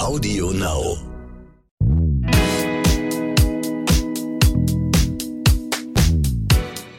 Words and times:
Audio 0.00 0.50
Now. 0.52 0.96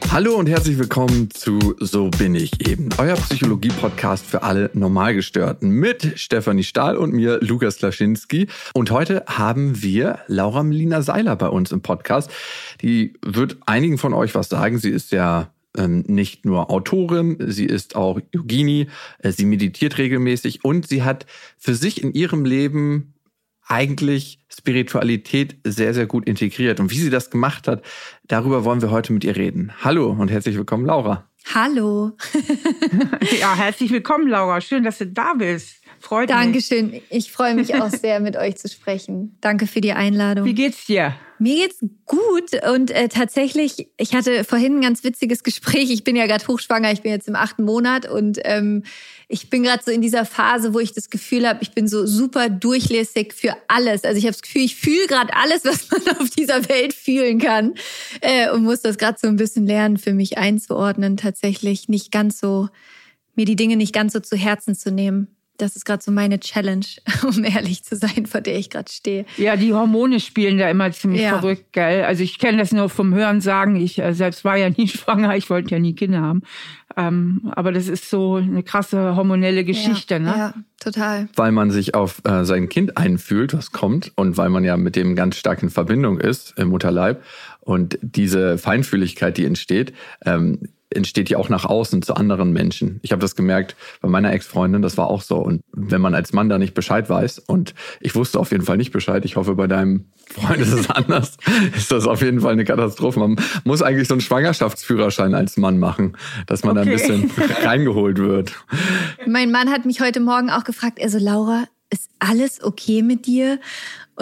Hallo 0.08 0.36
und 0.36 0.48
herzlich 0.48 0.78
willkommen 0.78 1.28
zu 1.30 1.74
So 1.80 2.10
bin 2.10 2.36
ich 2.36 2.68
eben, 2.68 2.90
euer 2.98 3.16
Psychologie-Podcast 3.16 4.24
für 4.24 4.44
alle 4.44 4.70
Normalgestörten 4.72 5.68
mit 5.68 6.12
Stefanie 6.16 6.62
Stahl 6.62 6.96
und 6.96 7.12
mir, 7.12 7.40
Lukas 7.42 7.78
Klaschinski. 7.78 8.46
Und 8.72 8.92
heute 8.92 9.24
haben 9.26 9.82
wir 9.82 10.20
Laura 10.28 10.62
Melina 10.62 11.02
Seiler 11.02 11.34
bei 11.34 11.48
uns 11.48 11.72
im 11.72 11.82
Podcast. 11.82 12.30
Die 12.82 13.14
wird 13.20 13.56
einigen 13.66 13.98
von 13.98 14.14
euch 14.14 14.36
was 14.36 14.48
sagen. 14.48 14.78
Sie 14.78 14.90
ist 14.90 15.10
ja 15.10 15.50
ähm, 15.76 16.04
nicht 16.06 16.44
nur 16.44 16.70
Autorin, 16.70 17.36
sie 17.40 17.66
ist 17.66 17.96
auch 17.96 18.20
Yogini, 18.32 18.88
äh, 19.18 19.32
sie 19.32 19.44
meditiert 19.44 19.98
regelmäßig 19.98 20.64
und 20.64 20.86
sie 20.86 21.02
hat 21.02 21.26
für 21.58 21.74
sich 21.74 22.02
in 22.02 22.12
ihrem 22.12 22.44
Leben 22.44 23.14
eigentlich 23.66 24.40
Spiritualität 24.48 25.56
sehr, 25.64 25.94
sehr 25.94 26.06
gut 26.06 26.26
integriert. 26.26 26.80
Und 26.80 26.90
wie 26.90 26.98
sie 26.98 27.10
das 27.10 27.30
gemacht 27.30 27.68
hat, 27.68 27.82
darüber 28.26 28.64
wollen 28.64 28.82
wir 28.82 28.90
heute 28.90 29.12
mit 29.12 29.24
ihr 29.24 29.36
reden. 29.36 29.72
Hallo 29.82 30.10
und 30.10 30.30
herzlich 30.30 30.56
willkommen, 30.56 30.84
Laura. 30.84 31.28
Hallo. 31.54 32.12
ja, 33.40 33.54
herzlich 33.54 33.90
willkommen, 33.90 34.28
Laura. 34.28 34.60
Schön, 34.60 34.84
dass 34.84 34.98
du 34.98 35.06
da 35.06 35.34
bist. 35.34 35.81
Freut 36.02 36.30
Dankeschön. 36.30 36.90
mich. 36.90 37.00
Dankeschön. 37.00 37.18
Ich 37.18 37.32
freue 37.32 37.54
mich 37.54 37.74
auch 37.76 37.88
sehr, 37.88 38.18
mit 38.18 38.36
euch 38.36 38.56
zu 38.56 38.68
sprechen. 38.68 39.36
Danke 39.40 39.68
für 39.68 39.80
die 39.80 39.92
Einladung. 39.92 40.44
Wie 40.44 40.54
geht's 40.54 40.84
dir? 40.86 41.14
Mir 41.38 41.66
geht's 41.66 41.78
gut 42.06 42.64
und 42.68 42.90
äh, 42.90 43.08
tatsächlich, 43.08 43.88
ich 43.96 44.14
hatte 44.14 44.44
vorhin 44.44 44.76
ein 44.76 44.80
ganz 44.80 45.02
witziges 45.02 45.42
Gespräch. 45.42 45.90
Ich 45.90 46.04
bin 46.04 46.16
ja 46.16 46.26
gerade 46.26 46.46
hochschwanger, 46.46 46.92
ich 46.92 47.02
bin 47.02 47.12
jetzt 47.12 47.28
im 47.28 47.36
achten 47.36 47.64
Monat 47.64 48.08
und 48.08 48.38
ähm, 48.44 48.82
ich 49.28 49.48
bin 49.48 49.62
gerade 49.62 49.82
so 49.84 49.90
in 49.90 50.02
dieser 50.02 50.24
Phase, 50.24 50.74
wo 50.74 50.80
ich 50.80 50.92
das 50.92 51.08
Gefühl 51.08 51.48
habe, 51.48 51.60
ich 51.62 51.72
bin 51.72 51.88
so 51.88 52.04
super 52.04 52.48
durchlässig 52.48 53.32
für 53.32 53.56
alles. 53.68 54.04
Also 54.04 54.18
ich 54.18 54.24
habe 54.24 54.32
das 54.32 54.42
Gefühl, 54.42 54.62
ich 54.62 54.76
fühle 54.76 55.06
gerade 55.06 55.34
alles, 55.34 55.64
was 55.64 55.88
man 55.90 56.16
auf 56.20 56.30
dieser 56.30 56.68
Welt 56.68 56.94
fühlen 56.94 57.38
kann 57.38 57.74
äh, 58.20 58.50
und 58.50 58.64
muss 58.64 58.82
das 58.82 58.98
gerade 58.98 59.18
so 59.20 59.28
ein 59.28 59.36
bisschen 59.36 59.66
lernen, 59.66 59.98
für 59.98 60.14
mich 60.14 60.36
einzuordnen. 60.36 61.16
Tatsächlich 61.16 61.88
nicht 61.88 62.12
ganz 62.12 62.40
so, 62.40 62.68
mir 63.34 63.46
die 63.46 63.56
Dinge 63.56 63.76
nicht 63.76 63.94
ganz 63.94 64.12
so 64.12 64.20
zu 64.20 64.36
Herzen 64.36 64.74
zu 64.74 64.90
nehmen 64.90 65.28
das 65.58 65.76
ist 65.76 65.84
gerade 65.84 66.02
so 66.02 66.10
meine 66.10 66.40
Challenge, 66.40 66.84
um 67.22 67.44
ehrlich 67.44 67.84
zu 67.84 67.96
sein, 67.96 68.26
vor 68.26 68.40
der 68.40 68.58
ich 68.58 68.70
gerade 68.70 68.90
stehe. 68.90 69.24
Ja, 69.36 69.56
die 69.56 69.72
Hormone 69.72 70.20
spielen 70.20 70.58
da 70.58 70.68
immer 70.68 70.90
ziemlich 70.92 71.22
ja. 71.22 71.38
verrückt, 71.38 71.72
gell? 71.72 72.04
Also 72.04 72.22
ich 72.22 72.38
kenne 72.38 72.58
das 72.58 72.72
nur 72.72 72.88
vom 72.88 73.14
Hören 73.14 73.40
sagen. 73.40 73.76
Ich 73.76 73.98
äh, 73.98 74.14
selbst 74.14 74.44
war 74.44 74.56
ja 74.56 74.70
nie 74.70 74.88
schwanger, 74.88 75.36
ich 75.36 75.50
wollte 75.50 75.70
ja 75.70 75.78
nie 75.78 75.94
Kinder 75.94 76.20
haben. 76.20 76.42
Ähm, 76.96 77.50
aber 77.54 77.72
das 77.72 77.88
ist 77.88 78.10
so 78.10 78.36
eine 78.36 78.62
krasse 78.62 79.16
hormonelle 79.16 79.64
Geschichte, 79.64 80.14
ja, 80.14 80.20
ne? 80.20 80.34
Ja, 80.36 80.54
total. 80.78 81.28
Weil 81.36 81.52
man 81.52 81.70
sich 81.70 81.94
auf 81.94 82.20
äh, 82.24 82.44
sein 82.44 82.68
Kind 82.68 82.98
einfühlt, 82.98 83.54
was 83.54 83.72
kommt, 83.72 84.12
und 84.16 84.36
weil 84.36 84.50
man 84.50 84.64
ja 84.64 84.76
mit 84.76 84.96
dem 84.96 85.16
ganz 85.16 85.36
stark 85.36 85.62
in 85.62 85.70
Verbindung 85.70 86.18
ist 86.18 86.54
im 86.58 86.68
Mutterleib 86.68 87.22
und 87.60 87.98
diese 88.02 88.58
Feinfühligkeit, 88.58 89.38
die 89.38 89.46
entsteht, 89.46 89.94
ähm, 90.24 90.68
entsteht 90.96 91.30
ja 91.30 91.38
auch 91.38 91.48
nach 91.48 91.64
außen 91.64 92.02
zu 92.02 92.14
anderen 92.14 92.52
Menschen. 92.52 93.00
Ich 93.02 93.12
habe 93.12 93.20
das 93.20 93.36
gemerkt 93.36 93.76
bei 94.00 94.08
meiner 94.08 94.32
Ex-Freundin, 94.32 94.82
das 94.82 94.96
war 94.96 95.08
auch 95.08 95.22
so. 95.22 95.36
Und 95.36 95.62
wenn 95.72 96.00
man 96.00 96.14
als 96.14 96.32
Mann 96.32 96.48
da 96.48 96.58
nicht 96.58 96.74
Bescheid 96.74 97.08
weiß, 97.08 97.40
und 97.40 97.74
ich 98.00 98.14
wusste 98.14 98.38
auf 98.38 98.50
jeden 98.52 98.64
Fall 98.64 98.76
nicht 98.76 98.92
Bescheid, 98.92 99.24
ich 99.24 99.36
hoffe, 99.36 99.54
bei 99.54 99.66
deinem 99.66 100.06
Freund 100.26 100.60
ist 100.60 100.72
es 100.72 100.90
anders, 100.90 101.36
ist 101.76 101.90
das 101.90 102.06
auf 102.06 102.22
jeden 102.22 102.40
Fall 102.40 102.52
eine 102.52 102.64
Katastrophe. 102.64 103.20
Man 103.20 103.36
muss 103.64 103.82
eigentlich 103.82 104.08
so 104.08 104.14
einen 104.14 104.20
Schwangerschaftsführerschein 104.20 105.34
als 105.34 105.56
Mann 105.56 105.78
machen, 105.78 106.16
dass 106.46 106.64
man 106.64 106.76
okay. 106.76 106.86
da 106.86 106.90
ein 106.90 106.96
bisschen 106.96 107.46
reingeholt 107.64 108.18
wird. 108.18 108.52
Mein 109.26 109.50
Mann 109.50 109.70
hat 109.70 109.84
mich 109.84 110.00
heute 110.00 110.20
Morgen 110.20 110.50
auch 110.50 110.64
gefragt, 110.64 111.00
also 111.02 111.18
Laura, 111.18 111.64
ist 111.90 112.08
alles 112.18 112.62
okay 112.62 113.02
mit 113.02 113.26
dir? 113.26 113.60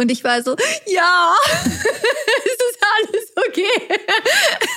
Und 0.01 0.11
ich 0.11 0.25
war 0.25 0.43
so, 0.43 0.57
ja, 0.87 1.35
es 1.67 1.73
ist 1.73 2.79
alles 2.97 3.33
okay. 3.37 3.99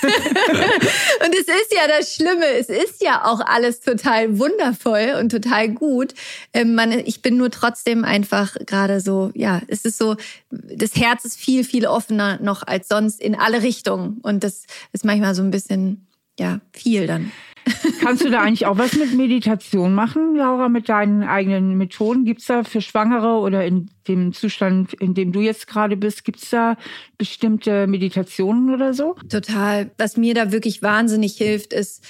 und 1.24 1.34
es 1.34 1.48
ist 1.48 1.72
ja 1.72 1.88
das 1.88 2.14
Schlimme, 2.14 2.44
es 2.44 2.68
ist 2.68 3.02
ja 3.02 3.24
auch 3.24 3.40
alles 3.40 3.80
total 3.80 4.38
wundervoll 4.38 5.16
und 5.18 5.30
total 5.30 5.70
gut. 5.70 6.12
Ähm, 6.52 6.74
man, 6.74 6.92
ich 6.92 7.22
bin 7.22 7.38
nur 7.38 7.50
trotzdem 7.50 8.04
einfach 8.04 8.54
gerade 8.66 9.00
so, 9.00 9.30
ja, 9.34 9.62
es 9.66 9.86
ist 9.86 9.96
so, 9.96 10.16
das 10.50 10.94
Herz 10.94 11.24
ist 11.24 11.38
viel, 11.38 11.64
viel 11.64 11.86
offener 11.86 12.38
noch 12.42 12.62
als 12.66 12.88
sonst 12.88 13.18
in 13.18 13.34
alle 13.34 13.62
Richtungen. 13.62 14.18
Und 14.22 14.44
das 14.44 14.64
ist 14.92 15.06
manchmal 15.06 15.34
so 15.34 15.42
ein 15.42 15.50
bisschen, 15.50 16.06
ja, 16.38 16.60
viel 16.74 17.06
dann. 17.06 17.32
Kannst 18.00 18.24
du 18.24 18.30
da 18.30 18.42
eigentlich 18.42 18.66
auch 18.66 18.78
was 18.78 18.94
mit 18.94 19.14
Meditation 19.14 19.94
machen, 19.94 20.36
Laura, 20.36 20.68
mit 20.68 20.88
deinen 20.88 21.22
eigenen 21.22 21.76
Methoden? 21.76 22.24
Gibt 22.24 22.40
es 22.40 22.46
da 22.46 22.64
für 22.64 22.80
Schwangere 22.80 23.38
oder 23.38 23.64
in 23.64 23.88
dem 24.08 24.32
Zustand, 24.32 24.92
in 24.94 25.14
dem 25.14 25.32
du 25.32 25.40
jetzt 25.40 25.66
gerade 25.66 25.96
bist, 25.96 26.24
gibt 26.24 26.42
es 26.42 26.50
da 26.50 26.76
bestimmte 27.16 27.86
Meditationen 27.86 28.74
oder 28.74 28.92
so? 28.92 29.14
Total. 29.28 29.90
Was 29.96 30.16
mir 30.16 30.34
da 30.34 30.52
wirklich 30.52 30.82
wahnsinnig 30.82 31.36
hilft, 31.36 31.72
ist 31.72 32.04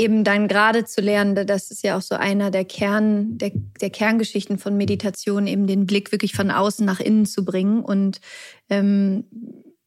eben 0.00 0.24
dann 0.24 0.48
gerade 0.48 0.86
zu 0.86 1.02
lernen, 1.02 1.46
das 1.46 1.70
ist 1.70 1.84
ja 1.84 1.96
auch 1.98 2.00
so 2.00 2.14
einer 2.14 2.50
der 2.50 2.64
Kern, 2.64 3.36
der, 3.36 3.52
der 3.80 3.90
Kerngeschichten 3.90 4.58
von 4.58 4.76
Meditation, 4.76 5.46
eben 5.46 5.66
den 5.66 5.84
Blick 5.84 6.10
wirklich 6.10 6.32
von 6.32 6.50
außen 6.50 6.86
nach 6.86 7.00
innen 7.00 7.26
zu 7.26 7.44
bringen 7.44 7.82
und 7.82 8.20
ähm, 8.70 9.24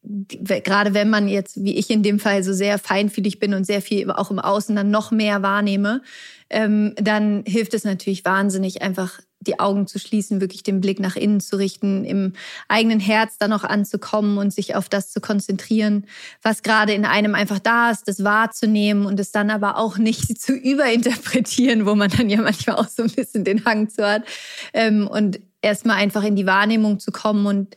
gerade 0.04 0.94
wenn 0.94 1.08
man 1.08 1.28
jetzt, 1.28 1.62
wie 1.62 1.76
ich 1.76 1.90
in 1.90 2.02
dem 2.02 2.18
Fall, 2.18 2.42
so 2.42 2.52
sehr 2.52 2.78
feinfühlig 2.78 3.38
bin 3.38 3.54
und 3.54 3.64
sehr 3.64 3.80
viel 3.80 4.10
auch 4.10 4.30
im 4.30 4.38
Außen 4.38 4.76
dann 4.76 4.90
noch 4.90 5.10
mehr 5.10 5.42
wahrnehme, 5.42 6.02
ähm, 6.50 6.94
dann 6.96 7.42
hilft 7.46 7.74
es 7.74 7.84
natürlich 7.84 8.24
wahnsinnig, 8.24 8.82
einfach 8.82 9.20
die 9.40 9.60
Augen 9.60 9.86
zu 9.86 9.98
schließen, 9.98 10.40
wirklich 10.40 10.62
den 10.62 10.80
Blick 10.80 11.00
nach 11.00 11.16
innen 11.16 11.40
zu 11.40 11.56
richten, 11.56 12.04
im 12.04 12.32
eigenen 12.68 13.00
Herz 13.00 13.38
dann 13.38 13.50
noch 13.50 13.64
anzukommen 13.64 14.38
und 14.38 14.52
sich 14.52 14.74
auf 14.74 14.88
das 14.88 15.10
zu 15.10 15.20
konzentrieren, 15.20 16.06
was 16.42 16.62
gerade 16.62 16.92
in 16.94 17.04
einem 17.04 17.34
einfach 17.34 17.58
da 17.58 17.90
ist, 17.90 18.08
das 18.08 18.24
wahrzunehmen 18.24 19.06
und 19.06 19.20
es 19.20 19.32
dann 19.32 19.50
aber 19.50 19.76
auch 19.78 19.98
nicht 19.98 20.40
zu 20.40 20.52
überinterpretieren, 20.54 21.86
wo 21.86 21.94
man 21.94 22.10
dann 22.10 22.30
ja 22.30 22.40
manchmal 22.40 22.76
auch 22.76 22.88
so 22.88 23.02
ein 23.02 23.10
bisschen 23.10 23.44
den 23.44 23.64
Hang 23.64 23.88
zu 23.88 24.06
hat. 24.06 24.24
Ähm, 24.72 25.06
und 25.06 25.40
erstmal 25.62 25.96
einfach 25.96 26.24
in 26.24 26.36
die 26.36 26.46
Wahrnehmung 26.46 26.98
zu 26.98 27.10
kommen 27.10 27.46
und 27.46 27.74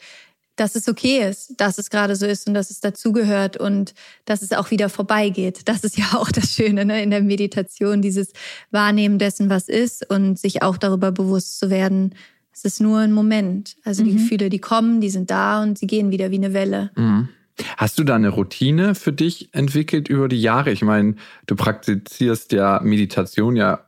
dass 0.57 0.75
es 0.75 0.89
okay 0.89 1.27
ist, 1.29 1.53
dass 1.57 1.77
es 1.77 1.89
gerade 1.89 2.15
so 2.15 2.25
ist 2.25 2.47
und 2.47 2.53
dass 2.53 2.69
es 2.69 2.81
dazugehört 2.81 3.55
und 3.55 3.93
dass 4.25 4.41
es 4.41 4.51
auch 4.51 4.71
wieder 4.71 4.89
vorbeigeht. 4.89 5.61
Das 5.65 5.83
ist 5.83 5.97
ja 5.97 6.05
auch 6.15 6.31
das 6.31 6.53
Schöne 6.53 6.83
ne? 6.83 7.01
in 7.01 7.11
der 7.11 7.21
Meditation, 7.21 8.01
dieses 8.01 8.33
Wahrnehmen 8.71 9.19
dessen, 9.19 9.49
was 9.49 9.69
ist 9.69 10.09
und 10.09 10.37
sich 10.37 10.63
auch 10.63 10.77
darüber 10.77 11.11
bewusst 11.11 11.59
zu 11.59 11.69
werden, 11.69 12.13
es 12.51 12.65
ist 12.65 12.81
nur 12.81 12.99
ein 12.99 13.13
Moment. 13.13 13.75
Also 13.83 14.03
die 14.03 14.11
mhm. 14.11 14.17
Gefühle, 14.17 14.49
die 14.49 14.59
kommen, 14.59 14.99
die 14.99 15.11
sind 15.11 15.29
da 15.29 15.61
und 15.61 15.77
sie 15.77 15.85
gehen 15.85 16.09
wieder 16.09 16.31
wie 16.31 16.37
eine 16.37 16.53
Welle. 16.53 16.91
Mhm. 16.95 17.29
Hast 17.77 17.99
du 17.99 18.03
da 18.03 18.15
eine 18.15 18.29
Routine 18.29 18.95
für 18.95 19.13
dich 19.13 19.49
entwickelt 19.53 20.09
über 20.09 20.27
die 20.27 20.41
Jahre? 20.41 20.71
Ich 20.71 20.81
meine, 20.81 21.15
du 21.45 21.55
praktizierst 21.55 22.51
ja 22.51 22.79
Meditation 22.83 23.55
ja 23.55 23.87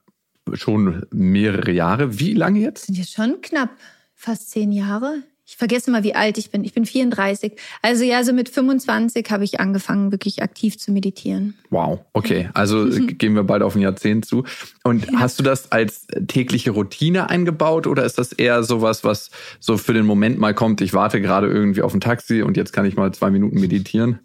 schon 0.53 1.05
mehrere 1.11 1.71
Jahre. 1.71 2.19
Wie 2.19 2.33
lange 2.33 2.59
jetzt? 2.59 2.81
Das 2.81 2.85
sind 2.87 2.97
jetzt 2.97 3.13
schon 3.13 3.41
knapp 3.41 3.71
fast 4.15 4.51
zehn 4.51 4.71
Jahre. 4.71 5.23
Ich 5.49 5.57
vergesse 5.57 5.89
mal, 5.89 6.03
wie 6.03 6.13
alt 6.13 6.37
ich 6.37 6.51
bin. 6.51 6.63
Ich 6.63 6.75
bin 6.75 6.85
34. 6.85 7.53
Also 7.81 8.03
ja, 8.03 8.23
so 8.23 8.33
mit 8.33 8.49
25 8.49 9.31
habe 9.31 9.43
ich 9.43 9.59
angefangen, 9.59 10.11
wirklich 10.11 10.43
aktiv 10.43 10.77
zu 10.77 10.91
meditieren. 10.91 11.55
Wow, 11.71 12.01
okay. 12.13 12.51
Also 12.53 12.87
gehen 13.07 13.33
wir 13.33 13.41
bald 13.41 13.63
auf 13.63 13.75
ein 13.75 13.81
Jahrzehnt 13.81 14.27
zu. 14.27 14.43
Und 14.83 15.07
ja. 15.07 15.19
hast 15.19 15.39
du 15.39 15.43
das 15.43 15.71
als 15.71 16.05
tägliche 16.27 16.69
Routine 16.69 17.31
eingebaut 17.31 17.87
oder 17.87 18.03
ist 18.03 18.19
das 18.19 18.31
eher 18.31 18.61
sowas, 18.61 19.03
was 19.03 19.31
so 19.59 19.77
für 19.77 19.93
den 19.93 20.05
Moment 20.05 20.37
mal 20.37 20.53
kommt, 20.53 20.81
ich 20.81 20.93
warte 20.93 21.19
gerade 21.19 21.47
irgendwie 21.47 21.81
auf 21.81 21.95
ein 21.95 21.99
Taxi 21.99 22.43
und 22.43 22.55
jetzt 22.55 22.71
kann 22.71 22.85
ich 22.85 22.95
mal 22.95 23.11
zwei 23.11 23.31
Minuten 23.31 23.59
meditieren? 23.59 24.19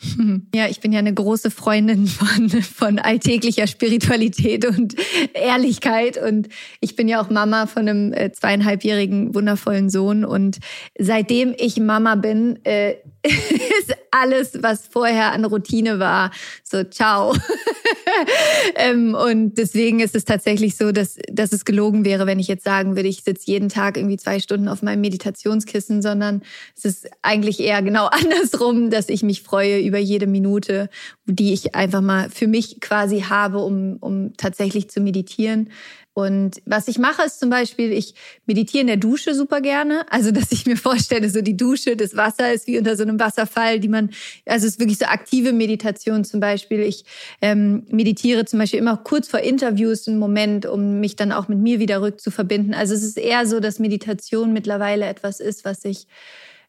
Ja, 0.54 0.66
ich 0.68 0.80
bin 0.80 0.92
ja 0.92 0.98
eine 0.98 1.12
große 1.12 1.50
Freundin 1.50 2.06
von, 2.06 2.48
von 2.62 2.98
alltäglicher 2.98 3.66
Spiritualität 3.66 4.64
und 4.64 4.94
Ehrlichkeit. 5.34 6.16
Und 6.16 6.48
ich 6.80 6.96
bin 6.96 7.08
ja 7.08 7.20
auch 7.20 7.30
Mama 7.30 7.66
von 7.66 7.88
einem 7.88 8.12
äh, 8.12 8.32
zweieinhalbjährigen 8.32 9.34
wundervollen 9.34 9.90
Sohn. 9.90 10.24
Und 10.24 10.58
seitdem 10.98 11.54
ich 11.56 11.78
Mama 11.78 12.14
bin, 12.14 12.64
äh, 12.64 12.96
ist 13.22 13.94
alles, 14.10 14.62
was 14.62 14.86
vorher 14.88 15.32
an 15.32 15.44
Routine 15.44 15.98
war, 15.98 16.30
so 16.64 16.84
ciao. 16.84 17.34
ähm, 18.76 19.14
und 19.14 19.58
deswegen 19.58 20.00
ist 20.00 20.14
es 20.14 20.24
tatsächlich 20.24 20.76
so, 20.76 20.92
dass, 20.92 21.16
dass 21.30 21.52
es 21.52 21.64
gelogen 21.64 22.04
wäre, 22.04 22.26
wenn 22.26 22.38
ich 22.38 22.48
jetzt 22.48 22.64
sagen 22.64 22.96
würde, 22.96 23.08
ich 23.08 23.22
sitze 23.22 23.50
jeden 23.50 23.68
Tag 23.68 23.96
irgendwie 23.96 24.16
zwei 24.16 24.40
Stunden 24.40 24.68
auf 24.68 24.82
meinem 24.82 25.00
Meditationskissen, 25.00 26.02
sondern 26.02 26.42
es 26.76 26.84
ist 26.84 27.10
eigentlich 27.22 27.60
eher 27.60 27.82
genau 27.82 28.06
andersrum, 28.12 28.90
dass 28.90 29.08
ich 29.08 29.22
mich 29.22 29.42
freue 29.42 29.80
über 29.80 29.98
jede 29.98 30.26
Minute, 30.26 30.88
die 31.26 31.52
ich 31.52 31.74
einfach 31.74 32.00
mal 32.00 32.30
für 32.30 32.46
mich 32.46 32.80
quasi 32.80 33.20
habe, 33.20 33.58
um, 33.58 33.96
um 34.00 34.32
tatsächlich 34.36 34.90
zu 34.90 35.00
meditieren. 35.00 35.70
Und 36.18 36.60
was 36.66 36.88
ich 36.88 36.98
mache, 36.98 37.22
ist 37.22 37.38
zum 37.38 37.48
Beispiel, 37.48 37.92
ich 37.92 38.12
meditiere 38.44 38.80
in 38.80 38.88
der 38.88 38.96
Dusche 38.96 39.36
super 39.36 39.60
gerne. 39.60 40.04
Also, 40.10 40.32
dass 40.32 40.50
ich 40.50 40.66
mir 40.66 40.76
vorstelle, 40.76 41.30
so 41.30 41.42
die 41.42 41.56
Dusche, 41.56 41.94
das 41.94 42.16
Wasser 42.16 42.52
ist 42.52 42.66
wie 42.66 42.76
unter 42.76 42.96
so 42.96 43.04
einem 43.04 43.20
Wasserfall, 43.20 43.78
die 43.78 43.86
man, 43.86 44.10
also 44.44 44.66
es 44.66 44.72
ist 44.72 44.80
wirklich 44.80 44.98
so 44.98 45.04
aktive 45.04 45.52
Meditation 45.52 46.24
zum 46.24 46.40
Beispiel. 46.40 46.80
Ich 46.80 47.04
ähm, 47.40 47.86
meditiere 47.88 48.46
zum 48.46 48.58
Beispiel 48.58 48.80
immer 48.80 48.96
kurz 48.96 49.28
vor 49.28 49.38
Interviews 49.38 50.08
einen 50.08 50.18
Moment, 50.18 50.66
um 50.66 50.98
mich 50.98 51.14
dann 51.14 51.30
auch 51.30 51.46
mit 51.46 51.60
mir 51.60 51.78
wieder 51.78 52.02
rückzuverbinden. 52.02 52.74
Also 52.74 52.94
es 52.94 53.04
ist 53.04 53.16
eher 53.16 53.46
so, 53.46 53.60
dass 53.60 53.78
Meditation 53.78 54.52
mittlerweile 54.52 55.06
etwas 55.06 55.38
ist, 55.38 55.64
was 55.64 55.84
ich 55.84 56.08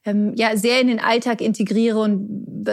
ähm, 0.05 0.33
ja 0.35 0.55
sehr 0.57 0.79
in 0.79 0.89
den 0.89 0.99
Alltag 0.99 1.41
integriere 1.41 1.97
und 1.97 2.67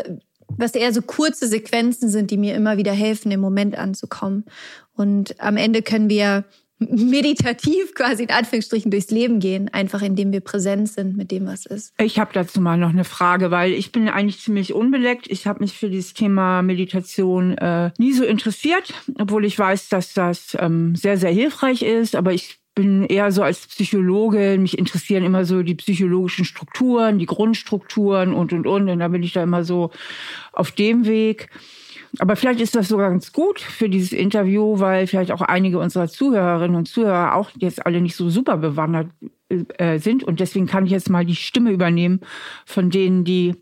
was 0.48 0.74
eher 0.74 0.92
so 0.92 1.00
kurze 1.00 1.48
Sequenzen 1.48 2.10
sind, 2.10 2.30
die 2.30 2.36
mir 2.36 2.54
immer 2.54 2.76
wieder 2.76 2.92
helfen, 2.92 3.32
im 3.32 3.40
Moment 3.40 3.78
anzukommen. 3.78 4.44
Und 4.94 5.40
am 5.40 5.56
Ende 5.56 5.82
können 5.82 6.08
wir 6.08 6.44
meditativ 6.78 7.94
quasi 7.94 8.24
in 8.24 8.30
Anführungsstrichen 8.30 8.90
durchs 8.90 9.10
Leben 9.10 9.40
gehen, 9.40 9.68
einfach 9.72 10.02
indem 10.02 10.32
wir 10.32 10.40
präsent 10.40 10.88
sind 10.88 11.16
mit 11.16 11.30
dem, 11.30 11.46
was 11.46 11.66
ist. 11.66 11.94
Ich 11.98 12.18
habe 12.18 12.30
dazu 12.34 12.60
mal 12.60 12.76
noch 12.76 12.90
eine 12.90 13.04
Frage, 13.04 13.50
weil 13.50 13.72
ich 13.72 13.92
bin 13.92 14.08
eigentlich 14.08 14.40
ziemlich 14.40 14.74
unbeleckt. 14.74 15.26
Ich 15.28 15.46
habe 15.46 15.60
mich 15.60 15.78
für 15.78 15.88
dieses 15.88 16.12
Thema 16.14 16.62
Meditation 16.62 17.56
äh, 17.58 17.90
nie 17.98 18.12
so 18.12 18.24
interessiert, 18.24 18.92
obwohl 19.18 19.44
ich 19.44 19.58
weiß, 19.58 19.88
dass 19.88 20.12
das 20.12 20.56
ähm, 20.60 20.94
sehr, 20.94 21.16
sehr 21.16 21.32
hilfreich 21.32 21.82
ist. 21.82 22.14
Aber 22.14 22.32
ich 22.32 22.58
bin 22.76 23.04
eher 23.06 23.32
so 23.32 23.42
als 23.42 23.66
Psychologe, 23.66 24.58
mich 24.60 24.78
interessieren 24.78 25.24
immer 25.24 25.44
so 25.44 25.62
die 25.62 25.74
psychologischen 25.74 26.44
Strukturen, 26.44 27.18
die 27.18 27.26
Grundstrukturen 27.26 28.32
und, 28.32 28.52
und, 28.52 28.66
und. 28.66 28.88
Und 28.88 28.98
da 29.00 29.08
bin 29.08 29.22
ich 29.22 29.32
da 29.32 29.42
immer 29.42 29.64
so 29.64 29.90
auf 30.52 30.70
dem 30.70 31.06
Weg. 31.06 31.48
Aber 32.18 32.36
vielleicht 32.36 32.60
ist 32.60 32.76
das 32.76 32.88
sogar 32.88 33.10
ganz 33.10 33.32
gut 33.32 33.60
für 33.60 33.88
dieses 33.88 34.12
Interview, 34.12 34.78
weil 34.78 35.06
vielleicht 35.06 35.32
auch 35.32 35.40
einige 35.40 35.78
unserer 35.78 36.06
Zuhörerinnen 36.06 36.76
und 36.76 36.86
Zuhörer 36.86 37.34
auch 37.34 37.50
jetzt 37.58 37.84
alle 37.84 38.00
nicht 38.00 38.14
so 38.14 38.28
super 38.28 38.58
bewandert 38.58 39.08
äh, 39.48 39.98
sind. 39.98 40.22
Und 40.22 40.40
deswegen 40.40 40.66
kann 40.66 40.84
ich 40.84 40.92
jetzt 40.92 41.08
mal 41.08 41.24
die 41.24 41.34
Stimme 41.34 41.72
übernehmen 41.72 42.20
von 42.66 42.90
denen, 42.90 43.24
die 43.24 43.54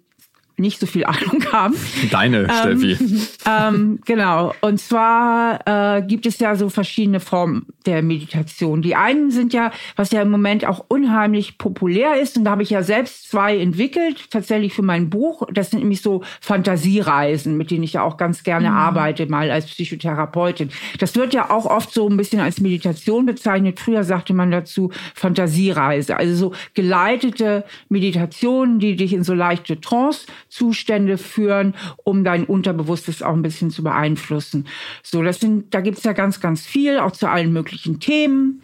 nicht 0.56 0.81
so 0.81 0.87
viel 0.87 1.05
Ahnung 1.05 1.45
haben. 1.53 1.75
Deine, 2.11 2.43
ähm, 2.43 2.79
Steffi. 2.79 2.99
Ähm, 3.47 4.01
genau. 4.06 4.55
Und 4.62 4.81
zwar 4.81 5.61
äh, 5.67 6.03
gibt 6.03 6.25
es 6.25 6.39
ja 6.39 6.56
so 6.56 6.71
verschiedene 6.71 7.21
Formen 7.21 7.67
der 7.85 8.03
Meditation. 8.03 8.81
Die 8.81 8.97
einen 8.97 9.31
sind 9.31 9.53
ja, 9.53 9.71
was 9.97 10.12
ja 10.12 10.23
im 10.23 10.31
Moment 10.31 10.65
auch 10.65 10.87
unheimlich 10.89 11.59
populär 11.59 12.21
ist, 12.21 12.39
und 12.39 12.45
da 12.45 12.53
habe 12.53 12.62
ich 12.62 12.71
ja 12.71 12.83
selbst 12.83 13.31
zwei 13.31 13.59
entwickelt, 13.59 14.31
tatsächlich 14.31 14.73
für 14.73 14.83
mein 14.83 15.11
Buch. 15.11 15.47
Das 15.53 15.71
sind 15.71 15.81
nämlich 15.81 16.01
so 16.01 16.23
Fantasiereisen, 16.41 17.59
mit 17.59 17.71
denen 17.71 17.83
ich 17.83 17.95
ja 17.95 18.03
auch 18.03 18.17
ganz 18.17 18.45
gerne 18.45 18.71
mhm. 18.71 18.77
arbeite, 18.77 19.27
mal 19.27 19.51
als 19.51 19.67
Psychotherapeutin. 19.67 20.71
Das 20.99 21.15
wird 21.15 21.35
ja 21.35 21.51
auch 21.51 21.67
oft 21.67 21.93
so 21.93 22.09
ein 22.09 22.17
bisschen 22.17 22.41
als 22.41 22.61
Meditation 22.61 23.27
bezeichnet. 23.27 23.79
Früher 23.79 24.05
sagte 24.05 24.33
man 24.33 24.51
dazu 24.51 24.91
Fantasiereise. 25.15 26.17
Also 26.17 26.35
so 26.35 26.53
geleitete 26.73 27.65
Meditationen, 27.91 28.79
die 28.79 28.97
dich 28.97 29.12
in 29.12 29.23
so 29.23 29.35
leichte 29.35 29.81
Trance 29.81 30.27
Zustände 30.55 31.19
führen, 31.19 31.75
um 32.05 32.23
dein 32.23 32.45
Unterbewusstes 32.45 33.23
auch 33.23 33.33
ein 33.33 33.43
bisschen 33.43 33.71
zu 33.71 33.83
beeinflussen. 33.83 34.69
So, 35.03 35.21
das 35.21 35.41
sind, 35.41 35.75
da 35.75 35.81
gibt's 35.81 36.05
ja 36.05 36.12
ganz, 36.12 36.41
ganz 36.41 36.65
viel, 36.65 37.01
auch 37.01 37.11
zu 37.11 37.29
allen 37.29 37.53
möglichen 37.53 37.99
Themen. 37.99 38.62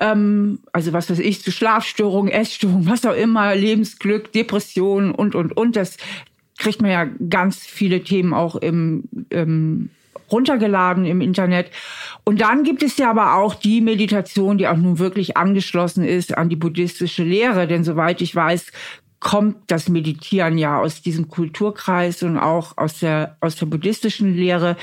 Ähm, 0.00 0.58
also 0.72 0.92
was 0.92 1.08
weiß 1.08 1.20
ich, 1.20 1.40
zu 1.40 1.52
Schlafstörungen, 1.52 2.32
Essstörungen, 2.32 2.88
was 2.88 3.06
auch 3.06 3.14
immer, 3.14 3.54
Lebensglück, 3.54 4.32
Depressionen 4.32 5.12
und, 5.12 5.36
und, 5.36 5.56
und. 5.56 5.76
Das 5.76 5.98
kriegt 6.58 6.82
man 6.82 6.90
ja 6.90 7.04
ganz 7.04 7.58
viele 7.58 8.02
Themen 8.02 8.34
auch 8.34 8.56
im, 8.56 9.04
im 9.30 9.90
runtergeladen 10.30 11.04
im 11.04 11.20
Internet. 11.20 11.70
Und 12.24 12.40
dann 12.40 12.62
gibt 12.62 12.82
es 12.82 12.96
ja 12.98 13.10
aber 13.10 13.36
auch 13.36 13.54
die 13.54 13.80
Meditation, 13.80 14.58
die 14.58 14.68
auch 14.68 14.76
nun 14.76 14.98
wirklich 14.98 15.36
angeschlossen 15.36 16.04
ist 16.04 16.36
an 16.36 16.48
die 16.48 16.56
buddhistische 16.56 17.24
Lehre. 17.24 17.66
Denn 17.66 17.84
soweit 17.84 18.20
ich 18.20 18.34
weiß, 18.34 18.72
kommt 19.20 19.70
das 19.70 19.88
Meditieren 19.88 20.56
ja 20.56 20.80
aus 20.80 21.02
diesem 21.02 21.28
Kulturkreis 21.28 22.22
und 22.22 22.38
auch 22.38 22.78
aus 22.78 23.00
der, 23.00 23.36
aus 23.40 23.56
der 23.56 23.66
buddhistischen 23.66 24.34
Lehre. 24.34 24.76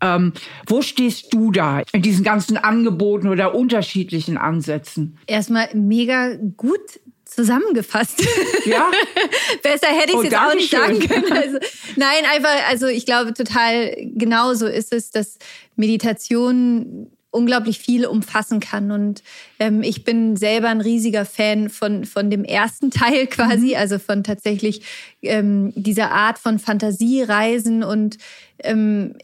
Ähm, 0.00 0.32
wo 0.66 0.80
stehst 0.80 1.34
du 1.34 1.50
da 1.50 1.82
in 1.92 2.00
diesen 2.00 2.24
ganzen 2.24 2.56
Angeboten 2.56 3.28
oder 3.28 3.54
unterschiedlichen 3.54 4.38
Ansätzen? 4.38 5.18
Erstmal 5.26 5.68
mega 5.74 6.36
gut 6.56 7.00
zusammengefasst. 7.24 8.26
Ja. 8.64 8.90
Besser 9.62 9.86
hätte 9.86 10.10
ich 10.10 10.14
es 10.14 10.20
oh, 10.20 10.22
jetzt 10.22 10.36
auch 10.36 10.54
nicht 10.54 10.70
sagen 10.70 10.98
können. 11.00 11.32
Also, 11.32 11.58
nein, 11.96 12.24
einfach, 12.30 12.68
also 12.68 12.86
ich 12.86 13.06
glaube 13.06 13.34
total 13.34 13.96
genau 14.14 14.54
so 14.54 14.66
ist 14.66 14.92
es, 14.92 15.10
dass 15.10 15.38
Meditation 15.76 17.10
unglaublich 17.30 17.78
viel 17.78 18.06
umfassen 18.06 18.60
kann. 18.60 18.90
Und 18.90 19.22
ähm, 19.58 19.82
ich 19.82 20.04
bin 20.04 20.36
selber 20.36 20.68
ein 20.68 20.80
riesiger 20.80 21.24
Fan 21.24 21.68
von, 21.68 22.04
von 22.04 22.30
dem 22.30 22.44
ersten 22.44 22.90
Teil 22.90 23.26
quasi, 23.26 23.68
mhm. 23.68 23.76
also 23.76 23.98
von 23.98 24.24
tatsächlich 24.24 24.82
ähm, 25.22 25.72
dieser 25.74 26.10
Art 26.10 26.38
von 26.38 26.58
Fantasiereisen. 26.58 27.82
Und 27.82 28.18
ähm, 28.58 29.14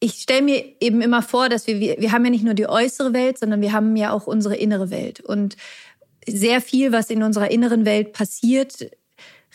ich 0.00 0.14
stelle 0.14 0.42
mir 0.42 0.64
eben 0.80 1.00
immer 1.00 1.22
vor, 1.22 1.48
dass 1.48 1.66
wir, 1.66 1.80
wir, 1.80 1.96
wir 1.98 2.12
haben 2.12 2.24
ja 2.24 2.30
nicht 2.30 2.44
nur 2.44 2.54
die 2.54 2.68
äußere 2.68 3.12
Welt, 3.12 3.38
sondern 3.38 3.60
wir 3.60 3.72
haben 3.72 3.96
ja 3.96 4.12
auch 4.12 4.26
unsere 4.26 4.56
innere 4.56 4.90
Welt. 4.90 5.20
Und 5.20 5.56
sehr 6.28 6.60
viel, 6.60 6.92
was 6.92 7.10
in 7.10 7.22
unserer 7.22 7.50
inneren 7.50 7.84
Welt 7.84 8.12
passiert, 8.12 8.90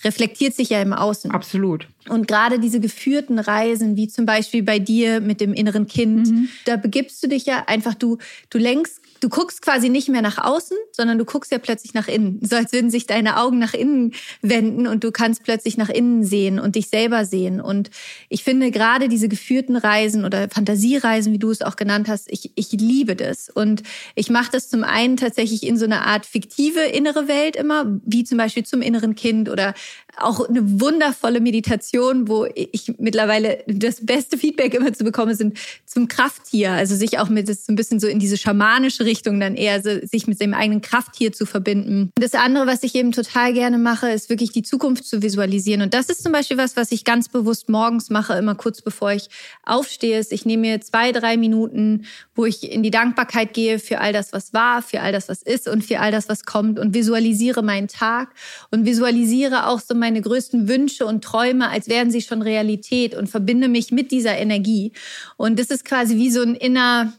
reflektiert 0.03 0.53
sich 0.55 0.69
ja 0.69 0.81
im 0.81 0.93
Außen. 0.93 1.31
Absolut. 1.31 1.87
Und 2.09 2.27
gerade 2.27 2.59
diese 2.59 2.79
geführten 2.79 3.39
Reisen, 3.39 3.95
wie 3.95 4.07
zum 4.07 4.25
Beispiel 4.25 4.63
bei 4.63 4.79
dir 4.79 5.21
mit 5.21 5.41
dem 5.41 5.53
inneren 5.53 5.87
Kind, 5.87 6.27
mhm. 6.27 6.49
da 6.65 6.77
begibst 6.77 7.21
du 7.23 7.27
dich 7.27 7.45
ja 7.45 7.63
einfach, 7.67 7.93
du, 7.93 8.17
du 8.49 8.57
lenkst 8.57 9.01
du 9.21 9.29
guckst 9.29 9.61
quasi 9.61 9.87
nicht 9.87 10.09
mehr 10.09 10.23
nach 10.23 10.39
außen, 10.39 10.75
sondern 10.91 11.17
du 11.17 11.25
guckst 11.25 11.51
ja 11.51 11.59
plötzlich 11.59 11.93
nach 11.93 12.07
innen. 12.07 12.39
So 12.41 12.55
als 12.55 12.73
würden 12.73 12.89
sich 12.89 13.05
deine 13.05 13.37
Augen 13.37 13.59
nach 13.59 13.73
innen 13.73 14.13
wenden 14.41 14.87
und 14.87 15.03
du 15.03 15.11
kannst 15.11 15.43
plötzlich 15.43 15.77
nach 15.77 15.89
innen 15.89 16.23
sehen 16.23 16.59
und 16.59 16.75
dich 16.75 16.89
selber 16.89 17.23
sehen. 17.25 17.61
Und 17.61 17.91
ich 18.29 18.43
finde 18.43 18.71
gerade 18.71 19.07
diese 19.07 19.29
geführten 19.29 19.75
Reisen 19.77 20.25
oder 20.25 20.49
Fantasiereisen, 20.49 21.31
wie 21.31 21.39
du 21.39 21.51
es 21.51 21.61
auch 21.61 21.75
genannt 21.75 22.09
hast, 22.09 22.31
ich, 22.31 22.51
ich 22.55 22.71
liebe 22.71 23.15
das. 23.15 23.49
Und 23.49 23.83
ich 24.15 24.31
mache 24.31 24.51
das 24.51 24.69
zum 24.69 24.83
einen 24.83 25.17
tatsächlich 25.17 25.63
in 25.63 25.77
so 25.77 25.85
einer 25.85 26.05
Art 26.05 26.25
fiktive 26.25 26.81
innere 26.81 27.27
Welt 27.27 27.55
immer, 27.55 27.85
wie 28.03 28.23
zum 28.23 28.39
Beispiel 28.39 28.63
zum 28.63 28.81
inneren 28.81 29.13
Kind 29.13 29.49
oder 29.49 29.75
auch 30.17 30.47
eine 30.47 30.81
wundervolle 30.81 31.39
Meditation, 31.39 32.27
wo 32.27 32.45
ich 32.55 32.93
mittlerweile 32.97 33.63
das 33.67 34.05
beste 34.05 34.37
Feedback 34.37 34.73
immer 34.73 34.93
zu 34.93 35.03
bekommen 35.03 35.35
sind 35.35 35.57
zum 35.85 36.07
Krafttier. 36.07 36.71
Also 36.71 36.95
sich 36.95 37.19
auch 37.19 37.29
mit 37.29 37.47
so 37.47 37.71
ein 37.71 37.75
bisschen 37.75 37.99
so 37.99 38.07
in 38.07 38.19
diese 38.19 38.37
schamanische 38.37 39.05
Richtung 39.05 39.39
dann 39.39 39.55
eher 39.55 39.81
so, 39.81 39.89
sich 40.05 40.27
mit 40.27 40.41
dem 40.41 40.53
eigenen 40.53 40.81
Krafttier 40.81 41.31
zu 41.31 41.45
verbinden. 41.45 42.11
Das 42.15 42.33
andere, 42.33 42.67
was 42.67 42.83
ich 42.83 42.95
eben 42.95 43.11
total 43.11 43.53
gerne 43.53 43.77
mache, 43.77 44.09
ist 44.09 44.29
wirklich 44.29 44.51
die 44.51 44.63
Zukunft 44.63 45.05
zu 45.05 45.21
visualisieren. 45.21 45.81
Und 45.81 45.93
das 45.93 46.07
ist 46.07 46.23
zum 46.23 46.31
Beispiel 46.31 46.57
was, 46.57 46.75
was 46.75 46.91
ich 46.91 47.03
ganz 47.03 47.29
bewusst 47.29 47.69
morgens 47.69 48.09
mache, 48.09 48.33
immer 48.33 48.55
kurz 48.55 48.81
bevor 48.81 49.11
ich 49.11 49.29
aufstehe. 49.63 50.21
Ich 50.29 50.45
nehme 50.45 50.61
mir 50.61 50.81
zwei, 50.81 51.11
drei 51.11 51.37
Minuten, 51.37 52.05
wo 52.35 52.45
ich 52.45 52.71
in 52.71 52.83
die 52.83 52.91
Dankbarkeit 52.91 53.53
gehe 53.53 53.79
für 53.79 53.99
all 53.99 54.13
das, 54.13 54.33
was 54.33 54.53
war, 54.53 54.81
für 54.81 55.01
all 55.01 55.11
das, 55.11 55.29
was 55.29 55.41
ist 55.41 55.67
und 55.67 55.83
für 55.83 55.99
all 55.99 56.11
das, 56.11 56.29
was 56.29 56.43
kommt 56.43 56.79
und 56.79 56.93
visualisiere 56.93 57.63
meinen 57.63 57.87
Tag 57.87 58.29
und 58.71 58.85
visualisiere 58.85 59.67
auch 59.67 59.79
so 59.79 59.95
meine 60.01 60.19
größten 60.19 60.67
Wünsche 60.67 61.05
und 61.05 61.23
Träume, 61.23 61.69
als 61.69 61.87
wären 61.87 62.11
sie 62.11 62.21
schon 62.21 62.41
Realität 62.41 63.15
und 63.15 63.29
verbinde 63.29 63.69
mich 63.69 63.91
mit 63.91 64.11
dieser 64.11 64.37
Energie. 64.37 64.91
Und 65.37 65.57
das 65.57 65.67
ist 65.67 65.85
quasi 65.85 66.17
wie 66.17 66.29
so 66.29 66.41
ein 66.41 66.55
inner 66.55 67.13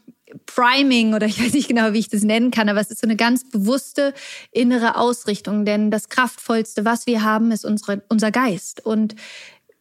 Priming 0.47 1.15
oder 1.15 1.27
ich 1.27 1.43
weiß 1.43 1.53
nicht 1.55 1.69
genau, 1.69 1.93
wie 1.93 1.99
ich 1.99 2.09
das 2.09 2.23
nennen 2.23 2.51
kann, 2.51 2.69
aber 2.69 2.81
es 2.81 2.91
ist 2.91 3.01
so 3.01 3.07
eine 3.07 3.17
ganz 3.17 3.49
bewusste 3.49 4.15
innere 4.51 4.97
Ausrichtung, 4.97 5.65
denn 5.65 5.91
das 5.91 6.09
kraftvollste, 6.09 6.85
was 6.85 7.07
wir 7.07 7.23
haben, 7.23 7.53
ist 7.53 7.65
unsere, 7.65 8.03
unser 8.09 8.31
Geist 8.31 8.85
und 8.85 9.15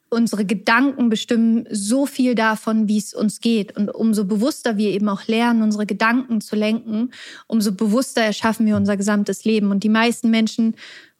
unsere 0.10 0.43
Gedanken 0.43 1.10
bestimmen 1.10 1.65
so 1.72 2.05
viel 2.05 2.36
davon, 2.36 2.89
wie 2.89 2.98
es 2.98 3.13
uns 3.13 3.39
geht. 3.39 3.77
Und 3.77 3.89
umso 3.89 4.25
bewusster 4.25 4.75
wir 4.75 4.89
eben 4.89 5.08
auch 5.08 5.25
lernen, 5.27 5.62
unsere 5.63 5.86
Gedanken 5.86 6.41
zu 6.41 6.58
lenken, 6.58 7.12
umso 7.48 7.72
bewusster 7.72 8.22
erschaffen 8.22 8.65
wir 8.65 8.75
unser 8.75 8.98
gesamtes 8.98 9.46
Leben. 9.46 9.72
Und 9.72 9.86
die 9.86 9.89
meisten 9.89 10.29
Menschen 10.29 10.75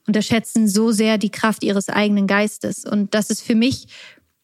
unterschätzen 0.08 0.67
so 0.67 0.91
sehr 0.91 1.17
die 1.17 1.29
Kraft 1.29 1.63
ihres 1.63 1.89
eigenen 1.89 2.27
Geistes. 2.27 2.86
Und 2.86 3.13
das 3.13 3.29
ist 3.29 3.41
für 3.41 3.55
mich 3.55 3.88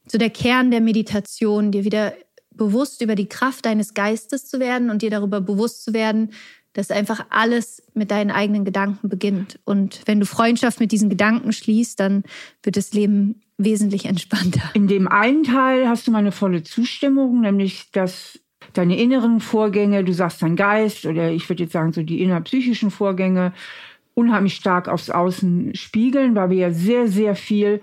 so 0.07 0.17
der 0.17 0.29
Kern 0.29 0.71
der 0.71 0.81
Meditation, 0.81 1.71
dir 1.71 1.83
wieder 1.83 2.13
bewusst 2.51 3.01
über 3.01 3.15
die 3.15 3.29
Kraft 3.29 3.65
deines 3.65 3.93
Geistes 3.93 4.47
zu 4.47 4.59
werden 4.59 4.89
und 4.89 5.01
dir 5.01 5.09
darüber 5.09 5.41
bewusst 5.41 5.83
zu 5.83 5.93
werden, 5.93 6.31
dass 6.73 6.91
einfach 6.91 7.25
alles 7.29 7.83
mit 7.93 8.11
deinen 8.11 8.31
eigenen 8.31 8.63
Gedanken 8.63 9.09
beginnt. 9.09 9.59
Und 9.65 10.01
wenn 10.05 10.19
du 10.19 10.25
Freundschaft 10.25 10.79
mit 10.79 10.91
diesen 10.91 11.09
Gedanken 11.09 11.51
schließt, 11.51 11.99
dann 11.99 12.23
wird 12.61 12.77
das 12.77 12.93
Leben 12.93 13.41
wesentlich 13.57 14.05
entspannter. 14.05 14.61
In 14.73 14.87
dem 14.87 15.07
einen 15.07 15.43
Teil 15.43 15.87
hast 15.87 16.05
du 16.05 16.11
meine 16.11 16.31
volle 16.31 16.63
Zustimmung, 16.63 17.41
nämlich 17.41 17.91
dass 17.91 18.39
deine 18.73 18.97
inneren 18.97 19.39
Vorgänge, 19.39 20.03
du 20.03 20.13
sagst 20.13 20.41
dein 20.41 20.55
Geist 20.55 21.05
oder 21.05 21.31
ich 21.31 21.49
würde 21.49 21.63
jetzt 21.63 21.73
sagen 21.73 21.93
so 21.93 22.03
die 22.03 22.21
innerpsychischen 22.21 22.91
Vorgänge, 22.91 23.53
unheimlich 24.17 24.55
stark 24.55 24.87
aufs 24.87 25.11
Außen 25.11 25.75
spiegeln, 25.75 26.35
weil 26.35 26.49
wir 26.49 26.57
ja 26.57 26.71
sehr, 26.71 27.07
sehr 27.07 27.35
viel 27.35 27.81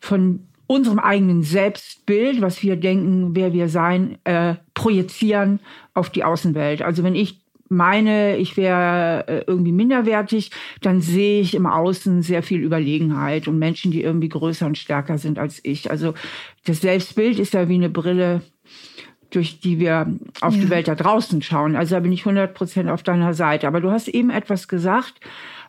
von 0.00 0.46
unserem 0.66 0.98
eigenen 0.98 1.42
Selbstbild, 1.42 2.40
was 2.40 2.62
wir 2.62 2.76
denken, 2.76 3.36
wer 3.36 3.52
wir 3.52 3.68
sein, 3.68 4.16
äh, 4.24 4.54
projizieren 4.72 5.60
auf 5.92 6.08
die 6.08 6.24
Außenwelt. 6.24 6.80
Also 6.80 7.04
wenn 7.04 7.14
ich 7.14 7.40
meine, 7.68 8.38
ich 8.38 8.56
wäre 8.56 9.26
äh, 9.28 9.44
irgendwie 9.46 9.72
minderwertig, 9.72 10.50
dann 10.80 11.02
sehe 11.02 11.42
ich 11.42 11.54
im 11.54 11.66
Außen 11.66 12.22
sehr 12.22 12.42
viel 12.42 12.62
Überlegenheit 12.62 13.46
und 13.46 13.58
Menschen, 13.58 13.90
die 13.90 14.02
irgendwie 14.02 14.30
größer 14.30 14.66
und 14.66 14.78
stärker 14.78 15.18
sind 15.18 15.38
als 15.38 15.60
ich. 15.62 15.90
Also 15.90 16.14
das 16.64 16.80
Selbstbild 16.80 17.38
ist 17.38 17.52
ja 17.52 17.68
wie 17.68 17.74
eine 17.74 17.90
Brille, 17.90 18.40
durch 19.30 19.60
die 19.60 19.78
wir 19.78 20.06
auf 20.40 20.54
ja. 20.54 20.62
die 20.62 20.70
Welt 20.70 20.88
da 20.88 20.94
draußen 20.94 21.42
schauen. 21.42 21.76
Also 21.76 21.96
da 21.96 22.00
bin 22.00 22.12
ich 22.12 22.20
100 22.20 22.54
Prozent 22.54 22.88
auf 22.88 23.02
deiner 23.02 23.34
Seite. 23.34 23.66
Aber 23.66 23.80
du 23.80 23.90
hast 23.90 24.08
eben 24.08 24.30
etwas 24.30 24.68
gesagt, 24.68 25.20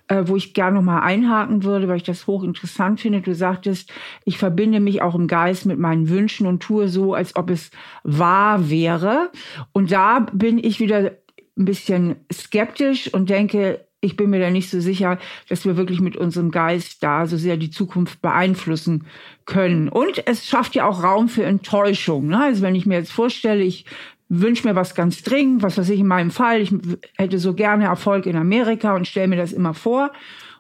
äh, 0.08 0.24
wo 0.26 0.36
ich 0.36 0.54
gerne 0.54 0.78
nochmal 0.78 1.02
einhaken 1.02 1.64
würde, 1.64 1.88
weil 1.88 1.98
ich 1.98 2.04
das 2.04 2.28
hochinteressant 2.28 3.00
finde. 3.00 3.22
Du 3.22 3.36
sagtest, 3.36 3.92
ich 4.26 4.38
verbinde 4.38 4.80
mich 4.80 5.02
auch 5.02 5.16
im 5.16 5.28
Geist 5.28 5.66
mit 5.66 5.80
meinen 5.80 6.10
Wünschen 6.10 6.48
und 6.48 6.62
tue 6.62 6.88
so, 6.88 7.14
als 7.14 7.36
ob 7.36 7.50
es 7.50 7.72
wahr 8.04 8.70
wäre. 8.70 9.32
Und 9.74 9.92
da 9.92 10.20
bin 10.32 10.58
ich 10.58 10.80
wieder 10.80 11.12
ein 11.58 11.66
bisschen 11.66 12.18
skeptisch 12.32 13.14
und 13.14 13.30
denke, 13.30 13.88
ich 14.00 14.16
bin 14.16 14.30
mir 14.30 14.40
da 14.40 14.52
nicht 14.52 14.70
so 14.70 14.80
sicher, 14.80 15.18
dass 15.50 15.66
wir 15.66 15.76
wirklich 15.76 16.00
mit 16.00 16.16
unserem 16.16 16.52
Geist 16.52 17.02
da 17.02 17.26
so 17.26 17.36
sehr 17.36 17.58
die 17.58 17.72
Zukunft 17.72 18.22
beeinflussen 18.22 19.06
können. 19.46 19.90
Und 19.90 20.22
es 20.28 20.46
schafft 20.46 20.76
ja 20.76 20.88
auch 20.88 21.04
Raum 21.04 21.30
für 21.30 21.44
Enttäuschung. 21.44 22.28
Ne? 22.28 22.42
Also 22.44 22.62
wenn 22.62 22.76
ich 22.76 22.86
mir 22.86 23.00
jetzt 23.00 23.12
vorstelle, 23.12 23.64
ich 23.64 23.86
wünsche 24.30 24.68
mir 24.68 24.76
was 24.76 24.96
ganz 24.96 25.24
dringend, 25.24 25.62
was 25.62 25.78
weiß 25.78 25.90
ich 25.90 26.00
in 26.00 26.08
meinem 26.08 26.32
Fall, 26.32 26.62
ich 26.62 26.74
hätte 27.18 27.40
so 27.40 27.54
gerne 27.54 27.86
Erfolg 27.86 28.26
in 28.26 28.36
Amerika 28.36 28.96
und 28.96 29.08
stelle 29.08 29.28
mir 29.28 29.38
das 29.38 29.54
immer 29.54 29.74
vor. 29.74 30.12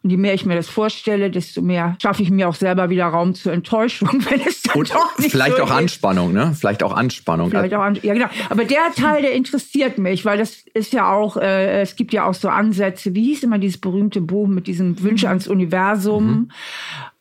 Und 0.03 0.11
je 0.11 0.17
mehr 0.17 0.33
ich 0.33 0.45
mir 0.45 0.55
das 0.55 0.69
vorstelle, 0.69 1.31
desto 1.31 1.61
mehr 1.61 1.97
schaffe 2.01 2.21
ich 2.23 2.29
mir 2.29 2.47
auch 2.47 2.55
selber 2.55 2.89
wieder 2.89 3.07
Raum 3.07 3.33
zur 3.33 3.51
Enttäuschung, 3.51 4.23
wenn 4.29 4.39
es 4.41 4.61
dann 4.61 4.77
Und 4.77 4.93
doch 4.93 5.17
nicht 5.17 5.31
vielleicht 5.31 5.57
so 5.57 5.63
auch 5.63 5.69
ist. 5.69 5.75
Anspannung, 5.75 6.33
ne? 6.33 6.55
Vielleicht 6.57 6.83
auch 6.83 6.95
Anspannung. 6.95 7.49
Vielleicht 7.49 7.73
auch 7.73 7.81
an, 7.81 7.97
ja, 8.01 8.13
genau. 8.13 8.27
Aber 8.49 8.63
der 8.63 8.93
Teil, 8.95 9.23
der 9.23 9.33
interessiert 9.33 9.97
mich, 9.97 10.23
weil 10.23 10.37
das 10.37 10.63
ist 10.73 10.93
ja 10.93 11.11
auch, 11.11 11.35
äh, 11.35 11.81
es 11.81 11.95
gibt 11.95 12.13
ja 12.13 12.25
auch 12.25 12.35
so 12.35 12.47
Ansätze, 12.47 13.15
wie 13.15 13.23
hieß 13.25 13.43
immer 13.43 13.57
dieses 13.57 13.81
berühmte 13.81 14.21
Buch 14.21 14.47
mit 14.47 14.67
diesem 14.67 15.01
Wünsche 15.01 15.27
ans 15.27 15.47
Universum. 15.47 16.51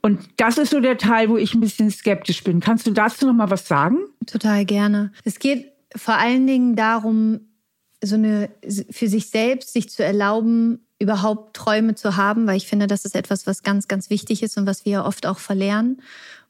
Und 0.03 0.21
das 0.37 0.59
ist 0.59 0.71
so 0.71 0.79
der 0.79 0.99
Teil, 0.99 1.29
wo 1.29 1.37
ich 1.37 1.55
ein 1.55 1.61
bisschen 1.61 1.91
skeptisch 1.91 2.45
bin. 2.45 2.61
Kannst 2.61 2.87
du 2.87 2.93
dazu 2.93 3.27
noch 3.27 3.35
mal 3.35 3.51
was 3.51 3.67
sagen? 3.67 3.99
Total 4.27 4.65
gerne. 4.65 5.13
Es 5.25 5.41
geht 5.41 5.73
vor 5.95 6.15
allen 6.15 6.47
Dingen 6.47 6.77
darum, 6.77 7.41
so 8.03 8.17
eine 8.17 8.51
für 8.91 9.09
sich 9.09 9.29
selbst 9.29 9.73
sich 9.73 9.91
zu 9.91 10.05
erlauben, 10.05 10.87
überhaupt 10.99 11.55
Träume 11.57 11.95
zu 11.95 12.17
haben, 12.17 12.47
weil 12.47 12.57
ich 12.57 12.67
finde, 12.67 12.87
das 12.87 13.05
ist 13.05 13.15
etwas, 13.15 13.47
was 13.47 13.63
ganz, 13.63 13.89
ganz 13.89 14.09
wichtig 14.11 14.43
ist 14.43 14.57
und 14.57 14.67
was 14.67 14.85
wir 14.85 15.05
oft 15.05 15.27
auch 15.27 15.39
verlernen. 15.39 16.03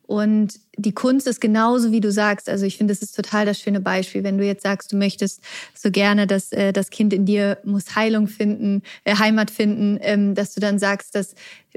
Und 0.06 0.60
die 0.76 0.92
Kunst 0.92 1.26
ist 1.26 1.40
genauso, 1.40 1.90
wie 1.90 2.00
du 2.00 2.12
sagst. 2.12 2.48
Also 2.48 2.64
ich 2.64 2.76
finde, 2.76 2.92
das 2.92 3.02
ist 3.02 3.16
total 3.16 3.44
das 3.44 3.58
schöne 3.58 3.80
Beispiel. 3.80 4.22
Wenn 4.22 4.38
du 4.38 4.44
jetzt 4.44 4.62
sagst, 4.62 4.92
du 4.92 4.96
möchtest 4.96 5.40
so 5.74 5.90
gerne, 5.90 6.26
dass 6.26 6.52
äh, 6.52 6.72
das 6.72 6.90
Kind 6.90 7.12
in 7.12 7.24
dir 7.24 7.58
muss 7.64 7.96
Heilung 7.96 8.28
finden, 8.28 8.82
äh, 9.04 9.16
Heimat 9.16 9.50
finden, 9.50 9.98
ähm, 10.02 10.34
dass 10.34 10.54
du 10.54 10.60
dann 10.60 10.78
sagst, 10.78 11.14
dass 11.14 11.34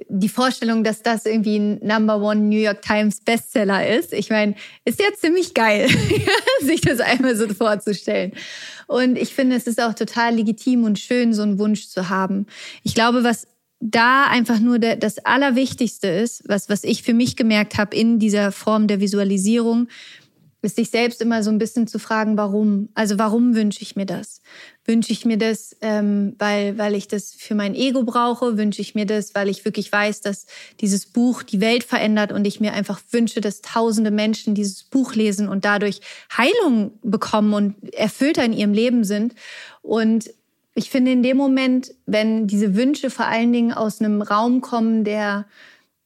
die 0.07 0.29
Vorstellung, 0.29 0.83
dass 0.83 1.01
das 1.01 1.25
irgendwie 1.25 1.57
ein 1.57 1.79
Number 1.81 2.21
One 2.21 2.41
New 2.41 2.59
York 2.59 2.81
Times 2.81 3.21
Bestseller 3.21 3.87
ist, 3.87 4.13
ich 4.13 4.29
meine, 4.29 4.55
ist 4.85 4.99
ja 4.99 5.07
ziemlich 5.17 5.53
geil, 5.53 5.89
sich 6.61 6.81
das 6.81 6.99
einmal 6.99 7.35
so 7.35 7.47
vorzustellen. 7.49 8.33
Und 8.87 9.17
ich 9.17 9.33
finde, 9.33 9.55
es 9.55 9.67
ist 9.67 9.81
auch 9.81 9.93
total 9.93 10.35
legitim 10.35 10.83
und 10.83 10.99
schön, 10.99 11.33
so 11.33 11.41
einen 11.41 11.59
Wunsch 11.59 11.87
zu 11.87 12.09
haben. 12.09 12.45
Ich 12.83 12.95
glaube, 12.95 13.23
was 13.23 13.47
da 13.79 14.25
einfach 14.25 14.59
nur 14.59 14.79
der, 14.79 14.95
das 14.95 15.19
Allerwichtigste 15.19 16.07
ist, 16.07 16.43
was, 16.47 16.69
was 16.69 16.83
ich 16.83 17.03
für 17.03 17.13
mich 17.13 17.35
gemerkt 17.35 17.77
habe 17.77 17.95
in 17.95 18.19
dieser 18.19 18.51
Form 18.51 18.87
der 18.87 18.99
Visualisierung, 18.99 19.87
ist 20.61 20.75
sich 20.75 20.89
selbst 20.89 21.21
immer 21.21 21.41
so 21.41 21.49
ein 21.51 21.57
bisschen 21.57 21.87
zu 21.87 21.99
fragen, 21.99 22.35
warum? 22.35 22.89
Also 22.93 23.17
warum 23.17 23.55
wünsche 23.55 23.81
ich 23.81 23.95
mir 23.95 24.05
das? 24.05 24.41
Wünsche 24.83 25.13
ich 25.13 25.23
mir 25.23 25.37
das, 25.37 25.75
ähm, 25.79 26.35
weil, 26.37 26.77
weil 26.77 26.95
ich 26.95 27.07
das 27.07 27.31
für 27.31 27.55
mein 27.55 27.75
Ego 27.75 28.03
brauche? 28.03 28.57
Wünsche 28.57 28.81
ich 28.81 28.93
mir 28.93 29.05
das, 29.05 29.33
weil 29.35 29.47
ich 29.47 29.63
wirklich 29.63 29.89
weiß, 29.89 30.19
dass 30.19 30.47
dieses 30.81 31.05
Buch 31.05 31.43
die 31.43 31.61
Welt 31.61 31.85
verändert 31.85 32.33
und 32.33 32.45
ich 32.45 32.59
mir 32.59 32.73
einfach 32.73 32.99
wünsche, 33.11 33.39
dass 33.39 33.61
tausende 33.61 34.11
Menschen 34.11 34.53
dieses 34.53 34.83
Buch 34.83 35.15
lesen 35.15 35.47
und 35.47 35.63
dadurch 35.63 36.01
Heilung 36.35 36.91
bekommen 37.03 37.53
und 37.53 37.93
erfüllter 37.93 38.43
in 38.43 38.51
ihrem 38.51 38.73
Leben 38.73 39.05
sind? 39.05 39.35
Und 39.81 40.29
ich 40.79 40.89
finde 40.89 41.11
in 41.11 41.23
dem 41.23 41.35
Moment, 41.35 41.93
wenn 42.05 42.47
diese 42.47 42.73
Wünsche 42.73 43.09
vor 43.09 43.27
allen 43.27 43.51
Dingen 43.51 43.73
aus 43.73 43.99
einem 43.99 44.21
Raum 44.21 44.61
kommen, 44.61 45.03
der, 45.03 45.45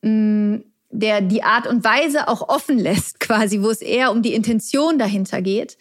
mh, 0.01 0.61
der 0.89 1.21
die 1.21 1.43
Art 1.43 1.67
und 1.67 1.83
Weise 1.83 2.27
auch 2.27 2.49
offen 2.49 2.79
lässt, 2.79 3.19
quasi, 3.19 3.61
wo 3.61 3.69
es 3.69 3.81
eher 3.81 4.11
um 4.11 4.23
die 4.23 4.33
Intention 4.33 4.97
dahinter 4.97 5.43
geht, 5.43 5.77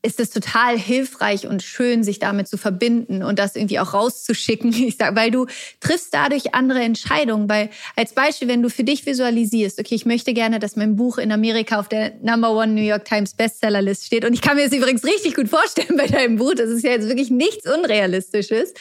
ist 0.00 0.20
es 0.20 0.30
total 0.30 0.78
hilfreich 0.78 1.48
und 1.48 1.60
schön, 1.62 2.04
sich 2.04 2.20
damit 2.20 2.46
zu 2.46 2.56
verbinden 2.56 3.24
und 3.24 3.38
das 3.38 3.56
irgendwie 3.56 3.80
auch 3.80 3.94
rauszuschicken. 3.94 4.72
Ich 4.88 4.96
sag, 4.96 5.16
weil 5.16 5.30
du 5.30 5.46
triffst 5.80 6.14
dadurch 6.14 6.54
andere 6.54 6.80
Entscheidungen. 6.80 7.48
Weil 7.48 7.68
als 7.96 8.14
Beispiel, 8.14 8.48
wenn 8.48 8.62
du 8.62 8.70
für 8.70 8.84
dich 8.84 9.04
visualisierst, 9.04 9.78
okay, 9.78 9.94
ich 9.96 10.06
möchte 10.06 10.32
gerne, 10.32 10.60
dass 10.60 10.76
mein 10.76 10.96
Buch 10.96 11.18
in 11.18 11.32
Amerika 11.32 11.78
auf 11.78 11.88
der 11.88 12.14
Number 12.22 12.52
One 12.52 12.72
New 12.72 12.82
York 12.82 13.04
Times 13.04 13.34
Bestsellerlist 13.34 14.06
steht. 14.06 14.24
Und 14.24 14.32
ich 14.34 14.40
kann 14.40 14.56
mir 14.56 14.64
das 14.64 14.72
übrigens 14.72 15.04
richtig 15.04 15.34
gut 15.34 15.48
vorstellen 15.48 15.96
bei 15.96 16.06
deinem 16.06 16.36
Buch. 16.36 16.54
Das 16.54 16.70
ist 16.70 16.84
ja 16.84 16.92
jetzt 16.92 17.08
wirklich 17.08 17.30
nichts 17.30 17.66
Unrealistisches. 17.66 18.72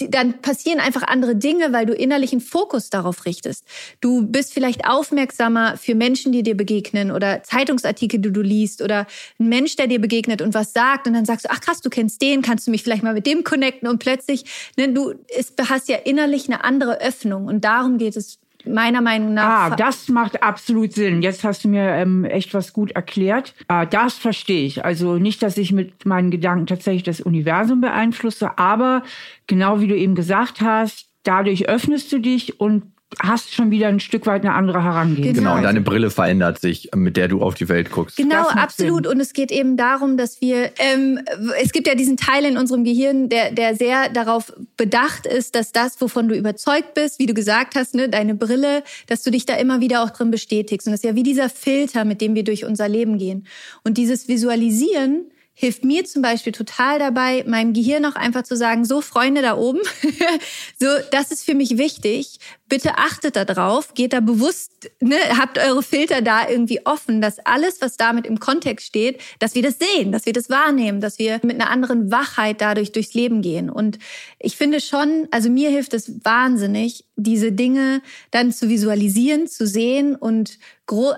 Dann 0.00 0.40
passieren 0.42 0.80
einfach 0.80 1.04
andere 1.04 1.36
Dinge, 1.36 1.72
weil 1.72 1.86
du 1.86 1.94
innerlichen 1.94 2.40
Fokus 2.40 2.90
darauf 2.90 3.24
richtest. 3.24 3.64
Du 4.00 4.26
bist 4.26 4.52
vielleicht 4.52 4.86
aufmerksamer 4.86 5.76
für 5.76 5.94
Menschen, 5.94 6.32
die 6.32 6.42
dir 6.42 6.56
begegnen 6.56 7.12
oder 7.12 7.42
Zeitungsartikel, 7.44 8.18
die 8.20 8.32
du 8.32 8.42
liest 8.42 8.82
oder 8.82 9.06
ein 9.38 9.48
Mensch, 9.48 9.76
der 9.76 9.86
dir 9.86 10.00
begegnet 10.00 10.42
und 10.42 10.55
was 10.56 10.72
sagt 10.72 11.06
und 11.06 11.14
dann 11.14 11.24
sagst 11.24 11.44
du, 11.44 11.50
ach 11.52 11.60
krass, 11.60 11.80
du 11.80 11.90
kennst 11.90 12.20
den, 12.20 12.42
kannst 12.42 12.66
du 12.66 12.72
mich 12.72 12.82
vielleicht 12.82 13.04
mal 13.04 13.14
mit 13.14 13.26
dem 13.26 13.44
connecten 13.44 13.88
und 13.88 13.98
plötzlich, 13.98 14.44
ne, 14.76 14.92
du 14.92 15.14
ist, 15.38 15.54
hast 15.70 15.88
ja 15.88 15.96
innerlich 15.96 16.48
eine 16.48 16.64
andere 16.64 17.00
Öffnung 17.00 17.46
und 17.46 17.64
darum 17.64 17.98
geht 17.98 18.16
es 18.16 18.40
meiner 18.66 19.00
Meinung 19.00 19.34
nach. 19.34 19.72
Ah, 19.72 19.76
das 19.76 20.08
macht 20.08 20.42
absolut 20.42 20.92
Sinn. 20.92 21.22
Jetzt 21.22 21.44
hast 21.44 21.64
du 21.64 21.68
mir 21.68 21.88
ähm, 21.90 22.24
echt 22.24 22.52
was 22.52 22.72
gut 22.72 22.90
erklärt. 22.92 23.54
Ah, 23.68 23.86
das 23.86 24.14
verstehe 24.14 24.66
ich. 24.66 24.84
Also 24.84 25.18
nicht, 25.18 25.42
dass 25.42 25.56
ich 25.56 25.70
mit 25.70 26.04
meinen 26.04 26.32
Gedanken 26.32 26.66
tatsächlich 26.66 27.04
das 27.04 27.20
Universum 27.20 27.80
beeinflusse, 27.80 28.58
aber 28.58 29.02
genau 29.46 29.80
wie 29.80 29.86
du 29.86 29.96
eben 29.96 30.16
gesagt 30.16 30.60
hast, 30.60 31.06
dadurch 31.22 31.68
öffnest 31.68 32.10
du 32.12 32.18
dich 32.18 32.60
und 32.60 32.92
hast 33.20 33.54
schon 33.54 33.70
wieder 33.70 33.86
ein 33.88 34.00
Stück 34.00 34.26
weit 34.26 34.42
eine 34.42 34.54
andere 34.54 34.82
Herangehensweise. 34.82 35.34
Genau, 35.34 35.56
und 35.56 35.62
deine 35.62 35.80
Brille 35.80 36.10
verändert 36.10 36.60
sich, 36.60 36.90
mit 36.94 37.16
der 37.16 37.28
du 37.28 37.40
auf 37.40 37.54
die 37.54 37.68
Welt 37.68 37.90
guckst. 37.90 38.16
Genau, 38.16 38.48
absolut. 38.48 39.04
Sinn. 39.04 39.12
Und 39.12 39.20
es 39.20 39.32
geht 39.32 39.52
eben 39.52 39.76
darum, 39.76 40.16
dass 40.16 40.40
wir, 40.40 40.72
ähm, 40.78 41.20
es 41.62 41.72
gibt 41.72 41.86
ja 41.86 41.94
diesen 41.94 42.16
Teil 42.16 42.44
in 42.44 42.58
unserem 42.58 42.84
Gehirn, 42.84 43.28
der, 43.28 43.52
der 43.52 43.76
sehr 43.76 44.08
darauf 44.08 44.52
bedacht 44.76 45.24
ist, 45.24 45.54
dass 45.54 45.72
das, 45.72 46.00
wovon 46.00 46.28
du 46.28 46.36
überzeugt 46.36 46.94
bist, 46.94 47.18
wie 47.18 47.26
du 47.26 47.34
gesagt 47.34 47.76
hast, 47.76 47.94
ne, 47.94 48.08
deine 48.08 48.34
Brille, 48.34 48.82
dass 49.06 49.22
du 49.22 49.30
dich 49.30 49.46
da 49.46 49.54
immer 49.54 49.80
wieder 49.80 50.02
auch 50.02 50.10
drin 50.10 50.30
bestätigst. 50.30 50.86
Und 50.86 50.92
das 50.92 51.00
ist 51.00 51.08
ja 51.08 51.14
wie 51.14 51.22
dieser 51.22 51.48
Filter, 51.48 52.04
mit 52.04 52.20
dem 52.20 52.34
wir 52.34 52.44
durch 52.44 52.64
unser 52.64 52.88
Leben 52.88 53.18
gehen. 53.18 53.46
Und 53.84 53.98
dieses 53.98 54.26
Visualisieren 54.26 55.26
hilft 55.58 55.84
mir 55.84 56.04
zum 56.04 56.20
Beispiel 56.20 56.52
total 56.52 56.98
dabei, 56.98 57.42
meinem 57.46 57.72
Gehirn 57.72 58.04
auch 58.04 58.14
einfach 58.14 58.42
zu 58.42 58.56
sagen, 58.56 58.84
so 58.84 59.00
Freunde 59.00 59.40
da 59.40 59.56
oben, 59.56 59.80
so 60.78 60.86
das 61.10 61.32
ist 61.32 61.44
für 61.44 61.54
mich 61.54 61.78
wichtig. 61.78 62.38
Bitte 62.68 62.98
achtet 62.98 63.36
da 63.36 63.44
drauf, 63.44 63.94
geht 63.94 64.12
da 64.12 64.20
bewusst, 64.20 64.90
ne, 65.00 65.16
habt 65.38 65.58
eure 65.58 65.82
Filter 65.82 66.20
da 66.20 66.48
irgendwie 66.48 66.84
offen, 66.84 67.20
dass 67.20 67.38
alles, 67.38 67.80
was 67.80 67.96
damit 67.96 68.26
im 68.26 68.40
Kontext 68.40 68.86
steht, 68.86 69.20
dass 69.38 69.54
wir 69.54 69.62
das 69.62 69.76
sehen, 69.78 70.10
dass 70.10 70.26
wir 70.26 70.32
das 70.32 70.50
wahrnehmen, 70.50 71.00
dass 71.00 71.18
wir 71.18 71.40
mit 71.42 71.60
einer 71.60 71.70
anderen 71.70 72.10
Wachheit 72.10 72.60
dadurch 72.60 72.92
durchs 72.92 73.14
Leben 73.14 73.40
gehen. 73.40 73.70
Und 73.70 73.98
ich 74.38 74.56
finde 74.56 74.80
schon, 74.80 75.28
also 75.30 75.48
mir 75.48 75.70
hilft 75.70 75.94
es 75.94 76.24
wahnsinnig, 76.24 77.04
diese 77.16 77.52
Dinge 77.52 78.02
dann 78.30 78.52
zu 78.52 78.68
visualisieren, 78.68 79.46
zu 79.46 79.66
sehen 79.66 80.14
und 80.14 80.58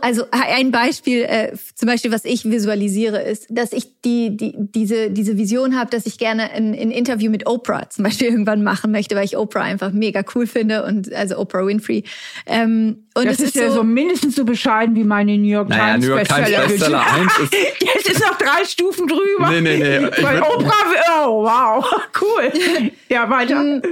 also 0.01 0.25
ein 0.31 0.71
Beispiel, 0.71 1.25
äh, 1.25 1.53
zum 1.75 1.89
Beispiel, 1.89 2.11
was 2.11 2.25
ich 2.25 2.47
visualisiere, 2.47 3.21
ist, 3.21 3.47
dass 3.51 3.73
ich 3.73 4.01
die, 4.01 4.35
die 4.35 4.55
diese 4.57 5.11
diese 5.11 5.37
Vision 5.37 5.79
habe, 5.79 5.91
dass 5.91 6.07
ich 6.07 6.17
gerne 6.17 6.51
ein, 6.53 6.73
ein 6.73 6.91
Interview 6.91 7.31
mit 7.31 7.47
Oprah 7.47 7.91
zum 7.91 8.05
Beispiel 8.05 8.29
irgendwann 8.31 8.63
machen 8.63 8.91
möchte, 8.93 9.15
weil 9.15 9.27
ich 9.27 9.37
Oprah 9.37 9.63
einfach 9.63 9.93
mega 9.93 10.25
cool 10.35 10.47
finde 10.47 10.85
und 10.85 11.13
also 11.13 11.38
Oprah 11.39 11.67
Winfrey. 11.67 12.05
Ähm, 12.47 13.05
und 13.15 13.27
das 13.27 13.41
es 13.41 13.47
ist, 13.47 13.57
ja 13.57 13.71
so 13.71 13.83
mindestens 13.83 14.37
so 14.37 14.45
bescheiden 14.45 14.95
wie 14.95 15.05
meine 15.05 15.37
New 15.37 15.49
York 15.49 15.69
Naja, 15.69 15.95
Times 15.95 16.07
New 16.07 16.15
York 16.15 16.29
Times 16.29 16.41
Bestseller. 16.41 16.67
Bestseller 16.69 17.07
1 17.13 17.39
ist. 17.41 17.55
Jetzt 17.95 18.11
ist 18.11 18.21
noch 18.21 18.39
drei 18.39 18.65
Stufen 18.65 19.07
drüber. 19.09 19.51
Nee, 19.51 19.61
nee, 19.61 19.79
nee. 19.79 20.23
Weil 20.23 20.43
Oprah, 20.43 21.27
oh 21.27 21.45
wow, 21.45 21.85
cool. 22.21 22.91
Ja, 23.09 23.29
weiter. 23.29 23.83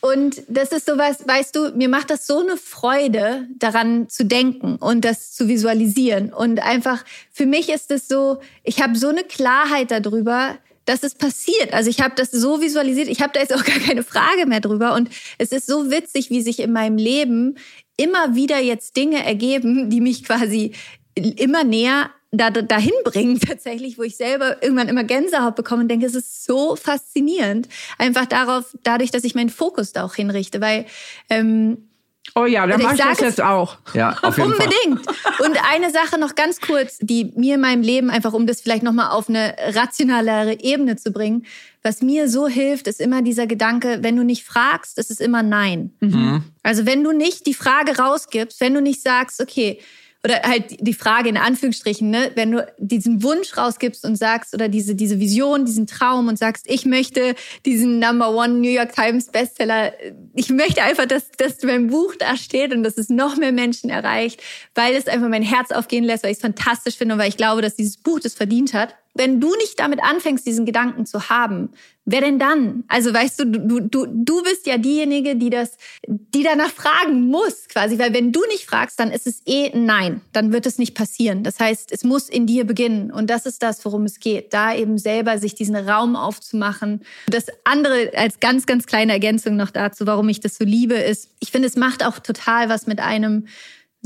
Und 0.00 0.42
das 0.48 0.72
ist 0.72 0.86
sowas, 0.86 1.26
weißt 1.26 1.54
du, 1.56 1.70
mir 1.76 1.88
macht 1.88 2.10
das 2.10 2.26
so 2.26 2.40
eine 2.40 2.56
Freude, 2.56 3.46
daran 3.58 4.08
zu 4.08 4.24
denken 4.24 4.76
und 4.76 5.04
das 5.04 5.32
zu 5.32 5.48
visualisieren. 5.48 6.32
Und 6.32 6.60
einfach, 6.60 7.04
für 7.32 7.46
mich 7.46 7.68
ist 7.68 7.90
es 7.90 8.08
so, 8.08 8.38
ich 8.62 8.80
habe 8.80 8.96
so 8.96 9.08
eine 9.08 9.24
Klarheit 9.24 9.90
darüber, 9.90 10.56
dass 10.88 11.02
es 11.02 11.14
passiert. 11.14 11.72
Also 11.72 11.90
ich 11.90 12.00
habe 12.00 12.14
das 12.16 12.30
so 12.30 12.60
visualisiert, 12.60 13.08
ich 13.08 13.20
habe 13.20 13.32
da 13.34 13.40
jetzt 13.40 13.54
auch 13.54 13.64
gar 13.64 13.78
keine 13.78 14.02
Frage 14.02 14.46
mehr 14.46 14.60
drüber. 14.60 14.94
Und 14.94 15.10
es 15.38 15.52
ist 15.52 15.66
so 15.66 15.90
witzig, 15.90 16.30
wie 16.30 16.42
sich 16.42 16.60
in 16.60 16.72
meinem 16.72 16.96
Leben 16.96 17.56
immer 17.96 18.34
wieder 18.34 18.58
jetzt 18.60 18.96
Dinge 18.96 19.24
ergeben, 19.24 19.90
die 19.90 20.00
mich 20.00 20.24
quasi 20.24 20.72
immer 21.14 21.64
näher 21.64 22.10
da, 22.30 22.50
dahin 22.50 22.92
bringen 23.04 23.40
tatsächlich, 23.46 23.98
wo 23.98 24.02
ich 24.02 24.16
selber 24.16 24.62
irgendwann 24.62 24.88
immer 24.88 25.04
Gänsehaut 25.04 25.56
bekomme 25.56 25.82
und 25.82 25.88
denke, 25.88 26.06
es 26.06 26.14
ist 26.14 26.44
so 26.44 26.76
faszinierend. 26.76 27.68
Einfach 27.98 28.26
darauf, 28.26 28.76
dadurch, 28.82 29.10
dass 29.10 29.24
ich 29.24 29.34
meinen 29.34 29.50
Fokus 29.50 29.92
da 29.92 30.04
auch 30.04 30.14
hinrichte, 30.14 30.60
weil 30.60 30.86
ähm, 31.30 31.87
Oh 32.34 32.44
ja, 32.44 32.66
dann 32.66 32.82
mache 32.82 32.94
ich 32.94 33.00
das 33.00 33.20
jetzt 33.20 33.40
auch. 33.40 33.76
Ja, 33.94 34.16
auf 34.22 34.36
jeden 34.36 34.52
Unbedingt. 34.52 35.04
Fall. 35.04 35.46
Und 35.46 35.58
eine 35.70 35.90
Sache 35.90 36.18
noch 36.18 36.34
ganz 36.34 36.60
kurz, 36.60 36.98
die 36.98 37.32
mir 37.36 37.56
in 37.56 37.60
meinem 37.60 37.82
Leben 37.82 38.10
einfach, 38.10 38.32
um 38.32 38.46
das 38.46 38.60
vielleicht 38.60 38.82
nochmal 38.82 39.10
auf 39.10 39.28
eine 39.28 39.56
rationalere 39.74 40.60
Ebene 40.60 40.96
zu 40.96 41.12
bringen, 41.12 41.46
was 41.82 42.02
mir 42.02 42.28
so 42.28 42.48
hilft, 42.48 42.86
ist 42.86 43.00
immer 43.00 43.22
dieser 43.22 43.46
Gedanke, 43.46 43.98
wenn 44.02 44.16
du 44.16 44.24
nicht 44.24 44.44
fragst, 44.44 44.98
ist 44.98 45.10
es 45.10 45.20
immer 45.20 45.42
Nein. 45.42 45.92
Mhm. 46.00 46.42
Also 46.62 46.86
wenn 46.86 47.04
du 47.04 47.12
nicht 47.12 47.46
die 47.46 47.54
Frage 47.54 47.98
rausgibst, 47.98 48.60
wenn 48.60 48.74
du 48.74 48.82
nicht 48.82 49.02
sagst, 49.02 49.40
okay, 49.40 49.80
oder 50.24 50.42
halt 50.42 50.76
die 50.80 50.94
Frage 50.94 51.28
in 51.28 51.36
Anführungsstrichen, 51.36 52.10
ne, 52.10 52.32
wenn 52.34 52.50
du 52.50 52.66
diesen 52.78 53.22
Wunsch 53.22 53.56
rausgibst 53.56 54.04
und 54.04 54.16
sagst 54.16 54.52
oder 54.52 54.68
diese 54.68 54.94
diese 54.94 55.20
Vision, 55.20 55.64
diesen 55.64 55.86
Traum 55.86 56.28
und 56.28 56.38
sagst, 56.38 56.66
ich 56.68 56.84
möchte 56.84 57.34
diesen 57.64 58.00
Number 58.00 58.34
One 58.34 58.54
New 58.54 58.70
York 58.70 58.92
Times 58.94 59.26
Bestseller, 59.26 59.92
ich 60.34 60.50
möchte 60.50 60.82
einfach, 60.82 61.06
dass 61.06 61.30
dass 61.32 61.62
mein 61.62 61.88
Buch 61.88 62.14
da 62.18 62.36
steht 62.36 62.74
und 62.74 62.82
dass 62.82 62.98
es 62.98 63.08
noch 63.08 63.36
mehr 63.36 63.52
Menschen 63.52 63.90
erreicht, 63.90 64.42
weil 64.74 64.94
es 64.94 65.06
einfach 65.06 65.28
mein 65.28 65.42
Herz 65.42 65.70
aufgehen 65.70 66.04
lässt, 66.04 66.24
weil 66.24 66.32
ich 66.32 66.38
es 66.38 66.42
fantastisch 66.42 66.96
finde 66.96 67.14
und 67.14 67.20
weil 67.20 67.28
ich 67.28 67.36
glaube, 67.36 67.62
dass 67.62 67.76
dieses 67.76 67.96
Buch 67.96 68.18
das 68.18 68.34
verdient 68.34 68.74
hat 68.74 68.96
wenn 69.18 69.40
du 69.40 69.54
nicht 69.56 69.78
damit 69.78 70.02
anfängst, 70.02 70.46
diesen 70.46 70.64
Gedanken 70.64 71.04
zu 71.04 71.28
haben, 71.28 71.70
wer 72.04 72.20
denn 72.20 72.38
dann? 72.38 72.84
Also 72.88 73.12
weißt 73.12 73.40
du, 73.40 73.44
du, 73.46 73.80
du, 73.80 74.06
du 74.06 74.42
bist 74.42 74.66
ja 74.66 74.78
diejenige, 74.78 75.36
die 75.36 75.50
das, 75.50 75.76
die 76.06 76.42
danach 76.42 76.70
fragen 76.70 77.26
muss, 77.26 77.68
quasi, 77.68 77.98
weil 77.98 78.14
wenn 78.14 78.32
du 78.32 78.40
nicht 78.46 78.64
fragst, 78.64 78.98
dann 78.98 79.10
ist 79.10 79.26
es 79.26 79.42
eh 79.44 79.76
nein, 79.76 80.22
dann 80.32 80.52
wird 80.52 80.64
es 80.66 80.78
nicht 80.78 80.94
passieren. 80.94 81.42
Das 81.42 81.60
heißt, 81.60 81.92
es 81.92 82.04
muss 82.04 82.28
in 82.28 82.46
dir 82.46 82.64
beginnen 82.64 83.10
und 83.10 83.28
das 83.28 83.44
ist 83.44 83.62
das, 83.62 83.84
worum 83.84 84.04
es 84.04 84.20
geht, 84.20 84.54
da 84.54 84.74
eben 84.74 84.96
selber 84.96 85.38
sich 85.38 85.54
diesen 85.54 85.76
Raum 85.76 86.16
aufzumachen. 86.16 87.02
Das 87.26 87.46
andere 87.64 88.12
als 88.14 88.40
ganz, 88.40 88.64
ganz 88.66 88.86
kleine 88.86 89.12
Ergänzung 89.12 89.56
noch 89.56 89.70
dazu, 89.70 90.06
warum 90.06 90.28
ich 90.28 90.40
das 90.40 90.56
so 90.56 90.64
liebe, 90.64 90.94
ist, 90.94 91.30
ich 91.40 91.50
finde, 91.50 91.68
es 91.68 91.76
macht 91.76 92.04
auch 92.04 92.20
total 92.20 92.68
was 92.68 92.86
mit 92.86 93.00
einem 93.00 93.46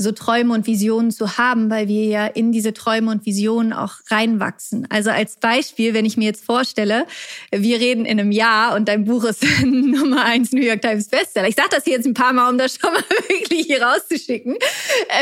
so 0.03 0.11
Träume 0.11 0.53
und 0.53 0.67
Visionen 0.67 1.11
zu 1.11 1.37
haben, 1.37 1.69
weil 1.69 1.87
wir 1.87 2.05
ja 2.05 2.27
in 2.27 2.51
diese 2.51 2.73
Träume 2.73 3.09
und 3.09 3.25
Visionen 3.25 3.73
auch 3.73 3.95
reinwachsen. 4.09 4.85
Also 4.89 5.09
als 5.09 5.37
Beispiel, 5.37 5.93
wenn 5.93 6.05
ich 6.05 6.17
mir 6.17 6.25
jetzt 6.25 6.45
vorstelle, 6.45 7.07
wir 7.51 7.79
reden 7.79 8.05
in 8.05 8.19
einem 8.19 8.31
Jahr 8.31 8.75
und 8.75 8.87
dein 8.87 9.05
Buch 9.05 9.23
ist 9.23 9.43
Nummer 9.63 10.25
eins 10.25 10.51
New 10.51 10.61
York 10.61 10.81
Times 10.81 11.07
Bestseller. 11.07 11.47
Ich 11.47 11.55
sage 11.55 11.69
das 11.71 11.85
jetzt 11.85 12.05
ein 12.05 12.13
paar 12.13 12.33
Mal, 12.33 12.49
um 12.49 12.57
das 12.57 12.75
schon 12.75 12.93
mal 12.93 13.03
wirklich 13.29 13.65
hier 13.65 13.81
rauszuschicken. 13.81 14.57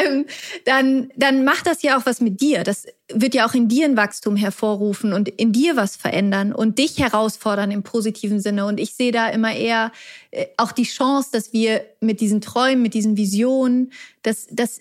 Ähm, 0.03 0.25
dann, 0.65 1.11
dann 1.15 1.43
macht 1.45 1.67
das 1.67 1.81
ja 1.83 1.97
auch 1.97 2.05
was 2.05 2.19
mit 2.19 2.41
dir. 2.41 2.63
Das 2.63 2.85
wird 3.13 3.35
ja 3.35 3.47
auch 3.47 3.53
in 3.53 3.67
dir 3.67 3.85
ein 3.85 3.97
Wachstum 3.97 4.35
hervorrufen 4.35 5.13
und 5.13 5.29
in 5.29 5.51
dir 5.51 5.75
was 5.75 5.95
verändern 5.95 6.53
und 6.53 6.77
dich 6.77 6.99
herausfordern 6.99 7.71
im 7.71 7.83
positiven 7.83 8.39
Sinne. 8.39 8.65
Und 8.65 8.79
ich 8.79 8.93
sehe 8.93 9.11
da 9.11 9.29
immer 9.29 9.55
eher 9.55 9.91
äh, 10.31 10.45
auch 10.57 10.71
die 10.71 10.83
Chance, 10.83 11.29
dass 11.31 11.53
wir 11.53 11.81
mit 11.99 12.21
diesen 12.21 12.41
Träumen, 12.41 12.81
mit 12.81 12.93
diesen 12.93 13.17
Visionen, 13.17 13.91
das, 14.23 14.47
das 14.51 14.79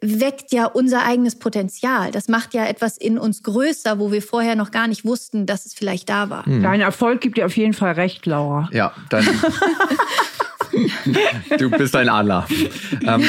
weckt 0.00 0.52
ja 0.52 0.66
unser 0.66 1.04
eigenes 1.04 1.38
Potenzial. 1.38 2.10
Das 2.10 2.28
macht 2.28 2.54
ja 2.54 2.66
etwas 2.66 2.96
in 2.96 3.18
uns 3.18 3.42
größer, 3.42 3.98
wo 3.98 4.12
wir 4.12 4.22
vorher 4.22 4.54
noch 4.54 4.70
gar 4.70 4.86
nicht 4.86 5.04
wussten, 5.04 5.46
dass 5.46 5.66
es 5.66 5.74
vielleicht 5.74 6.08
da 6.08 6.30
war. 6.30 6.46
Hm. 6.46 6.62
Dein 6.62 6.80
Erfolg 6.80 7.20
gibt 7.20 7.38
dir 7.38 7.46
auf 7.46 7.56
jeden 7.56 7.74
Fall 7.74 7.92
recht, 7.92 8.26
Laura. 8.26 8.68
Ja, 8.72 8.92
dann. 9.10 9.26
du 11.58 11.70
bist 11.70 11.96
ein 11.96 12.08
Adler. 12.08 12.46
Ähm, 13.04 13.24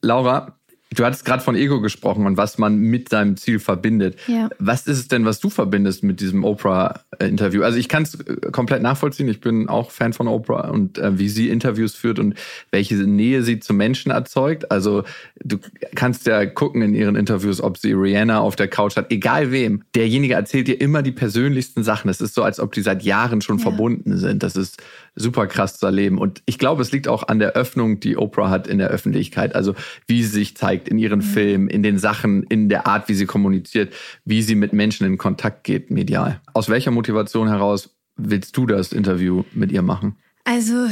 Laura, 0.00 0.58
Du 0.94 1.04
hattest 1.04 1.24
gerade 1.24 1.42
von 1.42 1.54
Ego 1.54 1.80
gesprochen 1.80 2.26
und 2.26 2.36
was 2.36 2.58
man 2.58 2.76
mit 2.76 3.08
seinem 3.08 3.36
Ziel 3.36 3.58
verbindet. 3.58 4.16
Ja. 4.26 4.50
Was 4.58 4.86
ist 4.86 4.98
es 4.98 5.08
denn, 5.08 5.24
was 5.24 5.40
du 5.40 5.50
verbindest 5.50 6.02
mit 6.02 6.20
diesem 6.20 6.44
Oprah-Interview? 6.44 7.62
Also 7.62 7.78
ich 7.78 7.88
kann 7.88 8.02
es 8.02 8.14
äh, 8.20 8.50
komplett 8.52 8.82
nachvollziehen. 8.82 9.28
Ich 9.28 9.40
bin 9.40 9.68
auch 9.68 9.90
Fan 9.90 10.12
von 10.12 10.28
Oprah 10.28 10.68
und 10.68 10.98
äh, 10.98 11.18
wie 11.18 11.28
sie 11.28 11.48
Interviews 11.48 11.94
führt 11.94 12.18
und 12.18 12.34
welche 12.70 12.94
Nähe 12.94 13.42
sie 13.42 13.60
zu 13.60 13.74
Menschen 13.74 14.12
erzeugt. 14.12 14.70
Also 14.70 15.04
du 15.42 15.58
kannst 15.94 16.26
ja 16.26 16.44
gucken 16.46 16.82
in 16.82 16.94
ihren 16.94 17.16
Interviews, 17.16 17.60
ob 17.60 17.78
sie 17.78 17.92
Rihanna 17.92 18.40
auf 18.40 18.56
der 18.56 18.68
Couch 18.68 18.96
hat, 18.96 19.10
egal 19.10 19.50
wem. 19.50 19.82
Derjenige 19.94 20.34
erzählt 20.34 20.68
dir 20.68 20.80
immer 20.80 21.02
die 21.02 21.12
persönlichsten 21.12 21.84
Sachen. 21.84 22.10
Es 22.10 22.20
ist 22.20 22.34
so, 22.34 22.42
als 22.42 22.60
ob 22.60 22.72
die 22.72 22.82
seit 22.82 23.02
Jahren 23.02 23.40
schon 23.40 23.58
ja. 23.58 23.62
verbunden 23.62 24.16
sind. 24.18 24.42
Das 24.42 24.56
ist 24.56 24.82
super 25.14 25.46
krass 25.46 25.78
zu 25.78 25.86
erleben. 25.86 26.18
Und 26.18 26.42
ich 26.46 26.58
glaube, 26.58 26.82
es 26.82 26.92
liegt 26.92 27.08
auch 27.08 27.28
an 27.28 27.38
der 27.38 27.52
Öffnung, 27.52 28.00
die 28.00 28.16
Oprah 28.16 28.50
hat 28.50 28.66
in 28.66 28.78
der 28.78 28.88
Öffentlichkeit. 28.88 29.54
Also 29.54 29.74
wie 30.06 30.22
sie 30.22 30.30
sich 30.30 30.56
zeigt 30.56 30.88
in 30.88 30.98
ihren 30.98 31.20
mhm. 31.20 31.24
Filmen, 31.24 31.68
in 31.68 31.82
den 31.82 31.98
Sachen, 31.98 32.42
in 32.44 32.68
der 32.68 32.86
Art, 32.86 33.08
wie 33.08 33.14
sie 33.14 33.26
kommuniziert, 33.26 33.92
wie 34.24 34.42
sie 34.42 34.54
mit 34.54 34.72
Menschen 34.72 35.06
in 35.06 35.18
Kontakt 35.18 35.64
geht, 35.64 35.90
medial. 35.90 36.40
Aus 36.54 36.68
welcher 36.68 36.90
Motivation 36.90 37.48
heraus 37.48 37.94
willst 38.16 38.56
du 38.56 38.66
das 38.66 38.92
Interview 38.92 39.44
mit 39.52 39.72
ihr 39.72 39.82
machen? 39.82 40.16
Also 40.44 40.88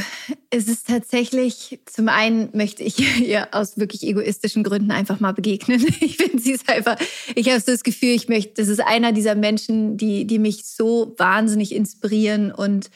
es 0.51 0.69
ist 0.69 0.87
tatsächlich, 0.87 1.81
zum 1.85 2.09
einen 2.09 2.51
möchte 2.53 2.85
ich 2.85 2.99
ihr 3.21 3.49
aus 3.53 3.79
wirklich 3.79 4.05
egoistischen 4.05 4.63
Gründen 4.63 4.93
einfach 4.93 5.19
mal 5.21 5.33
begegnen. 5.33 5.85
Ich 6.01 6.17
finde, 6.17 6.39
sie 6.39 6.53
ist 6.53 6.69
einfach, 6.69 6.97
ich 7.35 7.49
habe 7.49 7.61
so 7.61 7.73
das 7.73 7.83
Gefühl, 7.83 8.11
ich 8.11 8.29
möchte, 8.29 8.55
das 8.55 8.69
ist 8.69 8.81
einer 8.81 9.13
dieser 9.13 9.35
Menschen, 9.35 9.97
die, 9.97 10.27
die 10.27 10.39
mich 10.39 10.65
so 10.65 11.15
wahnsinnig 11.19 11.75
inspirieren 11.75 12.53
und 12.53 12.91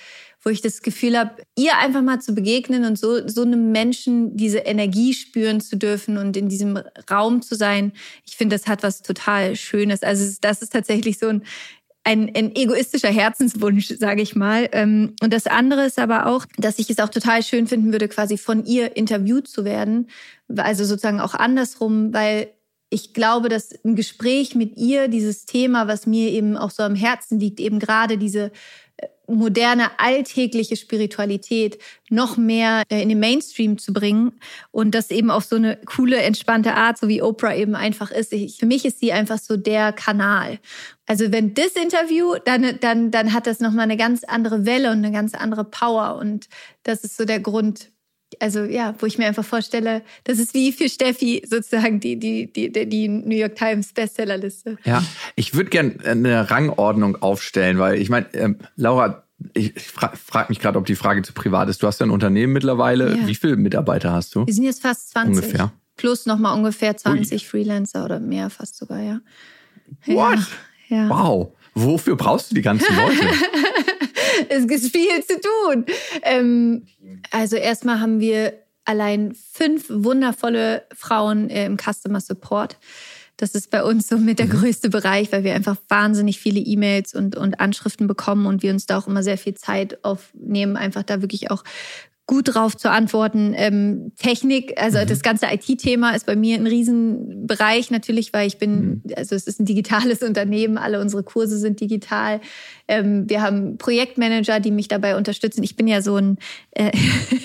wo 0.45 0.51
ich 0.51 0.61
das 0.61 0.83
Gefühl 0.83 1.19
habe, 1.19 1.43
ihr 1.57 1.79
einfach 1.79 2.03
mal 2.03 2.21
zu 2.21 2.35
begegnen 2.35 2.85
und 2.85 2.99
so, 2.99 3.27
so 3.27 3.43
einem 3.43 3.73
Menschen 3.73 4.37
diese 4.37 4.59
Energie 4.59 5.15
spüren 5.15 5.61
zu 5.61 5.77
dürfen 5.77 6.19
und 6.19 6.37
in 6.37 6.49
diesem 6.49 6.79
Raum 7.11 7.41
zu 7.41 7.55
sein. 7.55 7.93
Ich 8.27 8.37
finde, 8.37 8.57
das 8.57 8.67
hat 8.67 8.83
was 8.83 9.03
total 9.03 9.57
Schönes. 9.57 10.03
Also 10.03 10.37
das 10.43 10.61
ist 10.61 10.73
tatsächlich 10.73 11.19
so 11.19 11.29
ein, 11.29 11.43
ein, 12.05 12.31
ein 12.37 12.55
egoistischer 12.55 13.09
Herzenswunsch, 13.09 13.89
sage 13.99 14.21
ich 14.21 14.37
mal. 14.37 14.69
Ähm, 14.73 15.15
und 15.23 15.33
das 15.33 15.47
andere 15.47 15.87
ist 15.87 15.99
aber 15.99 16.27
auch, 16.27 16.45
dass 16.59 16.79
ich 16.79 16.91
es 16.91 16.99
auch 16.99 17.09
total 17.09 17.43
schön 17.43 17.67
finden 17.67 17.93
würde, 17.93 18.09
quasi 18.09 18.37
von 18.37 18.67
ihr 18.67 18.97
interviewt 18.97 19.49
zu 19.49 19.65
werden. 19.65 20.09
Also 20.55 20.85
sozusagen 20.85 21.21
auch 21.21 21.35
andersrum, 21.35 22.13
weil 22.13 22.49
ich 22.91 23.15
glaube, 23.15 23.49
dass 23.49 23.73
ein 23.85 23.97
Gespräch 23.97 24.55
mit 24.55 24.77
ihr 24.77 25.09
dieses 25.09 25.47
Thema, 25.47 25.89
was 25.89 26.07
mir 26.07 26.31
eben 26.31 26.57
auch 26.57 26.71
so 26.71 26.83
am 26.83 26.95
Herzen 26.95 27.41
liegt, 27.41 27.59
eben 27.59 27.81
gerade 27.81 28.19
diese 28.19 28.53
moderne, 29.27 29.99
alltägliche 29.99 30.77
Spiritualität 30.77 31.79
noch 32.11 32.37
mehr 32.37 32.83
äh, 32.91 33.03
in 33.03 33.09
den 33.09 33.21
Mainstream 33.21 33.79
zu 33.79 33.93
bringen 33.93 34.33
und 34.71 34.95
das 34.95 35.11
eben 35.11 35.31
auf 35.31 35.45
so 35.45 35.57
eine 35.57 35.79
coole, 35.87 36.17
entspannte 36.17 36.75
Art, 36.75 36.99
so 36.99 37.09
wie 37.09 37.23
Oprah 37.23 37.55
eben 37.55 37.75
einfach 37.75 38.11
ist. 38.11 38.33
Ich, 38.33 38.59
für 38.59 38.67
mich 38.67 38.85
ist 38.85 39.01
sie 39.01 39.13
einfach 39.13 39.39
so 39.39 39.57
der 39.57 39.93
Kanal. 39.93 40.59
Also 41.07 41.33
wenn 41.33 41.55
das 41.55 41.73
Interview, 41.73 42.35
dann, 42.45 42.79
dann, 42.81 43.11
dann 43.11 43.33
hat 43.33 43.47
das 43.47 43.61
nochmal 43.61 43.85
eine 43.85 43.97
ganz 43.97 44.25
andere 44.25 44.67
Welle 44.67 44.91
und 44.91 44.99
eine 44.99 45.13
ganz 45.13 45.35
andere 45.35 45.65
Power 45.65 46.17
und 46.17 46.49
das 46.83 47.03
ist 47.05 47.17
so 47.17 47.25
der 47.25 47.41
Grund, 47.41 47.91
also 48.41 48.65
ja, 48.65 48.95
wo 48.99 49.07
ich 49.07 49.19
mir 49.19 49.27
einfach 49.27 49.45
vorstelle, 49.45 50.03
das 50.25 50.39
ist 50.39 50.55
wie 50.55 50.73
für 50.73 50.89
Steffi 50.89 51.43
sozusagen 51.49 52.01
die, 52.01 52.19
die, 52.19 52.53
die, 52.53 52.71
die 52.71 53.09
New 53.09 53.37
York 53.37 53.57
Times 53.57 53.93
Bestsellerliste. 53.93 54.77
Ja, 54.85 55.03
ich 55.37 55.55
würde 55.55 55.71
gerne 55.71 55.97
eine 56.05 56.51
Rangordnung 56.51 57.21
aufstellen, 57.23 57.79
weil 57.79 58.01
ich 58.01 58.09
meine, 58.09 58.33
ähm, 58.35 58.59
Laura, 58.77 59.25
ich, 59.53 59.77
ich 59.77 59.89
frage 59.89 60.17
frag 60.17 60.49
mich 60.49 60.61
gerade, 60.61 60.79
ob 60.79 60.87
die 60.87 60.95
Frage 60.95 61.23
zu 61.23 61.33
privat 61.33 61.69
ist. 61.69 61.83
Du 61.83 61.87
hast 61.87 62.01
ja 62.01 62.07
ein 62.07 62.11
Unternehmen 62.11 62.53
mittlerweile. 62.53 63.17
Ja. 63.17 63.27
Wie 63.27 63.35
viele 63.35 63.57
Mitarbeiter 63.57 64.13
hast 64.13 64.35
du? 64.35 64.47
Wir 64.47 64.55
sind 64.55 64.65
jetzt 64.65 64.83
fast 64.83 65.11
20. 65.11 65.45
Ungefähr. 65.45 65.73
Plus 65.97 66.27
nochmal 66.27 66.57
ungefähr 66.57 66.97
20 66.97 67.33
Ui. 67.33 67.49
Freelancer 67.49 68.05
oder 68.05 68.21
mehr 68.21 68.51
fast 68.51 68.77
sogar, 68.77 69.01
ja. 69.01 69.21
What? 70.07 70.39
Ja. 70.89 71.09
Wow. 71.09 71.53
Wofür 71.75 72.17
brauchst 72.17 72.51
du 72.51 72.55
die 72.55 72.63
ganzen 72.63 72.95
Leute? 72.97 73.29
es 74.49 74.67
gibt 74.67 74.81
viel 74.85 75.25
zu 75.25 75.41
tun. 75.41 75.85
Ähm, 76.23 76.87
also 77.31 77.57
erstmal 77.57 78.01
haben 78.01 78.21
wir 78.21 78.55
allein 78.85 79.35
fünf 79.35 79.87
wundervolle 79.89 80.85
Frauen 80.95 81.51
äh, 81.51 81.67
im 81.67 81.77
Customer 81.77 82.21
Support. 82.21 82.79
Das 83.37 83.55
ist 83.55 83.71
bei 83.71 83.83
uns 83.83 84.07
so 84.07 84.17
mit 84.17 84.39
der 84.39 84.47
mhm. 84.47 84.61
größte 84.61 84.91
Bereich, 84.91 85.33
weil 85.33 85.43
wir 85.43 85.55
einfach 85.55 85.77
wahnsinnig 85.89 86.39
viele 86.39 86.61
E-Mails 86.61 87.15
und, 87.15 87.37
und 87.37 87.59
Anschriften 87.59 88.07
bekommen 88.07 88.47
und 88.47 88.63
wir 88.63 88.73
uns 88.73 88.87
da 88.87 88.99
auch 88.99 89.09
immer 89.09 89.23
sehr 89.23 89.39
viel 89.39 89.55
Zeit 89.55 90.05
aufnehmen, 90.05 90.77
einfach 90.77 91.03
da 91.03 91.21
wirklich 91.21 91.51
auch 91.51 91.65
gut 92.27 92.55
drauf 92.55 92.77
zu 92.77 92.91
antworten. 92.91 93.53
Ähm, 93.55 94.13
Technik, 94.17 94.81
also 94.81 94.99
mhm. 94.99 95.07
das 95.07 95.23
ganze 95.23 95.47
IT-Thema 95.47 96.15
ist 96.15 96.25
bei 96.25 96.37
mir 96.37 96.57
ein 96.57 96.67
Riesenbereich 96.67 97.91
natürlich, 97.91 98.33
weil 98.33 98.47
ich 98.47 98.59
bin, 98.59 99.03
mhm. 99.03 99.03
also 99.17 99.35
es 99.35 99.47
ist 99.47 99.61
ein 99.61 99.67
digitales 99.67 100.23
Unternehmen, 100.23 100.79
alle 100.79 101.01
unsere 101.01 101.23
Kurse 101.23 101.59
sind 101.59 101.81
digital. 101.81 102.41
Ähm, 102.89 103.29
wir 103.29 103.43
haben 103.43 103.77
Projektmanager, 103.77 104.61
die 104.61 104.71
mich 104.71 104.89
dabei 104.89 105.17
unterstützen. 105.17 105.63
Ich 105.63 105.77
bin 105.77 105.87
ja 105.87 106.01
so 106.01 106.17
ein, 106.17 106.39
äh, 106.73 106.93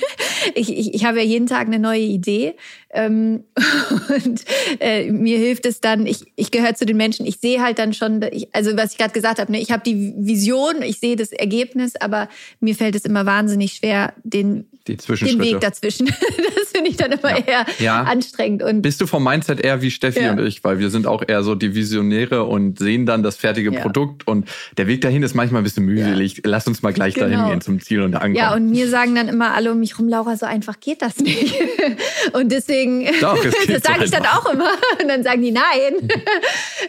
ich, 0.56 0.72
ich, 0.72 0.94
ich 0.94 1.06
habe 1.06 1.20
ja 1.20 1.26
jeden 1.26 1.48
Tag 1.48 1.68
eine 1.68 1.80
neue 1.80 2.02
Idee 2.02 2.56
ähm, 2.92 3.44
und 4.26 4.44
äh, 4.80 5.12
mir 5.12 5.38
hilft 5.38 5.66
es 5.66 5.82
dann, 5.82 6.08
ich, 6.08 6.32
ich 6.36 6.52
gehöre 6.52 6.76
zu 6.76 6.86
den 6.86 6.98
Menschen, 6.98 7.26
ich 7.26 7.38
sehe 7.38 7.62
halt 7.62 7.80
dann 7.80 7.94
schon, 7.94 8.22
ich, 8.32 8.54
also 8.56 8.76
was 8.76 8.94
ich 8.94 8.98
gerade 8.98 9.14
gesagt 9.14 9.40
habe, 9.40 9.52
ne, 9.52 9.60
ich 9.60 9.72
habe 9.72 9.84
die 9.84 10.14
Vision, 10.18 10.82
ich 10.82 11.00
sehe 11.00 11.16
das 11.16 11.32
Ergebnis, 11.32 11.96
aber 11.96 12.30
mir 12.60 12.76
fällt 12.76 12.96
es 12.96 13.06
immer 13.06 13.26
wahnsinnig 13.26 13.74
schwer, 13.74 14.14
den, 14.24 14.69
den 14.88 15.40
Weg 15.40 15.60
dazwischen. 15.62 16.10
Das 16.60 16.72
finde 16.72 16.92
ich 16.92 16.98
dann 16.98 17.12
immer 17.12 17.32
ja. 17.32 17.46
eher 17.46 17.66
ja. 17.80 18.04
anstrengend. 18.04 18.64
Und 18.64 18.82
Bist 18.82 19.02
du 19.02 19.08
vom 19.08 19.24
Mindset 19.24 19.60
eher 19.60 19.82
wie 19.82 19.90
Steffi 19.90 20.22
ja. 20.22 20.32
und 20.32 20.40
ich, 20.40 20.64
weil 20.64 20.80
wir 20.80 20.90
sind 20.90 21.08
auch 21.08 21.24
eher 21.26 21.42
so 21.42 21.56
die 21.56 21.74
Visionäre 21.74 22.44
und 22.44 22.78
sehen 22.78 23.06
dann 23.06 23.24
das 23.24 23.38
fertige 23.38 23.72
Produkt 23.72 24.28
und 24.28 24.48
der 24.78 24.88
Weg 24.88 25.02
dahin 25.02 25.24
ist 25.24 25.34
manchmal 25.34 25.62
ein 25.62 25.64
bisschen 25.64 25.86
mühselig. 25.86 26.42
Lass 26.46 26.68
uns 26.68 26.82
mal 26.82 26.94
gleich 26.94 27.16
genau. 27.16 27.28
dahin 27.28 27.50
gehen 27.50 27.62
zum 27.62 27.82
Ziel 27.82 28.02
und 28.02 28.16
ankommen. 28.16 28.36
Ja, 28.36 28.54
und 28.54 28.70
mir 28.70 28.88
sagen 28.88 29.16
dann 29.16 29.28
immer 29.28 29.54
alle 29.56 29.72
um 29.72 29.80
mich 29.80 29.98
rum, 29.98 30.08
Laura, 30.08 30.38
so 30.38 30.46
einfach 30.46 30.80
geht 30.80 31.02
das 31.02 31.18
nicht. 31.18 31.56
und 32.34 32.52
deswegen, 32.52 33.08
Doch, 33.20 33.38
das 33.68 33.84
sage 33.84 34.06
ich 34.06 34.12
dann 34.12 34.26
auch 34.26 34.52
immer. 34.52 34.72
Und 35.02 35.08
dann 35.08 35.24
sagen 35.24 35.42
die 35.42 35.52
nein. 35.52 36.10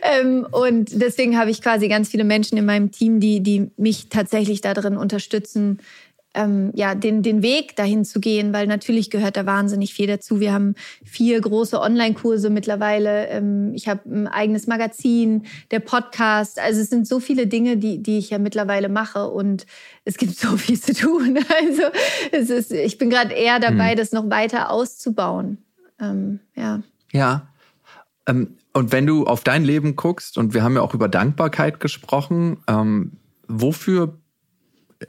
ähm, 0.02 0.46
und 0.50 0.90
deswegen 0.92 1.38
habe 1.38 1.50
ich 1.50 1.62
quasi 1.62 1.88
ganz 1.88 2.08
viele 2.10 2.24
Menschen 2.24 2.58
in 2.58 2.66
meinem 2.66 2.90
Team, 2.90 3.20
die, 3.20 3.40
die 3.40 3.70
mich 3.76 4.08
tatsächlich 4.08 4.60
darin 4.60 4.96
unterstützen, 4.96 5.80
ähm, 6.34 6.70
ja, 6.74 6.94
den, 6.94 7.22
den 7.22 7.42
Weg 7.42 7.74
dahin 7.76 8.04
zu 8.04 8.20
gehen, 8.20 8.52
weil 8.52 8.66
natürlich 8.66 9.10
gehört 9.10 9.36
da 9.36 9.46
wahnsinnig 9.46 9.94
viel 9.94 10.06
dazu. 10.06 10.38
Wir 10.38 10.52
haben 10.52 10.74
vier 11.04 11.40
große 11.40 11.80
Online-Kurse 11.80 12.50
mittlerweile. 12.50 13.26
Ähm, 13.28 13.72
ich 13.74 13.88
habe 13.88 14.08
ein 14.08 14.28
eigenes 14.28 14.66
Magazin, 14.66 15.46
der 15.72 15.80
Podcast. 15.80 16.60
Also 16.60 16.80
es 16.80 16.90
sind 16.90 17.08
so 17.08 17.18
viele 17.18 17.46
Dinge, 17.46 17.76
die, 17.76 18.02
die 18.02 18.18
ich 18.18 18.30
ja 18.30 18.38
mittlerweile 18.38 18.88
mache 18.88 19.28
und 19.28 19.66
es 20.04 20.16
gibt 20.16 20.36
so 20.38 20.56
viel 20.56 20.80
zu 20.80 20.94
tun. 20.94 21.38
Also 21.60 21.82
es 22.32 22.50
ist, 22.50 22.72
ich 22.72 22.96
bin 22.96 23.10
gerade 23.10 23.34
eher 23.34 23.58
dabei, 23.58 23.90
hm. 23.90 23.96
das 23.96 24.12
noch 24.12 24.30
weiter 24.30 24.70
auszubauen. 24.70 25.58
Ähm, 26.00 26.40
ja. 26.54 26.80
Ja. 27.12 27.48
Ähm, 28.26 28.56
und 28.72 28.92
wenn 28.92 29.06
du 29.06 29.26
auf 29.26 29.42
dein 29.42 29.64
Leben 29.64 29.96
guckst, 29.96 30.38
und 30.38 30.54
wir 30.54 30.62
haben 30.62 30.76
ja 30.76 30.82
auch 30.82 30.94
über 30.94 31.08
Dankbarkeit 31.08 31.80
gesprochen, 31.80 32.58
ähm, 32.68 33.12
wofür 33.48 34.16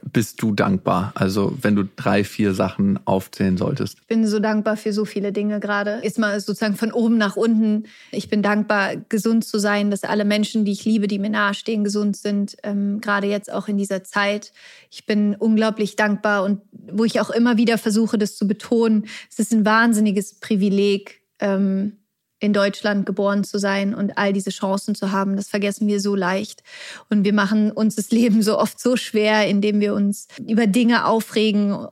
bist 0.02 0.40
du 0.42 0.52
dankbar? 0.52 1.12
Also 1.14 1.56
wenn 1.60 1.76
du 1.76 1.84
drei, 1.84 2.24
vier 2.24 2.54
Sachen 2.54 2.98
aufzählen 3.06 3.56
solltest. 3.56 3.98
Ich 4.00 4.06
bin 4.06 4.26
so 4.26 4.38
dankbar 4.38 4.76
für 4.76 4.92
so 4.92 5.04
viele 5.04 5.32
Dinge 5.32 5.60
gerade. 5.60 6.00
Ist 6.02 6.18
mal 6.18 6.38
sozusagen 6.40 6.76
von 6.76 6.92
oben 6.92 7.18
nach 7.18 7.36
unten. 7.36 7.84
Ich 8.10 8.28
bin 8.28 8.42
dankbar, 8.42 8.96
gesund 8.96 9.44
zu 9.44 9.58
sein, 9.58 9.90
dass 9.90 10.04
alle 10.04 10.24
Menschen, 10.24 10.64
die 10.64 10.72
ich 10.72 10.84
liebe, 10.84 11.08
die 11.08 11.18
mir 11.18 11.30
nahestehen, 11.30 11.84
gesund 11.84 12.16
sind. 12.16 12.56
Ähm, 12.62 13.00
gerade 13.00 13.26
jetzt 13.26 13.52
auch 13.52 13.68
in 13.68 13.76
dieser 13.76 14.02
Zeit. 14.02 14.52
Ich 14.90 15.04
bin 15.04 15.34
unglaublich 15.34 15.96
dankbar 15.96 16.44
und 16.44 16.60
wo 16.70 17.04
ich 17.04 17.20
auch 17.20 17.30
immer 17.30 17.56
wieder 17.58 17.76
versuche, 17.76 18.16
das 18.16 18.36
zu 18.36 18.46
betonen, 18.46 19.06
es 19.30 19.38
ist 19.38 19.52
ein 19.52 19.64
wahnsinniges 19.64 20.40
Privileg, 20.40 21.20
ähm, 21.38 21.98
in 22.42 22.52
Deutschland 22.52 23.06
geboren 23.06 23.44
zu 23.44 23.58
sein 23.58 23.94
und 23.94 24.18
all 24.18 24.32
diese 24.32 24.50
Chancen 24.50 24.96
zu 24.96 25.12
haben, 25.12 25.36
das 25.36 25.48
vergessen 25.48 25.86
wir 25.86 26.00
so 26.00 26.16
leicht. 26.16 26.64
Und 27.08 27.24
wir 27.24 27.32
machen 27.32 27.70
uns 27.70 27.94
das 27.94 28.10
Leben 28.10 28.42
so 28.42 28.58
oft 28.58 28.80
so 28.80 28.96
schwer, 28.96 29.46
indem 29.46 29.78
wir 29.78 29.94
uns 29.94 30.26
über 30.44 30.66
Dinge 30.66 31.06
aufregen, 31.06 31.86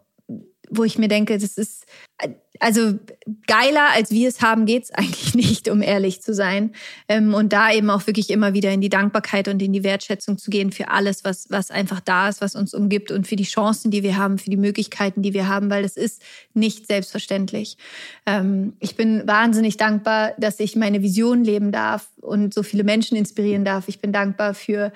wo 0.69 0.83
ich 0.83 0.99
mir 0.99 1.07
denke, 1.07 1.39
das 1.39 1.57
ist 1.57 1.87
also 2.61 2.99
geiler 3.47 3.89
als 3.95 4.11
wir 4.11 4.29
es 4.29 4.43
haben, 4.43 4.67
geht's 4.67 4.91
eigentlich 4.95 5.35
nicht, 5.35 5.69
um 5.69 5.83
ehrlich 5.83 6.23
zu 6.23 6.33
sein. 6.33 6.73
Ähm, 7.09 7.35
und 7.35 7.53
da 7.53 7.73
eben 7.73 7.91
auch 7.91 8.07
wirklich 8.07 8.31
immer 8.31 8.55
wieder 8.55 8.71
in 8.71 8.81
die 8.81 8.89
Dankbarkeit 8.89 9.49
und 9.49 9.61
in 9.61 9.73
die 9.73 9.83
Wertschätzung 9.83 10.39
zu 10.39 10.51
gehen 10.51 10.71
für 10.71 10.89
alles, 10.89 11.25
was, 11.25 11.47
was 11.51 11.71
einfach 11.71 12.01
da 12.01 12.29
ist, 12.29 12.41
was 12.41 12.55
uns 12.55 12.75
umgibt 12.75 13.11
und 13.11 13.27
für 13.27 13.37
die 13.37 13.45
Chancen, 13.45 13.91
die 13.91 14.03
wir 14.03 14.17
haben, 14.17 14.39
für 14.39 14.51
die 14.51 14.57
Möglichkeiten, 14.57 15.23
die 15.23 15.35
wir 15.35 15.49
haben, 15.49 15.71
weil 15.71 15.83
das 15.83 15.97
ist 15.97 16.23
nicht 16.55 16.87
selbstverständlich. 16.87 17.77
Ähm, 18.27 18.75
ich 18.79 18.95
bin 18.95 19.27
wahnsinnig 19.27 19.77
dankbar, 19.77 20.35
dass 20.39 20.61
ich 20.61 20.77
meine 20.77 21.03
Vision 21.03 21.43
leben 21.43 21.73
darf 21.73 22.09
und 22.21 22.53
so 22.53 22.63
viele 22.63 22.85
Menschen 22.85 23.17
inspirieren 23.17 23.65
darf. 23.65 23.89
Ich 23.89 24.01
bin 24.01 24.13
dankbar 24.13 24.55
für 24.55 24.93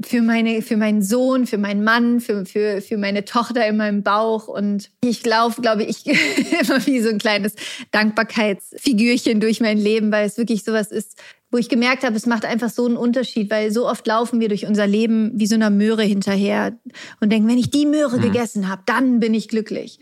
für 0.00 0.22
meine, 0.22 0.62
für 0.62 0.76
meinen 0.76 1.02
Sohn, 1.02 1.46
für 1.46 1.58
meinen 1.58 1.82
Mann, 1.82 2.20
für, 2.20 2.46
für, 2.46 2.80
für 2.80 2.96
meine 2.96 3.24
Tochter 3.24 3.66
in 3.66 3.76
meinem 3.76 4.02
Bauch. 4.02 4.46
Und 4.46 4.90
ich 5.02 5.26
laufe, 5.26 5.60
glaube 5.60 5.82
ich, 5.82 6.06
immer 6.06 6.86
wie 6.86 7.00
so 7.00 7.08
ein 7.08 7.18
kleines 7.18 7.54
Dankbarkeitsfigürchen 7.90 9.40
durch 9.40 9.60
mein 9.60 9.78
Leben, 9.78 10.12
weil 10.12 10.26
es 10.26 10.38
wirklich 10.38 10.62
sowas 10.62 10.92
ist, 10.92 11.20
wo 11.50 11.58
ich 11.58 11.68
gemerkt 11.68 12.04
habe, 12.04 12.16
es 12.16 12.26
macht 12.26 12.44
einfach 12.44 12.70
so 12.70 12.86
einen 12.86 12.96
Unterschied, 12.96 13.50
weil 13.50 13.70
so 13.72 13.88
oft 13.88 14.06
laufen 14.06 14.40
wir 14.40 14.48
durch 14.48 14.66
unser 14.66 14.86
Leben 14.86 15.32
wie 15.34 15.46
so 15.46 15.54
einer 15.54 15.70
Möhre 15.70 16.02
hinterher 16.02 16.76
und 17.20 17.32
denken, 17.32 17.48
wenn 17.48 17.58
ich 17.58 17.70
die 17.70 17.86
Möhre 17.86 18.18
mhm. 18.18 18.22
gegessen 18.22 18.68
habe, 18.68 18.82
dann 18.86 19.20
bin 19.20 19.34
ich 19.34 19.48
glücklich. 19.48 19.98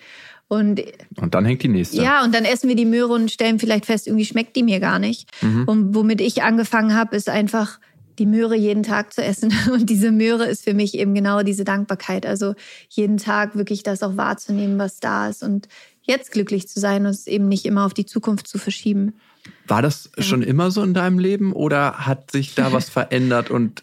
Und, 0.47 0.83
und 1.21 1.35
dann 1.35 1.45
hängt 1.47 1.63
die 1.63 1.69
nächste. 1.69 1.97
Ja, 2.03 2.23
und 2.23 2.35
dann 2.35 2.45
essen 2.45 2.69
wir 2.69 2.77
die 2.77 2.85
Möhre 2.85 3.15
und 3.15 3.31
stellen 3.31 3.59
vielleicht 3.59 3.87
fest, 3.87 4.07
irgendwie 4.07 4.27
schmeckt 4.27 4.57
die 4.57 4.63
mir 4.63 4.79
gar 4.79 4.99
nicht. 4.99 5.31
Mhm. 5.43 5.65
Und 5.67 5.95
womit 5.95 6.21
ich 6.21 6.43
angefangen 6.43 6.95
habe, 6.95 7.17
ist 7.17 7.29
einfach 7.29 7.79
die 8.19 8.27
Möhre 8.27 8.57
jeden 8.57 8.83
Tag 8.83 9.13
zu 9.13 9.23
essen. 9.23 9.53
Und 9.73 9.91
diese 9.91 10.13
Möhre 10.13 10.47
ist 10.47 10.65
für 10.65 10.75
mich 10.75 10.95
eben 10.95 11.15
genau 11.15 11.43
diese 11.43 11.65
Dankbarkeit. 11.65 12.27
Also 12.27 12.55
jeden 12.89 13.19
Tag 13.19 13.57
wirklich 13.57 13.83
das 13.83 14.03
auch 14.03 14.17
wahrzunehmen, 14.17 14.79
was 14.79 15.01
da 15.01 15.29
ist 15.29 15.43
und 15.43 15.69
jetzt 16.03 16.33
glücklich 16.33 16.69
zu 16.69 16.81
sein 16.81 17.07
und 17.07 17.13
es 17.13 17.27
eben 17.27 17.49
nicht 17.49 17.65
immer 17.65 17.87
auf 17.87 17.95
die 17.95 18.05
Zukunft 18.05 18.47
zu 18.47 18.59
verschieben. 18.59 19.15
War 19.67 19.83
das 19.83 20.11
ja. 20.17 20.23
schon 20.23 20.43
immer 20.43 20.71
so 20.71 20.83
in 20.83 20.95
deinem 20.95 21.19
Leben 21.19 21.53
oder 21.53 22.07
hat 22.07 22.31
sich 22.31 22.55
da 22.55 22.73
was 22.73 22.89
verändert 22.91 23.51
und 23.51 23.83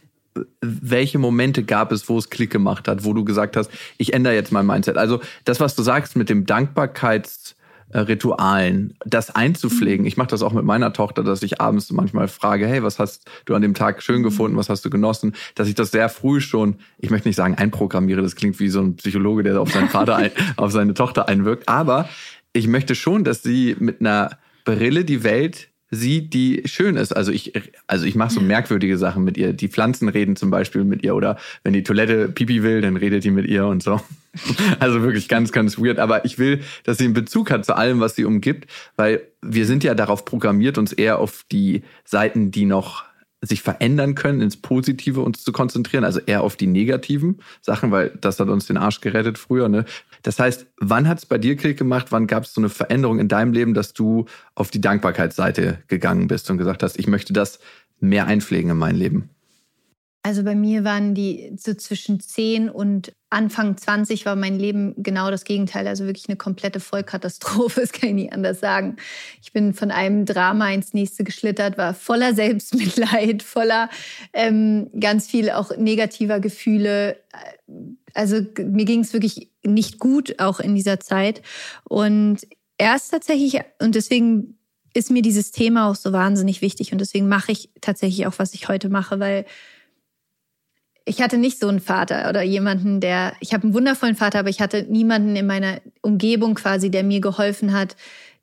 welche 0.61 1.17
Momente 1.17 1.63
gab 1.63 1.91
es, 1.91 2.07
wo 2.07 2.17
es 2.17 2.29
Klick 2.29 2.51
gemacht 2.51 2.87
hat, 2.87 3.03
wo 3.03 3.13
du 3.13 3.25
gesagt 3.25 3.57
hast, 3.57 3.69
ich 3.97 4.13
ändere 4.13 4.33
jetzt 4.33 4.51
mein 4.51 4.65
Mindset? 4.65 4.97
Also 4.97 5.19
das, 5.43 5.59
was 5.59 5.75
du 5.75 5.83
sagst 5.83 6.15
mit 6.15 6.29
dem 6.29 6.45
Dankbarkeits 6.45 7.51
äh, 7.51 7.60
Ritualen, 7.93 8.95
das 9.05 9.33
einzupflegen. 9.33 10.01
Mhm. 10.01 10.07
Ich 10.07 10.17
mache 10.17 10.29
das 10.29 10.41
auch 10.41 10.53
mit 10.53 10.63
meiner 10.63 10.93
Tochter, 10.93 11.23
dass 11.23 11.43
ich 11.43 11.61
abends 11.61 11.91
manchmal 11.91 12.27
frage, 12.27 12.67
hey, 12.67 12.83
was 12.83 12.99
hast 12.99 13.29
du 13.45 13.55
an 13.55 13.61
dem 13.61 13.73
Tag 13.73 14.01
schön 14.01 14.19
mhm. 14.19 14.23
gefunden, 14.23 14.57
was 14.57 14.69
hast 14.69 14.85
du 14.85 14.89
genossen? 14.89 15.33
Dass 15.55 15.67
ich 15.67 15.75
das 15.75 15.91
sehr 15.91 16.09
früh 16.09 16.41
schon, 16.41 16.75
ich 16.99 17.09
möchte 17.09 17.27
nicht 17.27 17.35
sagen 17.35 17.55
einprogrammiere, 17.55 18.21
das 18.21 18.35
klingt 18.35 18.59
wie 18.59 18.69
so 18.69 18.81
ein 18.81 18.95
Psychologe, 18.95 19.43
der 19.43 19.59
auf 19.59 19.71
seinen 19.71 19.89
Vater, 19.89 20.15
ein, 20.15 20.31
auf 20.57 20.71
seine 20.71 20.93
Tochter 20.93 21.27
einwirkt, 21.27 21.67
aber 21.67 22.09
ich 22.53 22.67
möchte 22.67 22.95
schon, 22.95 23.23
dass 23.23 23.43
sie 23.43 23.75
mit 23.79 24.01
einer 24.01 24.37
Brille 24.65 25.05
die 25.05 25.23
Welt 25.23 25.70
sieht, 25.91 26.33
die 26.33 26.63
schön 26.65 26.95
ist. 26.95 27.15
Also 27.15 27.31
ich, 27.31 27.53
also 27.85 28.05
ich 28.05 28.15
mache 28.15 28.33
so 28.33 28.41
merkwürdige 28.41 28.97
Sachen 28.97 29.23
mit 29.23 29.37
ihr. 29.37 29.53
Die 29.53 29.67
Pflanzen 29.67 30.07
reden 30.07 30.37
zum 30.37 30.49
Beispiel 30.49 30.85
mit 30.85 31.03
ihr 31.03 31.13
oder 31.13 31.37
wenn 31.63 31.73
die 31.73 31.83
Toilette 31.83 32.29
Pipi 32.29 32.63
will, 32.63 32.81
dann 32.81 32.95
redet 32.95 33.25
die 33.25 33.31
mit 33.31 33.45
ihr 33.45 33.65
und 33.67 33.83
so. 33.83 34.01
Also 34.79 35.01
wirklich 35.01 35.27
ganz, 35.27 35.51
ganz 35.51 35.77
weird. 35.77 35.99
Aber 35.99 36.23
ich 36.23 36.39
will, 36.39 36.61
dass 36.85 36.97
sie 36.97 37.03
einen 37.03 37.13
Bezug 37.13 37.51
hat 37.51 37.65
zu 37.65 37.75
allem, 37.75 37.99
was 37.99 38.15
sie 38.15 38.23
umgibt, 38.23 38.65
weil 38.95 39.21
wir 39.41 39.65
sind 39.65 39.83
ja 39.83 39.93
darauf 39.93 40.23
programmiert, 40.23 40.77
uns 40.77 40.93
eher 40.93 41.19
auf 41.19 41.43
die 41.51 41.83
Seiten, 42.05 42.49
die 42.49 42.63
noch 42.63 43.03
sich 43.41 43.61
verändern 43.61 44.15
können, 44.15 44.39
ins 44.39 44.55
Positive 44.55 45.21
uns 45.21 45.43
zu 45.43 45.51
konzentrieren, 45.51 46.03
also 46.03 46.19
eher 46.19 46.43
auf 46.43 46.55
die 46.55 46.67
negativen 46.67 47.39
Sachen, 47.61 47.91
weil 47.91 48.11
das 48.21 48.39
hat 48.39 48.49
uns 48.49 48.67
den 48.67 48.77
Arsch 48.77 49.01
gerettet 49.01 49.37
früher. 49.37 49.67
Ne? 49.67 49.85
Das 50.23 50.39
heißt, 50.39 50.67
wann 50.77 51.07
hat 51.07 51.19
es 51.19 51.25
bei 51.25 51.37
dir 51.37 51.55
Klick 51.55 51.77
gemacht? 51.77 52.07
Wann 52.11 52.27
gab 52.27 52.43
es 52.43 52.53
so 52.53 52.61
eine 52.61 52.69
Veränderung 52.69 53.19
in 53.19 53.27
deinem 53.27 53.53
Leben, 53.53 53.73
dass 53.73 53.93
du 53.93 54.25
auf 54.55 54.69
die 54.69 54.81
Dankbarkeitsseite 54.81 55.79
gegangen 55.87 56.27
bist 56.27 56.49
und 56.49 56.57
gesagt 56.57 56.83
hast, 56.83 56.99
ich 56.99 57.07
möchte 57.07 57.33
das 57.33 57.59
mehr 57.99 58.27
einpflegen 58.27 58.71
in 58.71 58.77
mein 58.77 58.95
Leben? 58.95 59.29
Also 60.23 60.43
bei 60.43 60.53
mir 60.53 60.83
waren 60.83 61.15
die 61.15 61.51
so 61.57 61.73
zwischen 61.73 62.19
10 62.19 62.69
und 62.69 63.13
Anfang 63.31 63.75
20 63.75 64.25
war 64.25 64.35
mein 64.35 64.59
Leben 64.59 64.93
genau 64.97 65.31
das 65.31 65.45
Gegenteil. 65.45 65.87
Also 65.87 66.05
wirklich 66.05 66.27
eine 66.27 66.37
komplette 66.37 66.79
Vollkatastrophe, 66.79 67.81
das 67.81 67.91
kann 67.91 68.09
ich 68.09 68.15
nicht 68.15 68.33
anders 68.33 68.59
sagen. 68.59 68.97
Ich 69.41 69.51
bin 69.51 69.73
von 69.73 69.89
einem 69.89 70.25
Drama 70.25 70.71
ins 70.71 70.93
nächste 70.93 71.23
geschlittert, 71.23 71.77
war 71.77 71.95
voller 71.95 72.35
Selbstmitleid, 72.35 73.41
voller 73.43 73.89
ähm, 74.33 74.91
ganz 74.99 75.27
viel 75.27 75.49
auch 75.49 75.75
negativer 75.75 76.39
Gefühle. 76.39 77.17
Also 78.13 78.41
mir 78.59 78.85
ging 78.85 78.99
es 78.99 79.13
wirklich 79.13 79.49
nicht 79.63 79.97
gut 79.97 80.39
auch 80.39 80.59
in 80.59 80.75
dieser 80.75 80.99
Zeit. 80.99 81.41
Und 81.85 82.41
erst 82.77 83.11
tatsächlich, 83.11 83.59
und 83.81 83.95
deswegen 83.95 84.59
ist 84.93 85.09
mir 85.09 85.21
dieses 85.21 85.51
Thema 85.51 85.89
auch 85.89 85.95
so 85.95 86.11
wahnsinnig 86.11 86.61
wichtig 86.61 86.91
und 86.91 86.99
deswegen 86.99 87.27
mache 87.27 87.53
ich 87.53 87.69
tatsächlich 87.79 88.27
auch, 88.27 88.33
was 88.37 88.53
ich 88.53 88.67
heute 88.67 88.89
mache, 88.89 89.19
weil 89.19 89.45
ich 91.05 91.21
hatte 91.21 91.37
nicht 91.37 91.59
so 91.59 91.67
einen 91.67 91.79
Vater 91.79 92.29
oder 92.29 92.41
jemanden, 92.43 92.99
der, 92.99 93.33
ich 93.39 93.53
habe 93.53 93.63
einen 93.63 93.73
wundervollen 93.73 94.15
Vater, 94.15 94.39
aber 94.39 94.49
ich 94.49 94.61
hatte 94.61 94.83
niemanden 94.83 95.35
in 95.35 95.47
meiner 95.47 95.81
Umgebung 96.01 96.55
quasi, 96.55 96.91
der 96.91 97.03
mir 97.03 97.21
geholfen 97.21 97.73
hat, 97.73 97.95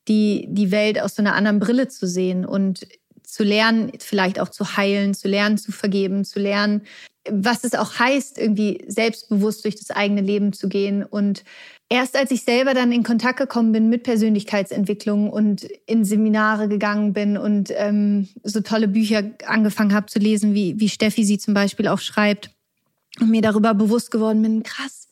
die, 0.08 0.46
die 0.48 0.70
Welt 0.70 1.00
aus 1.00 1.14
so 1.14 1.22
einer 1.22 1.34
anderen 1.34 1.60
Brille 1.60 1.88
zu 1.88 2.06
sehen 2.06 2.44
und 2.44 2.86
zu 3.22 3.44
lernen, 3.44 3.92
vielleicht 4.00 4.40
auch 4.40 4.48
zu 4.48 4.76
heilen, 4.76 5.14
zu 5.14 5.28
lernen, 5.28 5.58
zu 5.58 5.70
vergeben, 5.70 6.24
zu 6.24 6.40
lernen, 6.40 6.82
was 7.30 7.64
es 7.64 7.74
auch 7.74 7.98
heißt, 7.98 8.38
irgendwie 8.38 8.84
selbstbewusst 8.86 9.64
durch 9.64 9.76
das 9.76 9.90
eigene 9.90 10.20
Leben 10.20 10.52
zu 10.52 10.68
gehen. 10.68 11.02
Und 11.02 11.44
erst 11.88 12.16
als 12.16 12.30
ich 12.30 12.42
selber 12.42 12.74
dann 12.74 12.92
in 12.92 13.02
Kontakt 13.02 13.38
gekommen 13.38 13.72
bin 13.72 13.88
mit 13.88 14.02
Persönlichkeitsentwicklung 14.02 15.30
und 15.30 15.62
in 15.86 16.04
Seminare 16.04 16.68
gegangen 16.68 17.12
bin 17.12 17.36
und 17.36 17.72
ähm, 17.74 18.28
so 18.42 18.60
tolle 18.60 18.88
Bücher 18.88 19.22
angefangen 19.46 19.94
habe 19.94 20.06
zu 20.06 20.18
lesen, 20.18 20.54
wie, 20.54 20.78
wie 20.80 20.88
Steffi 20.88 21.24
sie 21.24 21.38
zum 21.38 21.54
Beispiel 21.54 21.88
auch 21.88 22.00
schreibt, 22.00 22.50
und 23.20 23.30
mir 23.30 23.42
darüber 23.42 23.74
bewusst 23.74 24.10
geworden 24.10 24.42
bin, 24.42 24.62
krass, 24.62 25.08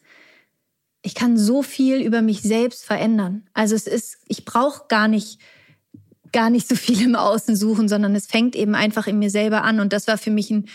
ich 1.02 1.14
kann 1.14 1.36
so 1.36 1.62
viel 1.62 2.02
über 2.02 2.22
mich 2.22 2.42
selbst 2.42 2.84
verändern. 2.84 3.48
Also 3.52 3.74
es 3.74 3.86
ist, 3.86 4.18
ich 4.26 4.44
brauche 4.44 4.84
gar 4.88 5.08
nicht 5.08 5.40
gar 6.32 6.50
nicht 6.50 6.68
so 6.68 6.74
viel 6.74 7.00
im 7.02 7.14
Außen 7.14 7.56
suchen, 7.56 7.88
sondern 7.88 8.14
es 8.14 8.26
fängt 8.26 8.56
eben 8.56 8.74
einfach 8.74 9.06
in 9.06 9.18
mir 9.18 9.30
selber 9.30 9.62
an. 9.62 9.80
Und 9.80 9.92
das 9.92 10.06
war 10.06 10.18
für 10.18 10.30
mich 10.30 10.50
ein 10.50 10.68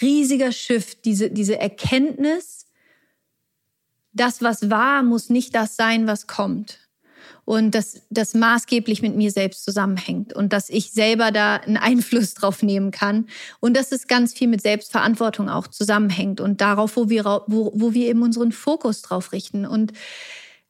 riesiger 0.00 0.52
Shift, 0.52 1.04
diese, 1.04 1.30
diese 1.30 1.58
Erkenntnis, 1.58 2.66
das, 4.12 4.42
was 4.42 4.70
war, 4.70 5.02
muss 5.02 5.30
nicht 5.30 5.54
das 5.54 5.76
sein, 5.76 6.06
was 6.06 6.26
kommt. 6.26 6.88
und 7.48 7.74
dass 7.74 8.02
das 8.10 8.34
maßgeblich 8.34 9.00
mit 9.00 9.16
mir 9.16 9.30
selbst 9.30 9.64
zusammenhängt 9.64 10.34
und 10.34 10.52
dass 10.52 10.68
ich 10.68 10.90
selber 10.90 11.32
da 11.32 11.56
einen 11.56 11.78
Einfluss 11.78 12.34
drauf 12.34 12.62
nehmen 12.62 12.90
kann 12.90 13.26
und 13.58 13.74
dass 13.74 13.90
es 13.90 14.06
ganz 14.06 14.34
viel 14.34 14.48
mit 14.48 14.60
Selbstverantwortung 14.60 15.48
auch 15.48 15.66
zusammenhängt 15.66 16.42
und 16.42 16.60
darauf, 16.60 16.96
wo 16.98 17.08
wir, 17.08 17.24
wo, 17.46 17.72
wo 17.74 17.94
wir 17.94 18.08
eben 18.08 18.22
unseren 18.22 18.52
Fokus 18.52 19.00
drauf 19.00 19.32
richten. 19.32 19.64
Und 19.64 19.94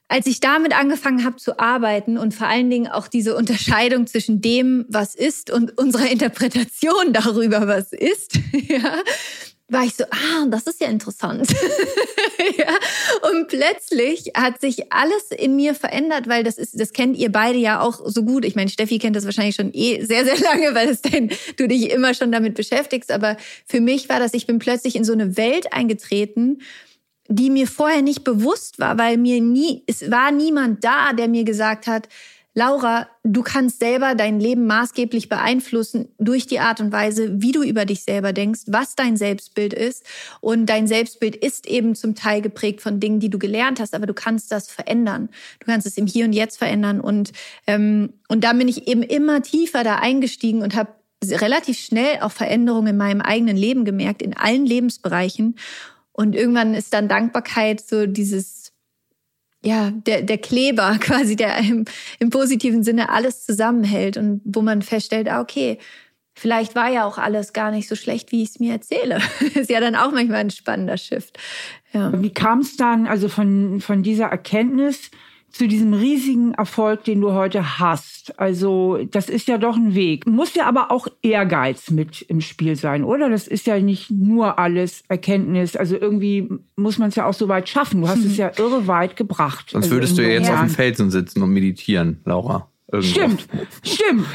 als 0.09 0.27
ich 0.27 0.41
damit 0.41 0.75
angefangen 0.75 1.25
habe 1.25 1.37
zu 1.37 1.59
arbeiten 1.59 2.17
und 2.17 2.35
vor 2.35 2.49
allen 2.49 2.71
Dingen 2.71 2.89
auch 2.89 3.09
diese 3.09 3.37
Unterscheidung 3.37 4.07
zwischen 4.07 4.41
dem, 4.41 4.87
was 4.89 5.15
ist 5.15 5.51
und 5.51 5.79
unserer 5.79 6.11
Interpretation 6.11 7.13
darüber, 7.13 7.69
was 7.69 7.93
ist, 7.93 8.39
ja, 8.53 9.03
war 9.71 9.85
ich 9.85 9.95
so, 9.95 10.05
ah, 10.05 10.47
das 10.49 10.67
ist 10.67 10.81
ja 10.81 10.89
interessant. 10.89 11.47
ja. 12.57 12.73
Und 13.31 13.49
plötzlich 13.49 14.33
hat 14.35 14.63
sich 14.63 14.91
alles 14.93 15.31
in 15.31 15.57
mir 15.57 15.75
verändert, 15.75 16.27
weil 16.27 16.43
das 16.43 16.57
ist, 16.57 16.81
das 16.81 16.93
kennt 16.93 17.19
ihr 17.19 17.31
beide 17.31 17.59
ja 17.59 17.81
auch 17.81 18.01
so 18.07 18.25
gut. 18.25 18.47
Ich 18.47 18.57
meine, 18.57 18.71
Steffi 18.71 18.99
kennt 18.99 19.15
das 19.15 19.27
wahrscheinlich 19.27 19.57
schon 19.57 19.75
eh 19.75 20.03
sehr, 20.03 20.25
sehr 20.25 20.39
lange, 20.39 20.75
weil 20.75 20.89
es 20.89 21.03
denn, 21.03 21.31
du 21.59 21.69
dich 21.69 21.91
immer 21.91 22.15
schon 22.15 22.33
damit 22.33 22.55
beschäftigst. 22.55 23.13
Aber 23.13 23.37
für 23.67 23.83
mich 23.83 24.09
war 24.09 24.21
das, 24.21 24.33
ich 24.33 24.47
bin 24.47 24.59
plötzlich 24.59 24.97
in 24.97 25.05
so 25.05 25.13
eine 25.13 25.37
Welt 25.37 25.71
eingetreten, 25.71 26.63
die 27.29 27.51
mir 27.51 27.67
vorher 27.67 28.03
nicht 28.03 28.25
bewusst 28.25 28.79
war, 28.79 28.99
weil 28.99 29.19
mir 29.19 29.41
nie, 29.41 29.85
es 29.87 30.11
war 30.11 30.33
niemand 30.33 30.83
da, 30.83 31.13
der 31.13 31.29
mir 31.29 31.45
gesagt 31.45 31.87
hat, 31.87 32.09
Laura, 32.55 33.07
du 33.23 33.43
kannst 33.43 33.79
selber 33.79 34.17
dein 34.17 34.41
Leben 34.41 34.67
maßgeblich 34.67 35.29
beeinflussen 35.29 36.09
durch 36.19 36.49
die 36.49 36.59
Art 36.59 36.81
und 36.81 36.91
Weise, 36.91 37.41
wie 37.41 37.53
du 37.53 37.63
über 37.63 37.85
dich 37.85 38.03
selber 38.03 38.33
denkst, 38.33 38.63
was 38.67 38.97
dein 38.97 39.17
Selbstbild 39.17 39.73
ist. 39.73 40.05
Und 40.41 40.67
dein 40.67 40.89
Selbstbild 40.89 41.37
ist 41.37 41.69
eben 41.69 41.95
zum 41.95 42.17
Teil 42.17 42.43
geprägt 42.43 42.81
von 42.81 42.99
Dingen, 42.99 43.21
die 43.21 43.29
du 43.29 43.39
gelernt 43.39 43.79
hast, 43.79 43.95
aber 43.95 44.07
du 44.07 44.15
kannst 44.15 44.51
das 44.51 44.69
verändern. 44.69 45.29
Du 45.61 45.67
kannst 45.67 45.87
es 45.87 45.97
im 45.99 46.09
Hier 46.09 46.25
und 46.25 46.33
Jetzt 46.33 46.59
verändern. 46.59 47.01
Und, 47.01 47.31
ähm, 47.69 48.15
und 48.27 48.43
da 48.43 48.53
bin 48.55 48.67
ich 48.67 48.89
eben 48.89 49.03
immer 49.05 49.41
tiefer 49.41 49.85
da 49.85 49.97
eingestiegen 49.97 50.63
und 50.63 50.75
habe 50.75 50.91
relativ 51.23 51.79
schnell 51.79 52.19
auch 52.23 52.33
Veränderungen 52.33 52.89
in 52.89 52.97
meinem 52.97 53.21
eigenen 53.21 53.57
Leben 53.57 53.85
gemerkt, 53.85 54.21
in 54.21 54.37
allen 54.37 54.67
Lebensbereichen. 54.67 55.55
Und 56.19 56.35
irgendwann 56.35 56.75
ist 56.75 56.95
dann 56.95 57.07
Dankbarkeit 57.07 57.81
so 57.81 58.07
dieses 58.07 58.73
ja, 59.63 59.93
der, 59.93 60.23
der 60.23 60.39
Kleber 60.39 60.97
quasi, 61.01 61.37
der 61.37 61.59
im, 61.59 61.85
im 62.19 62.31
positiven 62.31 62.83
Sinne 62.83 63.11
alles 63.11 63.45
zusammenhält 63.47 64.17
und 64.17 64.41
wo 64.45 64.61
man 64.61 64.83
feststellt, 64.83 65.31
ah, 65.31 65.41
okay, 65.41 65.79
vielleicht 66.35 66.75
war 66.75 66.91
ja 66.91 67.05
auch 67.05 67.19
alles 67.19 67.53
gar 67.53 67.71
nicht 67.71 67.89
so 67.89 67.95
schlecht, 67.95 68.33
wie 68.33 68.43
ich 68.43 68.49
es 68.49 68.59
mir 68.59 68.73
erzähle. 68.73 69.21
ist 69.55 69.71
ja 69.71 69.79
dann 69.79 69.95
auch 69.95 70.11
manchmal 70.11 70.39
ein 70.39 70.51
spannender 70.51 70.97
Shift. 70.97 71.39
Ja. 71.93 72.11
Wie 72.21 72.31
kam 72.31 72.63
es 72.63 72.77
dann 72.77 73.07
also 73.07 73.29
von, 73.29 73.81
von 73.81 74.03
dieser 74.03 74.27
Erkenntnis 74.27 75.13
zu 75.51 75.67
diesem 75.67 75.95
riesigen 75.95 76.55
Erfolg, 76.55 77.05
den 77.05 77.21
du 77.21 77.33
heute 77.33 77.79
hast. 77.79 78.39
Also 78.39 78.99
das 79.11 79.29
ist 79.29 79.49
ja 79.49 79.59
doch 79.59 79.77
ein 79.77 79.95
Weg. 79.95 80.27
Muss 80.27 80.55
ja 80.55 80.67
aber 80.67 80.91
auch 80.91 81.09
Ehrgeiz 81.23 81.91
mit 81.91 82.23
im 82.23 82.41
Spiel 82.41 82.77
sein, 82.77 83.03
oder? 83.03 83.31
Das 83.31 83.49
ist 83.49 83.67
ja 83.67 83.79
nicht 83.81 84.11
nur 84.11 84.59
alles 84.59 85.03
Erkenntnis. 85.09 85.77
Also 85.77 85.97
irgendwie 85.97 86.49
muss 86.77 86.99
man 86.99 87.09
es 87.09 87.17
ja 87.17 87.27
auch 87.27 87.35
so 87.35 87.49
weit 87.49 87.69
schaffen. 87.69 88.03
Du 88.03 88.09
hast 88.09 88.25
es 88.25 88.37
ja 88.37 88.53
irre 88.59 88.87
weit 88.87 89.17
gebracht. 89.17 89.71
Sonst 89.71 89.87
also 89.87 89.97
würdest 89.97 90.19
du 90.19 90.23
ja 90.23 90.29
jetzt 90.29 90.51
auf 90.51 90.61
dem 90.61 90.69
Felsen 90.69 91.11
sitzen 91.11 91.43
und 91.43 91.51
meditieren, 91.51 92.21
Laura. 92.25 92.71
Irgendwo. 92.91 93.11
Stimmt, 93.11 93.47
stimmt. 93.83 94.27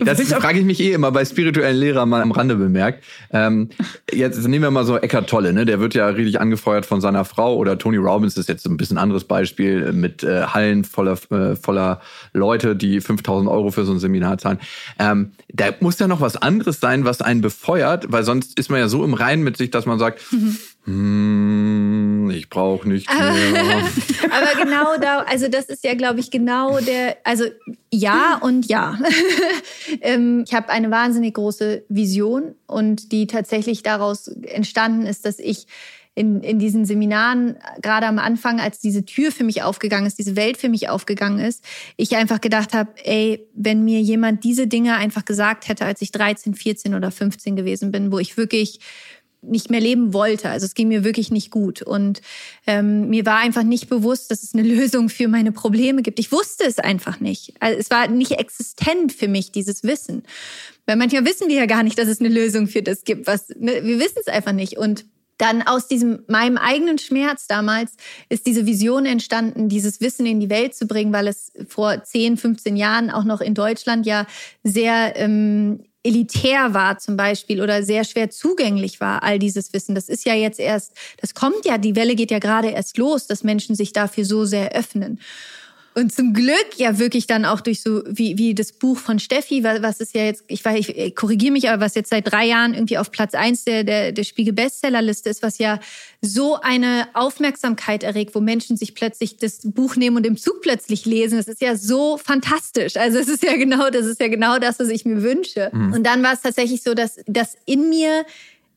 Das 0.04 0.20
frage 0.32 0.58
ich 0.58 0.64
mich 0.64 0.80
eh 0.80 0.92
immer 0.92 1.12
bei 1.12 1.24
spirituellen 1.24 1.76
Lehrern 1.76 2.08
mal 2.08 2.22
am 2.22 2.32
Rande 2.32 2.56
bemerkt. 2.56 3.04
Ähm, 3.30 3.68
jetzt 4.12 4.46
nehmen 4.48 4.64
wir 4.64 4.70
mal 4.72 4.84
so 4.84 4.96
Eckart 4.96 5.30
Tolle, 5.30 5.52
ne? 5.52 5.64
der 5.64 5.78
wird 5.78 5.94
ja 5.94 6.08
richtig 6.08 6.40
angefeuert 6.40 6.86
von 6.86 7.00
seiner 7.00 7.24
Frau 7.24 7.56
oder 7.56 7.78
Tony 7.78 7.96
Robbins 7.96 8.36
ist 8.36 8.48
jetzt 8.48 8.66
ein 8.66 8.76
bisschen 8.76 8.98
anderes 8.98 9.24
Beispiel 9.24 9.92
mit 9.92 10.24
äh, 10.24 10.42
Hallen 10.42 10.82
voller, 10.84 11.18
äh, 11.30 11.54
voller 11.54 12.00
Leute, 12.32 12.74
die 12.74 13.00
5000 13.00 13.48
Euro 13.48 13.70
für 13.70 13.84
so 13.84 13.92
ein 13.92 14.00
Seminar 14.00 14.38
zahlen. 14.38 14.58
Ähm, 14.98 15.32
da 15.52 15.66
muss 15.78 15.98
ja 16.00 16.08
noch 16.08 16.20
was 16.20 16.36
anderes 16.36 16.80
sein, 16.80 17.04
was 17.04 17.22
einen 17.22 17.42
befeuert, 17.42 18.06
weil 18.10 18.24
sonst 18.24 18.58
ist 18.58 18.70
man 18.70 18.80
ja 18.80 18.88
so 18.88 19.04
im 19.04 19.14
Reinen 19.14 19.44
mit 19.44 19.56
sich, 19.56 19.70
dass 19.70 19.86
man 19.86 20.00
sagt, 20.00 20.20
mhm 20.32 20.58
hm, 20.84 22.30
ich 22.30 22.50
brauche 22.50 22.86
nicht 22.86 23.08
mehr. 23.08 23.22
Aber 24.30 24.62
genau 24.62 24.98
da, 25.00 25.20
also 25.20 25.48
das 25.48 25.66
ist 25.66 25.82
ja, 25.82 25.94
glaube 25.94 26.20
ich, 26.20 26.30
genau 26.30 26.78
der, 26.78 27.16
also 27.24 27.44
ja 27.90 28.38
und 28.40 28.66
ja. 28.66 28.98
Ähm, 30.00 30.44
ich 30.46 30.54
habe 30.54 30.70
eine 30.70 30.90
wahnsinnig 30.90 31.34
große 31.34 31.84
Vision 31.88 32.54
und 32.66 33.12
die 33.12 33.26
tatsächlich 33.26 33.82
daraus 33.82 34.28
entstanden 34.28 35.06
ist, 35.06 35.24
dass 35.24 35.38
ich 35.38 35.66
in, 36.14 36.42
in 36.42 36.58
diesen 36.58 36.84
Seminaren, 36.84 37.56
gerade 37.82 38.06
am 38.06 38.18
Anfang, 38.18 38.60
als 38.60 38.78
diese 38.78 39.04
Tür 39.04 39.32
für 39.32 39.44
mich 39.44 39.62
aufgegangen 39.62 40.06
ist, 40.06 40.18
diese 40.18 40.36
Welt 40.36 40.56
für 40.56 40.68
mich 40.68 40.88
aufgegangen 40.88 41.40
ist, 41.40 41.64
ich 41.96 42.16
einfach 42.16 42.40
gedacht 42.40 42.72
habe, 42.72 42.92
ey, 43.04 43.46
wenn 43.54 43.84
mir 43.84 44.00
jemand 44.00 44.44
diese 44.44 44.66
Dinge 44.66 44.96
einfach 44.96 45.24
gesagt 45.24 45.68
hätte, 45.68 45.84
als 45.84 46.00
ich 46.02 46.12
13, 46.12 46.54
14 46.54 46.94
oder 46.94 47.10
15 47.10 47.56
gewesen 47.56 47.90
bin, 47.90 48.12
wo 48.12 48.18
ich 48.18 48.36
wirklich 48.36 48.78
nicht 49.48 49.70
mehr 49.70 49.80
leben 49.80 50.12
wollte. 50.12 50.50
Also 50.50 50.66
es 50.66 50.74
ging 50.74 50.88
mir 50.88 51.04
wirklich 51.04 51.30
nicht 51.30 51.50
gut. 51.50 51.82
Und 51.82 52.20
ähm, 52.66 53.08
mir 53.08 53.26
war 53.26 53.38
einfach 53.38 53.62
nicht 53.62 53.88
bewusst, 53.88 54.30
dass 54.30 54.42
es 54.42 54.54
eine 54.54 54.62
Lösung 54.74 55.08
für 55.08 55.28
meine 55.28 55.52
Probleme 55.52 56.02
gibt. 56.02 56.18
Ich 56.18 56.32
wusste 56.32 56.64
es 56.64 56.78
einfach 56.78 57.20
nicht. 57.20 57.54
Also 57.60 57.78
es 57.78 57.90
war 57.90 58.08
nicht 58.08 58.32
existent 58.32 59.12
für 59.12 59.28
mich, 59.28 59.52
dieses 59.52 59.84
Wissen. 59.84 60.24
Weil 60.86 60.96
manchmal 60.96 61.24
wissen 61.24 61.48
wir 61.48 61.56
ja 61.56 61.66
gar 61.66 61.82
nicht, 61.82 61.98
dass 61.98 62.08
es 62.08 62.20
eine 62.20 62.28
Lösung 62.28 62.66
für 62.66 62.82
das 62.82 63.04
gibt. 63.04 63.26
Was, 63.26 63.48
ne? 63.48 63.84
Wir 63.84 63.98
wissen 63.98 64.18
es 64.20 64.28
einfach 64.28 64.52
nicht. 64.52 64.76
Und 64.76 65.04
dann 65.38 65.62
aus 65.62 65.88
diesem 65.88 66.20
meinem 66.28 66.56
eigenen 66.56 66.98
Schmerz 66.98 67.46
damals 67.46 67.92
ist 68.28 68.46
diese 68.46 68.66
Vision 68.66 69.06
entstanden, 69.06 69.68
dieses 69.68 70.00
Wissen 70.00 70.26
in 70.26 70.40
die 70.40 70.50
Welt 70.50 70.74
zu 70.74 70.86
bringen, 70.86 71.12
weil 71.12 71.28
es 71.28 71.52
vor 71.68 72.02
10, 72.02 72.36
15 72.36 72.76
Jahren 72.76 73.10
auch 73.10 73.24
noch 73.24 73.40
in 73.40 73.54
Deutschland 73.54 74.06
ja 74.06 74.26
sehr 74.62 75.14
ähm, 75.16 75.84
elitär 76.04 76.74
war 76.74 76.98
zum 76.98 77.16
Beispiel 77.16 77.60
oder 77.60 77.82
sehr 77.82 78.04
schwer 78.04 78.30
zugänglich 78.30 79.00
war, 79.00 79.22
all 79.22 79.38
dieses 79.38 79.72
Wissen. 79.72 79.94
Das 79.94 80.08
ist 80.08 80.24
ja 80.24 80.34
jetzt 80.34 80.60
erst, 80.60 80.92
das 81.20 81.34
kommt 81.34 81.64
ja, 81.64 81.78
die 81.78 81.96
Welle 81.96 82.14
geht 82.14 82.30
ja 82.30 82.38
gerade 82.38 82.68
erst 82.68 82.98
los, 82.98 83.26
dass 83.26 83.42
Menschen 83.42 83.74
sich 83.74 83.92
dafür 83.92 84.24
so 84.24 84.44
sehr 84.44 84.72
öffnen. 84.72 85.18
Und 85.96 86.12
zum 86.12 86.32
Glück 86.32 86.66
ja 86.76 86.98
wirklich 86.98 87.28
dann 87.28 87.44
auch 87.44 87.60
durch 87.60 87.80
so 87.80 88.02
wie, 88.06 88.36
wie 88.36 88.54
das 88.54 88.72
Buch 88.72 88.98
von 88.98 89.20
Steffi, 89.20 89.62
was 89.62 90.00
ist 90.00 90.12
ja 90.12 90.24
jetzt, 90.24 90.42
ich 90.48 90.64
weiß, 90.64 90.88
ich 90.88 91.14
korrigiere 91.14 91.52
mich, 91.52 91.68
aber 91.70 91.84
was 91.84 91.94
jetzt 91.94 92.10
seit 92.10 92.30
drei 92.30 92.46
Jahren 92.46 92.74
irgendwie 92.74 92.98
auf 92.98 93.12
Platz 93.12 93.34
eins 93.34 93.64
der, 93.64 93.84
der, 93.84 94.10
der 94.10 94.24
Spiegel 94.24 94.52
Bestsellerliste 94.52 95.28
ist, 95.30 95.42
was 95.42 95.58
ja 95.58 95.78
so 96.20 96.60
eine 96.60 97.06
Aufmerksamkeit 97.14 98.02
erregt, 98.02 98.34
wo 98.34 98.40
Menschen 98.40 98.76
sich 98.76 98.96
plötzlich 98.96 99.36
das 99.36 99.60
Buch 99.62 99.94
nehmen 99.94 100.16
und 100.16 100.26
im 100.26 100.36
Zug 100.36 100.62
plötzlich 100.62 101.04
lesen. 101.04 101.38
Das 101.38 101.46
ist 101.46 101.60
ja 101.60 101.76
so 101.76 102.18
fantastisch. 102.18 102.96
Also 102.96 103.18
es 103.18 103.28
ist 103.28 103.44
ja 103.44 103.56
genau, 103.56 103.88
das 103.90 104.06
ist 104.06 104.20
ja 104.20 104.26
genau 104.26 104.58
das, 104.58 104.80
was 104.80 104.88
ich 104.88 105.04
mir 105.04 105.22
wünsche. 105.22 105.70
Mhm. 105.72 105.92
Und 105.92 106.04
dann 106.04 106.24
war 106.24 106.32
es 106.32 106.40
tatsächlich 106.40 106.82
so, 106.82 106.94
dass, 106.94 107.20
dass 107.26 107.56
in 107.66 107.88
mir 107.88 108.26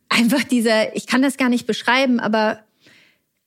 einfach 0.10 0.44
dieser, 0.44 0.96
ich 0.96 1.08
kann 1.08 1.24
das 1.24 1.38
gar 1.38 1.50
nicht 1.50 1.66
beschreiben, 1.66 2.20
aber 2.20 2.60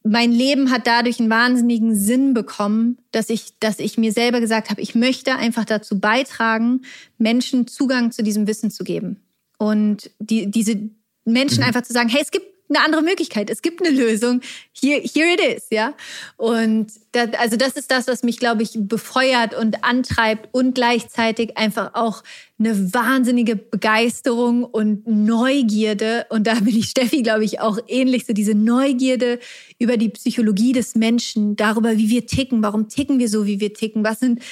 mein 0.03 0.33
Leben 0.33 0.71
hat 0.71 0.87
dadurch 0.87 1.21
einen 1.21 1.31
wahnsinnigen 1.31 1.95
Sinn 1.95 2.33
bekommen, 2.33 2.99
dass 3.13 3.29
ich, 3.29 3.59
dass 3.61 3.79
ich 3.79 3.99
mir 3.99 4.13
selber 4.13 4.41
gesagt 4.41 4.71
habe, 4.71 4.81
ich 4.81 4.95
möchte 4.95 5.37
einfach 5.37 5.65
dazu 5.65 6.01
beitragen, 6.01 6.83
Menschen 7.19 7.67
Zugang 7.67 8.11
zu 8.11 8.23
diesem 8.23 8.47
Wissen 8.47 8.71
zu 8.71 8.85
geben. 8.85 9.23
Und 9.59 10.11
die, 10.19 10.51
diese 10.51 10.91
Menschen 11.25 11.59
mhm. 11.59 11.65
einfach 11.65 11.83
zu 11.83 11.93
sagen, 11.93 12.09
hey, 12.09 12.23
es 12.23 12.31
gibt 12.31 12.47
eine 12.71 12.85
andere 12.85 13.03
Möglichkeit. 13.03 13.51
Es 13.51 13.63
gibt 13.63 13.85
eine 13.85 13.95
Lösung. 13.95 14.41
Here, 14.73 15.01
here 15.03 15.33
it 15.35 15.41
is, 15.41 15.67
ja. 15.71 15.95
Und 16.37 16.93
das, 17.13 17.31
also 17.39 17.57
das 17.57 17.73
ist 17.73 17.91
das, 17.91 18.07
was 18.07 18.23
mich, 18.23 18.39
glaube 18.39 18.63
ich, 18.63 18.73
befeuert 18.75 19.55
und 19.55 19.83
antreibt 19.83 20.49
und 20.53 20.75
gleichzeitig 20.75 21.57
einfach 21.57 21.95
auch 21.95 22.23
eine 22.61 22.93
wahnsinnige 22.93 23.57
Begeisterung 23.57 24.65
und 24.65 25.07
Neugierde. 25.09 26.27
Und 26.29 26.47
da 26.47 26.55
bin 26.55 26.77
ich 26.77 26.91
Steffi, 26.91 27.23
glaube 27.23 27.45
ich, 27.45 27.59
auch 27.61 27.79
ähnlich 27.89 28.27
so 28.27 28.35
diese 28.35 28.55
Neugierde 28.55 29.39
über 29.79 29.97
die 29.97 30.11
Psychologie 30.11 30.73
des 30.75 30.95
Menschen, 30.95 31.57
darüber, 31.57 31.97
wie 31.97 32.11
wir 32.11 32.27
ticken, 32.27 32.63
warum 32.63 32.89
ticken 32.89 33.19
wir 33.19 33.31
so, 33.31 33.47
wie 33.47 33.61
wir 33.61 33.73
ticken, 33.73 34.05
was 34.05 34.21
sind, 34.21 34.43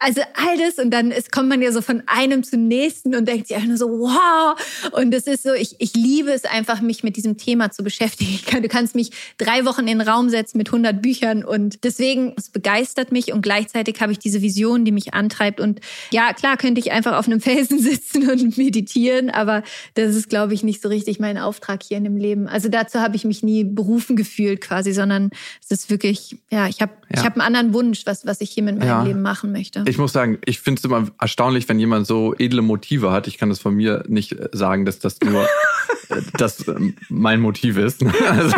also 0.00 0.22
all 0.34 0.56
das. 0.56 0.78
Und 0.78 0.90
dann 0.92 1.10
ist, 1.10 1.30
kommt 1.30 1.50
man 1.50 1.60
ja 1.60 1.72
so 1.72 1.82
von 1.82 2.02
einem 2.06 2.42
zum 2.42 2.66
nächsten 2.68 3.14
und 3.14 3.28
denkt 3.28 3.48
sich 3.48 3.56
einfach 3.56 3.68
nur 3.68 3.76
so, 3.76 3.90
wow. 3.90 4.56
Und 4.92 5.10
das 5.10 5.24
ist 5.24 5.42
so, 5.42 5.52
ich, 5.52 5.76
ich 5.78 5.94
liebe 5.94 6.32
es 6.32 6.46
einfach, 6.46 6.80
mich 6.80 7.04
mit 7.04 7.16
diesem 7.16 7.36
Thema 7.36 7.70
zu 7.70 7.84
beschäftigen. 7.84 8.40
Du 8.62 8.68
kannst 8.68 8.94
mich 8.94 9.10
drei 9.38 9.64
Wochen 9.64 9.88
in 9.88 9.98
den 9.98 10.00
Raum 10.02 10.28
setzen 10.28 10.56
mit 10.56 10.68
100 10.68 11.02
Büchern 11.02 11.44
und 11.44 11.84
deswegen, 11.92 12.32
es 12.36 12.48
begeistert 12.48 13.12
mich 13.12 13.32
und 13.32 13.42
gleichzeitig 13.42 14.00
habe 14.00 14.12
ich 14.12 14.18
diese 14.18 14.42
Vision, 14.42 14.84
die 14.84 14.92
mich 14.92 15.14
antreibt. 15.14 15.60
Und 15.60 15.80
ja, 16.10 16.32
klar 16.32 16.56
könnte 16.56 16.80
ich 16.80 16.92
einfach 16.92 17.16
auf 17.16 17.26
einem 17.26 17.40
Felsen 17.52 17.78
sitzen 17.78 18.30
und 18.30 18.56
meditieren, 18.56 19.30
aber 19.30 19.62
das 19.94 20.14
ist, 20.14 20.28
glaube 20.28 20.54
ich, 20.54 20.62
nicht 20.62 20.82
so 20.82 20.88
richtig 20.88 21.20
mein 21.20 21.38
Auftrag 21.38 21.82
hier 21.82 21.98
in 21.98 22.04
dem 22.04 22.16
Leben. 22.16 22.48
Also 22.48 22.68
dazu 22.68 23.00
habe 23.00 23.16
ich 23.16 23.24
mich 23.24 23.42
nie 23.42 23.64
berufen 23.64 24.16
gefühlt 24.16 24.60
quasi, 24.60 24.92
sondern 24.92 25.30
es 25.62 25.70
ist 25.70 25.90
wirklich, 25.90 26.38
ja, 26.50 26.66
ich 26.66 26.80
habe 26.80 26.92
ja. 27.10 27.20
ich 27.20 27.24
hab 27.24 27.34
einen 27.34 27.42
anderen 27.42 27.74
Wunsch, 27.74 28.06
was, 28.06 28.26
was 28.26 28.40
ich 28.40 28.50
hier 28.50 28.62
mit 28.62 28.78
meinem 28.78 28.88
ja. 28.88 29.02
Leben 29.02 29.22
machen 29.22 29.52
möchte. 29.52 29.84
Ich 29.86 29.98
muss 29.98 30.12
sagen, 30.12 30.38
ich 30.44 30.60
finde 30.60 30.78
es 30.78 30.84
immer 30.84 31.08
erstaunlich, 31.20 31.68
wenn 31.68 31.78
jemand 31.78 32.06
so 32.06 32.34
edle 32.38 32.62
Motive 32.62 33.12
hat. 33.12 33.26
Ich 33.26 33.38
kann 33.38 33.48
das 33.48 33.58
von 33.58 33.74
mir 33.74 34.04
nicht 34.08 34.36
sagen, 34.52 34.84
dass 34.84 34.98
das 34.98 35.18
nur 35.20 35.46
das 36.38 36.64
mein 37.08 37.40
Motiv 37.40 37.76
ist. 37.76 38.04
Also 38.32 38.56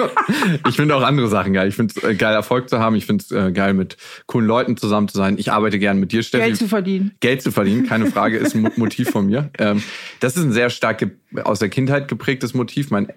ich 0.69 0.77
finde 0.77 0.95
auch 0.95 1.03
andere 1.03 1.29
Sachen 1.29 1.53
geil. 1.53 1.69
Ich 1.69 1.75
finde 1.75 1.95
es 1.97 2.19
geil, 2.19 2.35
Erfolg 2.35 2.69
zu 2.69 2.79
haben. 2.79 2.95
Ich 2.95 3.07
finde 3.07 3.24
es 3.33 3.55
geil, 3.55 3.75
mit 3.75 3.97
coolen 4.27 4.47
Leuten 4.47 4.77
zusammen 4.77 5.09
zu 5.09 5.17
sein. 5.17 5.37
Ich 5.39 5.53
arbeite 5.53 5.79
gern 5.79 5.99
mit 5.99 6.13
dir, 6.13 6.23
Steffi. 6.23 6.45
Geld 6.45 6.57
zu 6.57 6.69
verdienen. 6.69 7.13
Geld 7.21 7.43
zu 7.43 7.51
verdienen, 7.51 7.87
keine 7.87 8.07
Frage, 8.07 8.39
ist 8.39 8.55
ein 8.55 8.71
Motiv 8.77 9.11
von 9.11 9.27
mir. 9.27 9.51
Ähm, 9.59 9.83
das 10.21 10.37
ist 10.37 10.43
ein 10.43 10.53
sehr 10.53 10.69
stark 10.69 11.07
aus 11.45 11.61
der 11.61 11.69
Kindheit 11.69 12.09
geprägtes 12.09 12.55
Motiv. 12.55 12.91
Mein 12.91 13.13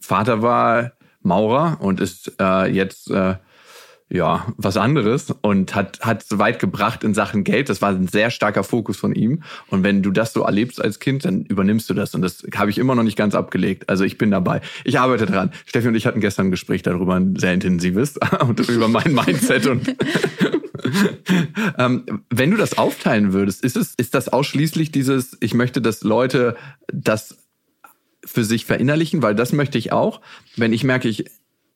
Vater 0.00 0.40
war 0.40 0.92
Maurer 1.22 1.78
und 1.80 2.00
ist 2.00 2.32
äh, 2.40 2.66
jetzt 2.70 3.10
äh, 3.10 3.34
ja, 4.10 4.46
was 4.56 4.78
anderes 4.78 5.34
und 5.42 5.74
hat 5.74 6.00
hat 6.00 6.22
so 6.22 6.38
weit 6.38 6.58
gebracht 6.58 7.04
in 7.04 7.12
Sachen 7.12 7.44
Geld. 7.44 7.68
Das 7.68 7.82
war 7.82 7.90
ein 7.90 8.08
sehr 8.08 8.30
starker 8.30 8.64
Fokus 8.64 8.96
von 8.96 9.14
ihm. 9.14 9.42
Und 9.68 9.84
wenn 9.84 10.02
du 10.02 10.10
das 10.10 10.32
so 10.32 10.42
erlebst 10.42 10.82
als 10.82 10.98
Kind, 10.98 11.26
dann 11.26 11.44
übernimmst 11.44 11.90
du 11.90 11.94
das. 11.94 12.14
Und 12.14 12.22
das 12.22 12.42
habe 12.56 12.70
ich 12.70 12.78
immer 12.78 12.94
noch 12.94 13.02
nicht 13.02 13.16
ganz 13.16 13.34
abgelegt. 13.34 13.88
Also 13.90 14.04
ich 14.04 14.16
bin 14.16 14.30
dabei. 14.30 14.62
Ich 14.84 14.98
arbeite 14.98 15.26
dran. 15.26 15.52
Steffi 15.66 15.88
und 15.88 15.94
ich 15.94 16.06
hatten 16.06 16.20
gestern 16.20 16.46
ein 16.46 16.50
Gespräch 16.50 16.82
darüber, 16.82 17.16
ein 17.16 17.36
sehr 17.36 17.52
intensives, 17.52 18.18
und 18.40 18.66
über 18.68 18.88
mein 18.88 19.12
Mindset 19.12 19.66
und 19.66 19.94
ähm, 21.78 22.22
wenn 22.30 22.50
du 22.50 22.56
das 22.56 22.78
aufteilen 22.78 23.32
würdest, 23.32 23.62
ist 23.62 23.76
es, 23.76 23.94
ist 23.94 24.14
das 24.14 24.28
ausschließlich 24.28 24.90
dieses, 24.90 25.36
ich 25.40 25.52
möchte, 25.52 25.82
dass 25.82 26.02
Leute 26.02 26.56
das 26.92 27.36
für 28.24 28.44
sich 28.44 28.64
verinnerlichen, 28.64 29.22
weil 29.22 29.34
das 29.34 29.52
möchte 29.52 29.76
ich 29.78 29.92
auch. 29.92 30.20
Wenn 30.56 30.72
ich 30.72 30.84
merke, 30.84 31.08
ich 31.08 31.26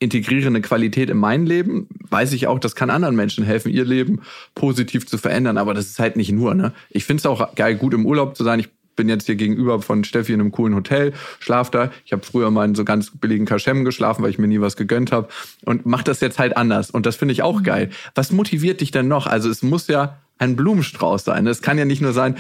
integriere 0.03 0.49
eine 0.49 0.61
Qualität 0.61 1.11
in 1.11 1.17
mein 1.17 1.47
Leben, 1.47 1.89
weiß 2.11 2.33
ich 2.33 2.47
auch, 2.47 2.59
das 2.59 2.75
kann 2.75 2.91
anderen 2.91 3.17
Menschen 3.17 3.45
helfen, 3.45 3.71
ihr 3.71 3.85
Leben 3.85 4.21
positiv 4.55 5.07
zu 5.07 5.19
verändern. 5.19 5.59
Aber 5.59 5.75
das 5.75 5.87
ist 5.87 5.99
halt 5.99 6.17
nicht 6.17 6.33
nur. 6.33 6.55
Ne? 6.55 6.73
Ich 6.91 7.05
finde 7.05 7.21
es 7.21 7.27
auch 7.27 7.55
geil, 7.55 7.77
gut 7.77 7.95
im 7.95 8.05
Urlaub 8.05 8.37
zu 8.37 8.45
sein. 8.45 8.61
Ich 8.61 8.69
bin 8.97 9.09
jetzt 9.09 9.27
hier 9.27 9.37
gegenüber 9.37 9.81
von 9.81 10.05
Steffi 10.05 10.33
in 10.33 10.41
einem 10.41 10.53
coolen 10.53 10.75
Hotel, 10.75 11.13
schlaf 11.41 11.71
da. 11.71 11.91
Ich 12.05 12.13
habe 12.13 12.23
früher 12.25 12.51
mal 12.51 12.67
in 12.67 12.75
so 12.75 12.85
ganz 12.85 13.11
billigen 13.11 13.47
Kaschem 13.47 13.85
geschlafen, 13.85 14.23
weil 14.23 14.31
ich 14.31 14.39
mir 14.39 14.49
nie 14.49 14.61
was 14.61 14.77
gegönnt 14.77 15.13
habe 15.13 15.29
und 15.65 15.87
mach 15.87 16.03
das 16.03 16.21
jetzt 16.21 16.39
halt 16.39 16.57
anders. 16.57 16.91
Und 16.91 17.07
das 17.07 17.17
finde 17.17 17.33
ich 17.33 17.43
auch 17.43 17.61
mhm. 17.61 17.65
geil. 17.65 17.91
Was 18.15 18.33
motiviert 18.33 18.81
dich 18.81 18.91
denn 18.91 19.09
noch? 19.09 19.27
Also 19.27 19.49
es 19.49 19.63
muss 19.63 19.89
ja 19.89 20.19
ein 20.39 20.57
Blumenstrauß 20.57 21.25
sein. 21.25 21.47
Es 21.47 21.63
kann 21.63 21.79
ja 21.79 21.85
nicht 21.85 22.03
nur 22.03 22.13
sein, 22.13 22.37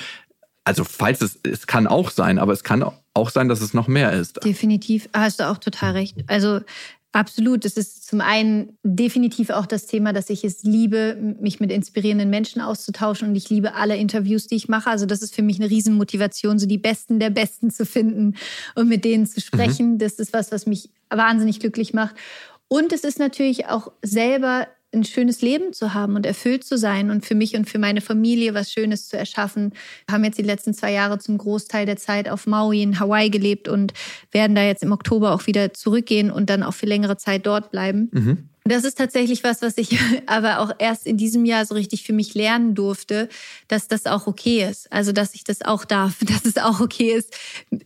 also 0.65 0.85
falls 0.85 1.23
es, 1.23 1.39
es 1.43 1.67
kann 1.67 1.87
auch 1.87 2.11
sein, 2.11 2.39
aber 2.39 2.53
es 2.53 2.63
kann 2.65 2.85
auch 3.15 3.31
sein, 3.31 3.49
dass 3.49 3.61
es 3.61 3.75
noch 3.75 3.89
mehr 3.89 4.13
ist. 4.13 4.45
Definitiv, 4.45 5.09
hast 5.13 5.41
du 5.41 5.49
auch 5.49 5.59
total 5.59 5.93
recht. 5.93 6.17
Also 6.29 6.61
Absolut. 7.13 7.67
Es 7.67 7.77
ist 7.77 8.07
zum 8.07 8.23
einen 8.23 8.79
definitiv 8.83 9.51
auch 9.51 9.67
das 9.67 9.87
Thema, 9.87 10.15
dass 10.15 10.31
ich 10.31 10.45
es 10.45 10.63
liebe, 10.63 11.15
mich 11.41 11.61
mit 11.61 11.71
inspirierenden 11.71 12.31
Menschen 12.31 12.63
auszutauschen 12.63 13.29
und 13.29 13.37
ich 13.37 13.51
liebe 13.51 13.75
alle 13.75 13.97
Interviews, 13.97 14.47
die 14.47 14.57
ich 14.57 14.69
mache. 14.69 14.89
Also 14.89 15.05
das 15.05 15.21
ist 15.21 15.35
für 15.35 15.43
mich 15.43 15.61
eine 15.61 15.69
Riesenmotivation, 15.69 16.59
so 16.59 16.67
die 16.67 16.79
Besten 16.79 17.19
der 17.19 17.29
Besten 17.29 17.71
zu 17.71 17.85
finden 17.85 18.35
und 18.75 18.89
mit 18.89 19.05
denen 19.05 19.27
zu 19.27 19.43
sprechen. 19.43 19.93
Mhm. 19.93 19.99
Das 19.99 20.15
ist 20.15 20.33
was, 20.33 20.53
was 20.53 20.65
mich 20.65 20.89
wahnsinnig 21.11 21.61
glücklich 21.61 21.93
macht. 21.93 22.17
Und 22.69 22.95
es 22.95 23.05
ist 23.05 23.19
natürlich 23.19 23.67
auch 23.67 23.93
selber 24.01 24.67
ein 24.93 25.05
schönes 25.05 25.43
Leben 25.43 25.73
zu 25.73 25.95
haben 25.95 26.17
und 26.17 26.27
erfüllt 26.27 26.65
zu 26.65 26.77
sein 26.77 27.11
und 27.11 27.25
für 27.25 27.35
mich 27.35 27.57
und 27.57 27.69
für 27.69 27.79
meine 27.79 28.01
Familie 28.01 28.55
was 28.55 28.71
Schönes 28.71 29.09
zu 29.09 29.17
erschaffen. 29.17 29.73
Wir 30.07 30.15
haben 30.15 30.25
jetzt 30.25 30.39
die 30.39 30.43
letzten 30.43 30.75
zwei 30.75 30.93
Jahre 30.93 31.19
zum 31.19 31.39
Großteil 31.39 31.87
der 31.87 31.97
Zeit 31.97 32.29
auf 32.29 32.47
Maui 32.47 32.83
in 32.83 33.01
Hawaii 33.01 33.31
gelebt 33.31 33.69
und 33.69 33.93
werden 34.31 34.55
da 34.55 34.63
jetzt 34.63 34.83
im 34.83 34.93
Oktober 34.93 35.33
auch 35.33 35.47
wieder 35.47 35.73
zurückgehen 35.75 36.31
und 36.31 36.51
dann 36.51 36.63
auch 36.63 36.75
für 36.75 36.87
längere 36.87 37.17
Zeit 37.17 37.47
dort 37.47 37.71
bleiben. 37.71 38.11
Mhm. 38.13 38.49
Das 38.65 38.85
ist 38.85 38.97
tatsächlich 38.97 39.43
was, 39.43 39.61
was 39.61 39.77
ich 39.77 39.99
aber 40.27 40.61
auch 40.61 40.73
erst 40.79 41.07
in 41.07 41.17
diesem 41.17 41.45
Jahr 41.45 41.67
so 41.67 41.75
richtig 41.75 42.05
für 42.05 42.13
mich 42.13 42.35
lernen 42.35 42.75
durfte, 42.75 43.29
dass 43.69 43.89
das 43.89 44.07
auch 44.07 44.27
okay 44.27 44.69
ist. 44.69 44.93
Also, 44.93 45.13
dass 45.13 45.35
ich 45.35 45.45
das 45.45 45.63
auch 45.63 45.85
darf, 45.85 46.19
dass 46.25 46.45
es 46.45 46.57
auch 46.59 46.81
okay 46.81 47.13
ist, 47.13 47.35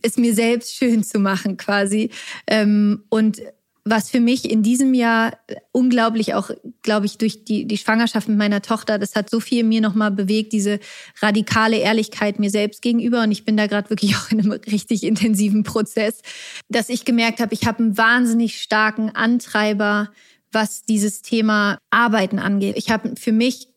es 0.01 0.17
mir 0.17 0.33
selbst 0.33 0.75
schön 0.75 1.03
zu 1.03 1.19
machen 1.19 1.57
quasi. 1.57 2.11
Ähm, 2.45 3.03
und 3.09 3.41
was 3.89 4.09
für 4.09 4.19
mich 4.19 4.49
in 4.49 4.63
diesem 4.63 4.93
Jahr 4.93 5.37
unglaublich 5.71 6.33
auch, 6.33 6.51
glaube 6.81 7.05
ich, 7.05 7.17
durch 7.17 7.45
die, 7.45 7.65
die 7.65 7.77
Schwangerschaft 7.77 8.27
mit 8.27 8.37
meiner 8.37 8.61
Tochter, 8.61 8.99
das 8.99 9.15
hat 9.15 9.29
so 9.29 9.39
viel 9.39 9.59
in 9.59 9.69
mir 9.69 9.81
nochmal 9.81 10.11
bewegt, 10.11 10.53
diese 10.53 10.79
radikale 11.21 11.77
Ehrlichkeit 11.77 12.39
mir 12.39 12.49
selbst 12.49 12.81
gegenüber. 12.81 13.23
Und 13.23 13.31
ich 13.31 13.45
bin 13.45 13.57
da 13.57 13.67
gerade 13.67 13.89
wirklich 13.89 14.15
auch 14.17 14.31
in 14.31 14.39
einem 14.39 14.51
richtig 14.51 15.03
intensiven 15.03 15.63
Prozess, 15.63 16.21
dass 16.69 16.89
ich 16.89 17.05
gemerkt 17.05 17.39
habe, 17.39 17.53
ich 17.53 17.65
habe 17.65 17.79
einen 17.79 17.97
wahnsinnig 17.97 18.61
starken 18.61 19.09
Antreiber, 19.09 20.09
was 20.51 20.83
dieses 20.83 21.21
Thema 21.21 21.79
Arbeiten 21.89 22.39
angeht. 22.39 22.77
Ich 22.77 22.89
habe 22.89 23.13
für 23.17 23.31
mich 23.31 23.67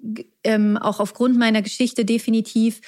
ähm, 0.44 0.76
auch 0.76 1.00
aufgrund 1.00 1.36
meiner 1.36 1.62
Geschichte 1.62 2.04
definitiv 2.04 2.80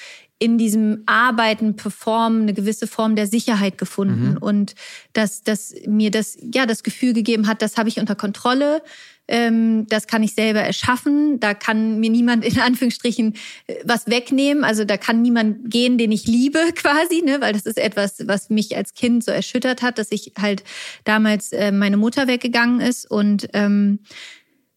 in 0.43 0.57
diesem 0.57 1.03
Arbeiten, 1.05 1.77
Performen 1.77 2.41
eine 2.41 2.53
gewisse 2.53 2.85
Form 2.85 3.15
der 3.15 3.27
Sicherheit 3.27 3.77
gefunden 3.77 4.31
mhm. 4.31 4.37
und 4.37 4.75
dass, 5.13 5.41
dass 5.41 5.73
mir 5.87 6.11
das 6.11 6.37
ja 6.41 6.65
das 6.65 6.83
Gefühl 6.83 7.13
gegeben 7.13 7.47
hat, 7.47 7.61
das 7.61 7.77
habe 7.77 7.87
ich 7.87 7.97
unter 7.97 8.15
Kontrolle. 8.15 8.83
Ähm, 9.25 9.87
das 9.87 10.05
kann 10.07 10.21
ich 10.21 10.35
selber 10.35 10.59
erschaffen. 10.59 11.39
Da 11.39 11.53
kann 11.53 12.01
mir 12.01 12.09
niemand 12.09 12.43
in 12.43 12.59
Anführungsstrichen 12.59 13.35
äh, 13.67 13.75
was 13.85 14.07
wegnehmen. 14.07 14.65
Also 14.65 14.83
da 14.83 14.97
kann 14.97 15.21
niemand 15.21 15.71
gehen, 15.71 15.97
den 15.97 16.11
ich 16.11 16.27
liebe 16.27 16.59
quasi, 16.75 17.21
ne? 17.21 17.39
weil 17.39 17.53
das 17.53 17.65
ist 17.65 17.77
etwas, 17.77 18.27
was 18.27 18.49
mich 18.49 18.75
als 18.75 18.93
Kind 18.93 19.23
so 19.23 19.31
erschüttert 19.31 19.81
hat, 19.81 19.97
dass 19.97 20.11
ich 20.11 20.33
halt 20.37 20.65
damals 21.05 21.53
äh, 21.53 21.71
meine 21.71 21.95
Mutter 21.95 22.27
weggegangen 22.27 22.81
ist 22.81 23.09
und 23.09 23.47
ähm, 23.53 23.99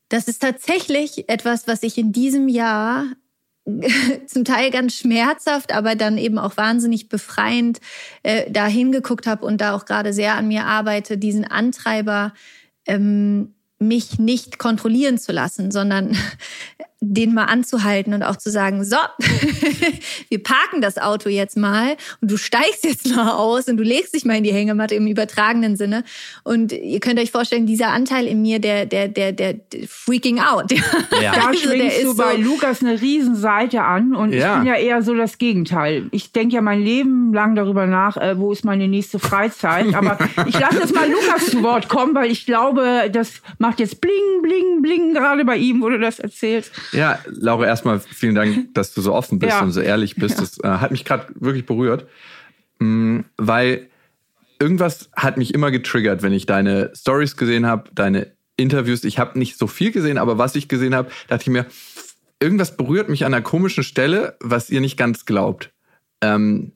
das 0.09 0.29
ist 0.29 0.43
tatsächlich 0.43 1.29
etwas, 1.29 1.67
was 1.67 1.83
ich 1.83 1.99
in 1.99 2.13
diesem 2.13 2.49
Jahr 2.49 3.07
zum 4.27 4.45
Teil 4.45 4.71
ganz 4.71 4.95
schmerzhaft, 4.95 5.73
aber 5.73 5.97
dann 5.97 6.19
eben 6.19 6.39
auch 6.39 6.57
wahnsinnig 6.57 7.09
befreiend 7.09 7.81
äh, 8.23 8.51
da 8.51 8.67
hingeguckt 8.67 9.27
habe 9.27 9.45
und 9.45 9.61
da 9.61 9.75
auch 9.75 9.85
gerade 9.85 10.13
sehr 10.13 10.35
an 10.35 10.49
mir 10.49 10.65
arbeite, 10.65 11.19
diesen 11.19 11.45
Antreiber 11.45 12.33
ähm, 12.87 13.55
mich 13.79 14.19
nicht 14.19 14.59
kontrollieren 14.59 15.19
zu 15.19 15.33
lassen, 15.33 15.71
sondern 15.71 16.17
den 17.01 17.35
mal 17.35 17.45
anzuhalten 17.45 18.15
und 18.15 18.23
auch 18.23 18.37
zu 18.37 18.51
sagen, 18.51 18.83
so, 18.83 18.97
wir 20.29 20.43
parken 20.43 20.81
das 20.81 20.97
Auto 20.97 21.29
jetzt 21.29 21.57
mal 21.57 21.97
und 22.23 22.31
du 22.31 22.39
steigst 22.39 22.85
jetzt 22.85 23.15
mal 23.15 23.33
aus 23.33 23.69
und 23.69 23.77
du 23.77 23.83
legst 23.83 24.15
dich 24.15 24.25
mal 24.25 24.37
in 24.37 24.45
die 24.45 24.53
Hängematte 24.53 24.95
im 24.95 25.07
übertragenen 25.07 25.77
Sinne. 25.77 26.05
Und 26.43 26.73
ihr 26.73 27.01
könnt 27.01 27.21
euch 27.21 27.31
vorstellen, 27.31 27.67
dieser 27.67 27.89
Anteil 27.89 28.27
in 28.27 28.41
mir, 28.41 28.61
der, 28.61 28.87
der, 28.87 29.09
der, 29.09 29.33
der 29.33 29.57
freaking 29.87 30.41
out. 30.41 30.73
Ja. 31.23 31.33
Da 31.35 31.47
also, 31.47 31.61
schwingst 31.61 32.05
du 32.05 32.17
bei 32.17 32.37
so 32.37 32.43
Lukas 32.43 32.83
eine 32.83 33.01
Riesenseite 33.01 33.83
an 33.83 34.15
und 34.15 34.33
ja. 34.33 34.53
ich 34.53 34.59
bin 34.59 34.67
ja 34.67 34.75
eher 34.77 35.03
so 35.03 35.15
das 35.15 35.39
Gegenteil. 35.39 36.09
Ich 36.11 36.33
denke 36.33 36.57
ja 36.57 36.61
mein 36.61 36.81
Leben 36.81 37.33
lang 37.33 37.55
darüber 37.55 37.87
nach, 37.87 38.17
äh, 38.17 38.39
wo 38.39 38.53
ist 38.53 38.65
meine 38.65 38.87
nächste 38.87 39.19
Freizeit. 39.19 39.95
Aber 39.95 40.19
ich 40.47 40.59
lasse 40.59 40.79
jetzt 40.81 40.95
mal 40.95 41.09
Lukas 41.11 41.47
zu 41.47 41.63
Wort 41.63 41.89
kommen, 41.89 42.15
weil 42.15 42.31
ich 42.31 42.45
glaube, 42.45 43.09
das 43.11 43.41
macht 43.59 43.81
jetzt 43.81 44.01
bling, 44.01 44.43
bling, 44.43 44.83
bling 44.83 45.15
gerade 45.15 45.45
bei 45.45 45.57
ihm, 45.57 45.81
wo 45.81 45.89
du 45.89 45.99
das 45.99 46.19
erzählst. 46.19 46.73
Ja, 46.93 47.19
Laura, 47.27 47.67
erstmal 47.67 48.01
vielen 48.01 48.35
Dank, 48.35 48.75
dass 48.75 48.95
du 48.95 49.01
so 49.01 49.15
offen 49.15 49.39
bist 49.39 49.53
ja. 49.53 49.63
und 49.63 49.73
so 49.73 49.81
ehrlich 49.81 50.17
bist. 50.17 50.39
Ja. 50.39 50.41
Das 50.41 50.59
äh, 50.59 50.81
hat 50.81 50.91
mich 50.91 51.05
gerade 51.05 51.27
wirklich 51.35 51.67
berührt, 51.67 52.07
mh, 52.79 52.89
mm, 52.89 53.25
weil 53.37 53.89
irgendwas 54.59 55.11
hat 55.15 55.37
mich 55.37 55.55
immer 55.55 55.71
getriggert, 55.71 56.23
wenn 56.23 56.33
ich 56.33 56.47
deine 56.47 56.93
Stories 56.95 57.37
gesehen 57.37 57.67
habe, 57.67 57.91
deine 57.95 58.33
Interviews. 58.57 59.05
Ich 59.05 59.19
habe 59.19 59.39
nicht 59.39 59.59
so 59.59 59.67
viel 59.67 59.93
gesehen, 59.93 60.19
aber 60.19 60.39
was 60.39 60.55
ich 60.57 60.69
gesehen 60.69 60.95
habe, 60.95 61.11
dachte 61.29 61.43
ich 61.43 61.51
mir, 61.51 61.67
irgendwas 62.41 62.77
berührt 62.77 63.09
mich 63.09 63.25
an 63.25 63.35
einer 63.35 63.43
komischen 63.43 63.85
Stelle, 63.85 64.37
was 64.41 64.71
ihr 64.71 64.81
nicht 64.81 64.97
ganz 64.97 65.25
glaubt. 65.25 65.73
Ähm, 66.23 66.73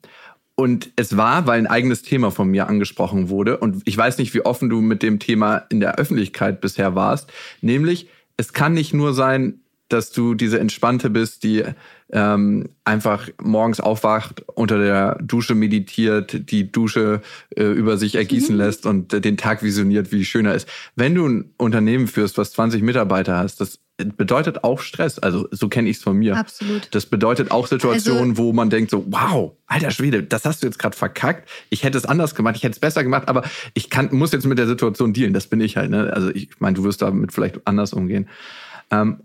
und 0.55 0.91
es 0.95 1.17
war, 1.17 1.47
weil 1.47 1.59
ein 1.59 1.67
eigenes 1.67 2.03
Thema 2.03 2.29
von 2.29 2.47
mir 2.47 2.67
angesprochen 2.67 3.29
wurde. 3.29 3.57
Und 3.57 3.81
ich 3.85 3.97
weiß 3.97 4.17
nicht, 4.19 4.33
wie 4.33 4.45
offen 4.45 4.69
du 4.69 4.81
mit 4.81 5.01
dem 5.01 5.17
Thema 5.17 5.57
in 5.69 5.79
der 5.79 5.95
Öffentlichkeit 5.95 6.61
bisher 6.61 6.93
warst. 6.93 7.31
Nämlich, 7.61 8.09
es 8.37 8.53
kann 8.53 8.73
nicht 8.73 8.93
nur 8.93 9.13
sein, 9.13 9.61
dass 9.93 10.11
du 10.11 10.33
diese 10.33 10.59
Entspannte 10.59 11.09
bist, 11.09 11.43
die 11.43 11.63
ähm, 12.11 12.69
einfach 12.83 13.29
morgens 13.41 13.79
aufwacht, 13.79 14.43
unter 14.47 14.77
der 14.77 15.17
Dusche 15.21 15.55
meditiert, 15.55 16.51
die 16.51 16.71
Dusche 16.71 17.21
äh, 17.55 17.63
über 17.63 17.97
sich 17.97 18.15
ergießen 18.15 18.55
mhm. 18.55 18.61
lässt 18.61 18.85
und 18.85 19.13
äh, 19.13 19.21
den 19.21 19.37
Tag 19.37 19.63
visioniert, 19.63 20.11
wie 20.11 20.25
schöner 20.25 20.53
ist. 20.53 20.67
Wenn 20.95 21.15
du 21.15 21.27
ein 21.27 21.53
Unternehmen 21.57 22.07
führst, 22.07 22.37
was 22.37 22.51
20 22.51 22.81
Mitarbeiter 22.83 23.37
hast, 23.37 23.61
das 23.61 23.79
bedeutet 23.97 24.63
auch 24.63 24.79
Stress. 24.79 25.19
Also 25.19 25.47
so 25.51 25.69
kenne 25.69 25.89
ich 25.89 25.97
es 25.97 26.03
von 26.03 26.17
mir. 26.17 26.35
Absolut. 26.35 26.87
Das 26.91 27.05
bedeutet 27.05 27.51
auch 27.51 27.67
Situationen, 27.67 28.31
also, 28.31 28.43
wo 28.43 28.53
man 28.53 28.69
denkt 28.69 28.91
so, 28.91 29.05
wow, 29.09 29.53
alter 29.67 29.91
Schwede, 29.91 30.23
das 30.23 30.45
hast 30.45 30.63
du 30.63 30.67
jetzt 30.67 30.79
gerade 30.79 30.95
verkackt. 30.97 31.49
Ich 31.69 31.83
hätte 31.83 31.97
es 31.97 32.05
anders 32.05 32.35
gemacht, 32.35 32.55
ich 32.55 32.63
hätte 32.63 32.73
es 32.73 32.79
besser 32.79 33.03
gemacht, 33.03 33.27
aber 33.27 33.43
ich 33.73 33.89
kann, 33.89 34.09
muss 34.11 34.31
jetzt 34.31 34.45
mit 34.45 34.57
der 34.57 34.67
Situation 34.67 35.13
dealen. 35.13 35.33
Das 35.33 35.47
bin 35.47 35.61
ich 35.61 35.77
halt. 35.77 35.91
Ne? 35.91 36.11
Also 36.13 36.29
ich 36.29 36.49
meine, 36.59 36.75
du 36.75 36.83
wirst 36.83 37.01
damit 37.01 37.31
vielleicht 37.31 37.65
anders 37.65 37.93
umgehen. 37.93 38.27
Ähm, 38.89 39.21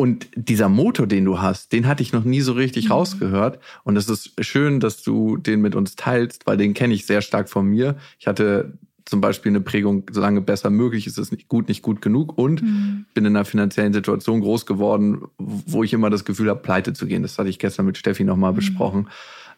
und 0.00 0.28
dieser 0.36 0.68
Motor, 0.68 1.08
den 1.08 1.24
du 1.24 1.40
hast, 1.40 1.72
den 1.72 1.88
hatte 1.88 2.04
ich 2.04 2.12
noch 2.12 2.22
nie 2.22 2.40
so 2.40 2.52
richtig 2.52 2.86
mhm. 2.86 2.92
rausgehört. 2.92 3.58
Und 3.82 3.96
es 3.96 4.08
ist 4.08 4.32
schön, 4.44 4.78
dass 4.78 5.02
du 5.02 5.36
den 5.36 5.60
mit 5.60 5.74
uns 5.74 5.96
teilst, 5.96 6.46
weil 6.46 6.56
den 6.56 6.72
kenne 6.72 6.94
ich 6.94 7.04
sehr 7.04 7.20
stark 7.20 7.48
von 7.48 7.66
mir. 7.66 7.96
Ich 8.20 8.28
hatte 8.28 8.74
zum 9.06 9.20
Beispiel 9.20 9.50
eine 9.50 9.60
Prägung, 9.60 10.04
solange 10.12 10.40
besser 10.40 10.70
möglich 10.70 11.08
ist, 11.08 11.18
ist 11.18 11.32
nicht 11.32 11.48
gut, 11.48 11.66
nicht 11.66 11.82
gut 11.82 12.00
genug. 12.00 12.38
Und 12.38 12.62
mhm. 12.62 13.06
bin 13.12 13.24
in 13.24 13.34
einer 13.34 13.44
finanziellen 13.44 13.92
Situation 13.92 14.40
groß 14.40 14.66
geworden, 14.66 15.22
wo 15.36 15.82
ich 15.82 15.92
immer 15.92 16.10
das 16.10 16.24
Gefühl 16.24 16.48
habe, 16.48 16.60
pleite 16.60 16.92
zu 16.92 17.06
gehen. 17.06 17.22
Das 17.22 17.36
hatte 17.36 17.48
ich 17.48 17.58
gestern 17.58 17.84
mit 17.84 17.98
Steffi 17.98 18.22
nochmal 18.22 18.52
mhm. 18.52 18.56
besprochen. 18.56 19.08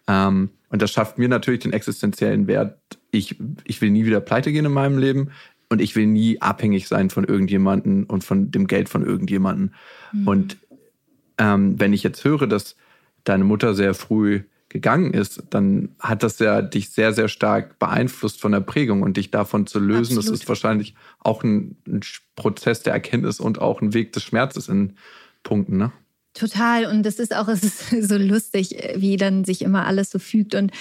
Ähm, 0.09 0.49
und 0.71 0.81
das 0.81 0.91
schafft 0.91 1.19
mir 1.19 1.29
natürlich 1.29 1.61
den 1.61 1.75
existenziellen 1.75 2.47
Wert 2.47 2.79
ich, 3.11 3.37
ich 3.65 3.81
will 3.81 3.91
nie 3.91 4.05
wieder 4.05 4.21
pleite 4.21 4.53
gehen 4.53 4.65
in 4.65 4.73
meinem 4.73 4.99
Leben 4.99 5.31
und 5.71 5.81
ich 5.81 5.97
will 5.97 6.07
nie 6.07 6.41
abhängig 6.41 6.89
sein 6.89 7.09
von 7.09 7.25
irgendjemanden 7.25 8.05
und 8.05 8.25
von 8.25 8.51
dem 8.51 8.67
Geld 8.67 8.89
von 8.89 9.07
irgendjemanden. 9.07 9.75
Mhm. 10.13 10.29
Und 10.29 10.57
ähm, 11.39 11.81
wenn 11.81 11.93
ich 11.93 12.03
jetzt 12.03 12.25
höre, 12.25 12.47
dass 12.47 12.77
deine 13.25 13.45
Mutter 13.45 13.75
sehr 13.75 13.95
früh 13.95 14.43
gegangen 14.69 15.13
ist, 15.15 15.43
dann 15.51 15.91
hat 15.99 16.23
das 16.23 16.39
ja 16.39 16.63
dich 16.63 16.91
sehr, 16.91 17.13
sehr 17.13 17.29
stark 17.29 17.79
beeinflusst 17.79 18.41
von 18.41 18.53
der 18.53 18.61
Prägung 18.61 19.03
und 19.03 19.17
dich 19.17 19.31
davon 19.31 19.67
zu 19.67 19.79
lösen. 19.79 20.17
Absolut. 20.17 20.35
Das 20.35 20.41
ist 20.41 20.49
wahrscheinlich 20.49 20.95
auch 21.19 21.43
ein, 21.43 21.77
ein, 21.87 22.01
Prozess 22.37 22.83
der 22.83 22.93
Erkenntnis 22.93 23.41
und 23.41 23.61
auch 23.61 23.83
ein 23.83 23.95
Weg 23.95 24.13
des 24.13 24.23
Schmerzes 24.23 24.69
in 24.69 24.95
Punkten, 25.43 25.77
ne? 25.77 25.93
Total. 26.35 26.87
Und 26.87 27.05
das 27.05 27.19
ist 27.19 27.35
auch, 27.35 27.49
es 27.49 27.63
ist 27.63 28.09
so 28.09 28.17
lustig, 28.17 28.77
wie 28.95 29.17
dann 29.17 29.45
sich 29.45 29.63
immer 29.63 29.87
alles 29.87 30.11
so 30.11 30.19
fügt. 30.19 30.55
Und 30.55 30.73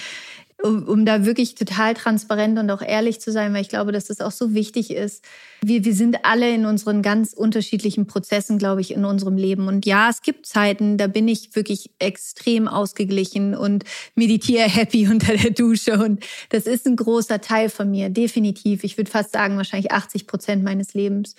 um, 0.62 0.84
um 0.84 1.04
da 1.04 1.24
wirklich 1.24 1.54
total 1.54 1.94
transparent 1.94 2.58
und 2.58 2.70
auch 2.70 2.82
ehrlich 2.82 3.20
zu 3.20 3.32
sein, 3.32 3.52
weil 3.54 3.62
ich 3.62 3.68
glaube, 3.68 3.92
dass 3.92 4.06
das 4.06 4.20
auch 4.20 4.30
so 4.30 4.54
wichtig 4.54 4.90
ist. 4.90 5.24
Wir, 5.62 5.84
wir 5.84 5.94
sind 5.94 6.24
alle 6.24 6.52
in 6.54 6.66
unseren 6.66 7.02
ganz 7.02 7.32
unterschiedlichen 7.32 8.06
Prozessen, 8.06 8.58
glaube 8.58 8.80
ich, 8.80 8.92
in 8.92 9.04
unserem 9.04 9.36
Leben. 9.36 9.68
Und 9.68 9.86
ja, 9.86 10.08
es 10.10 10.22
gibt 10.22 10.46
Zeiten, 10.46 10.98
da 10.98 11.06
bin 11.06 11.28
ich 11.28 11.54
wirklich 11.54 11.90
extrem 11.98 12.68
ausgeglichen 12.68 13.54
und 13.54 13.84
meditiere 14.14 14.68
happy 14.68 15.08
unter 15.10 15.36
der 15.36 15.50
Dusche. 15.50 16.02
Und 16.02 16.24
das 16.50 16.66
ist 16.66 16.86
ein 16.86 16.96
großer 16.96 17.40
Teil 17.40 17.68
von 17.68 17.90
mir, 17.90 18.10
definitiv. 18.10 18.84
Ich 18.84 18.96
würde 18.96 19.10
fast 19.10 19.32
sagen, 19.32 19.56
wahrscheinlich 19.56 19.92
80 19.92 20.26
Prozent 20.26 20.64
meines 20.64 20.94
Lebens. 20.94 21.34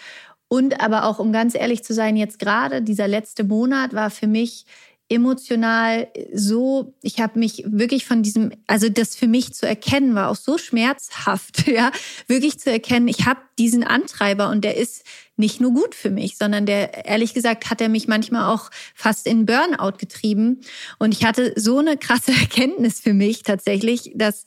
Und 0.47 0.81
aber 0.81 1.05
auch, 1.05 1.19
um 1.19 1.31
ganz 1.31 1.55
ehrlich 1.55 1.81
zu 1.81 1.93
sein, 1.93 2.17
jetzt 2.17 2.37
gerade 2.37 2.81
dieser 2.81 3.07
letzte 3.07 3.45
Monat 3.45 3.93
war 3.93 4.09
für 4.09 4.27
mich 4.27 4.65
emotional 5.11 6.07
so, 6.33 6.93
ich 7.01 7.19
habe 7.19 7.37
mich 7.37 7.63
wirklich 7.67 8.05
von 8.05 8.23
diesem, 8.23 8.51
also 8.67 8.89
das 8.89 9.15
für 9.15 9.27
mich 9.27 9.53
zu 9.53 9.67
erkennen 9.67 10.15
war 10.15 10.29
auch 10.29 10.35
so 10.35 10.57
schmerzhaft, 10.57 11.67
ja, 11.71 11.91
wirklich 12.27 12.59
zu 12.59 12.71
erkennen, 12.71 13.07
ich 13.07 13.25
habe 13.25 13.41
diesen 13.59 13.83
Antreiber 13.83 14.49
und 14.49 14.63
der 14.63 14.77
ist 14.77 15.03
nicht 15.35 15.59
nur 15.59 15.73
gut 15.73 15.95
für 15.95 16.09
mich, 16.09 16.37
sondern 16.37 16.65
der, 16.65 17.05
ehrlich 17.05 17.33
gesagt, 17.33 17.69
hat 17.69 17.81
er 17.81 17.89
mich 17.89 18.07
manchmal 18.07 18.53
auch 18.53 18.69
fast 18.95 19.27
in 19.27 19.45
Burnout 19.45 19.97
getrieben. 19.97 20.61
Und 20.99 21.13
ich 21.13 21.25
hatte 21.25 21.53
so 21.55 21.79
eine 21.79 21.97
krasse 21.97 22.31
Erkenntnis 22.39 22.99
für 22.99 23.13
mich 23.13 23.43
tatsächlich, 23.43 24.13
dass 24.15 24.45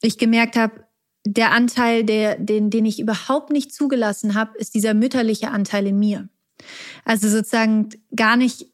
ich 0.00 0.18
gemerkt 0.18 0.56
habe, 0.56 0.84
der 1.26 1.52
Anteil, 1.52 2.04
der, 2.04 2.36
den, 2.38 2.68
den 2.70 2.84
ich 2.84 3.00
überhaupt 3.00 3.50
nicht 3.50 3.72
zugelassen 3.72 4.34
habe, 4.34 4.58
ist 4.58 4.74
dieser 4.74 4.92
mütterliche 4.92 5.50
Anteil 5.50 5.86
in 5.86 5.98
mir. 5.98 6.28
Also 7.04 7.28
sozusagen 7.28 7.88
gar 8.14 8.36
nicht 8.36 8.73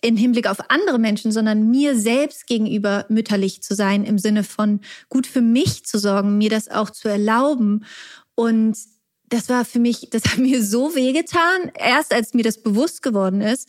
im 0.00 0.16
Hinblick 0.16 0.46
auf 0.46 0.70
andere 0.70 0.98
Menschen, 0.98 1.32
sondern 1.32 1.70
mir 1.70 1.98
selbst 1.98 2.46
gegenüber 2.46 3.04
mütterlich 3.08 3.62
zu 3.62 3.74
sein, 3.74 4.04
im 4.04 4.18
Sinne 4.18 4.44
von 4.44 4.80
gut 5.08 5.26
für 5.26 5.40
mich 5.40 5.84
zu 5.84 5.98
sorgen, 5.98 6.38
mir 6.38 6.50
das 6.50 6.68
auch 6.68 6.90
zu 6.90 7.08
erlauben. 7.08 7.84
Und 8.34 8.76
das 9.28 9.48
war 9.48 9.64
für 9.64 9.78
mich, 9.78 10.08
das 10.10 10.24
hat 10.24 10.38
mir 10.38 10.62
so 10.62 10.94
wehgetan, 10.94 11.72
erst 11.74 12.14
als 12.14 12.34
mir 12.34 12.44
das 12.44 12.62
bewusst 12.62 13.02
geworden 13.02 13.40
ist. 13.40 13.68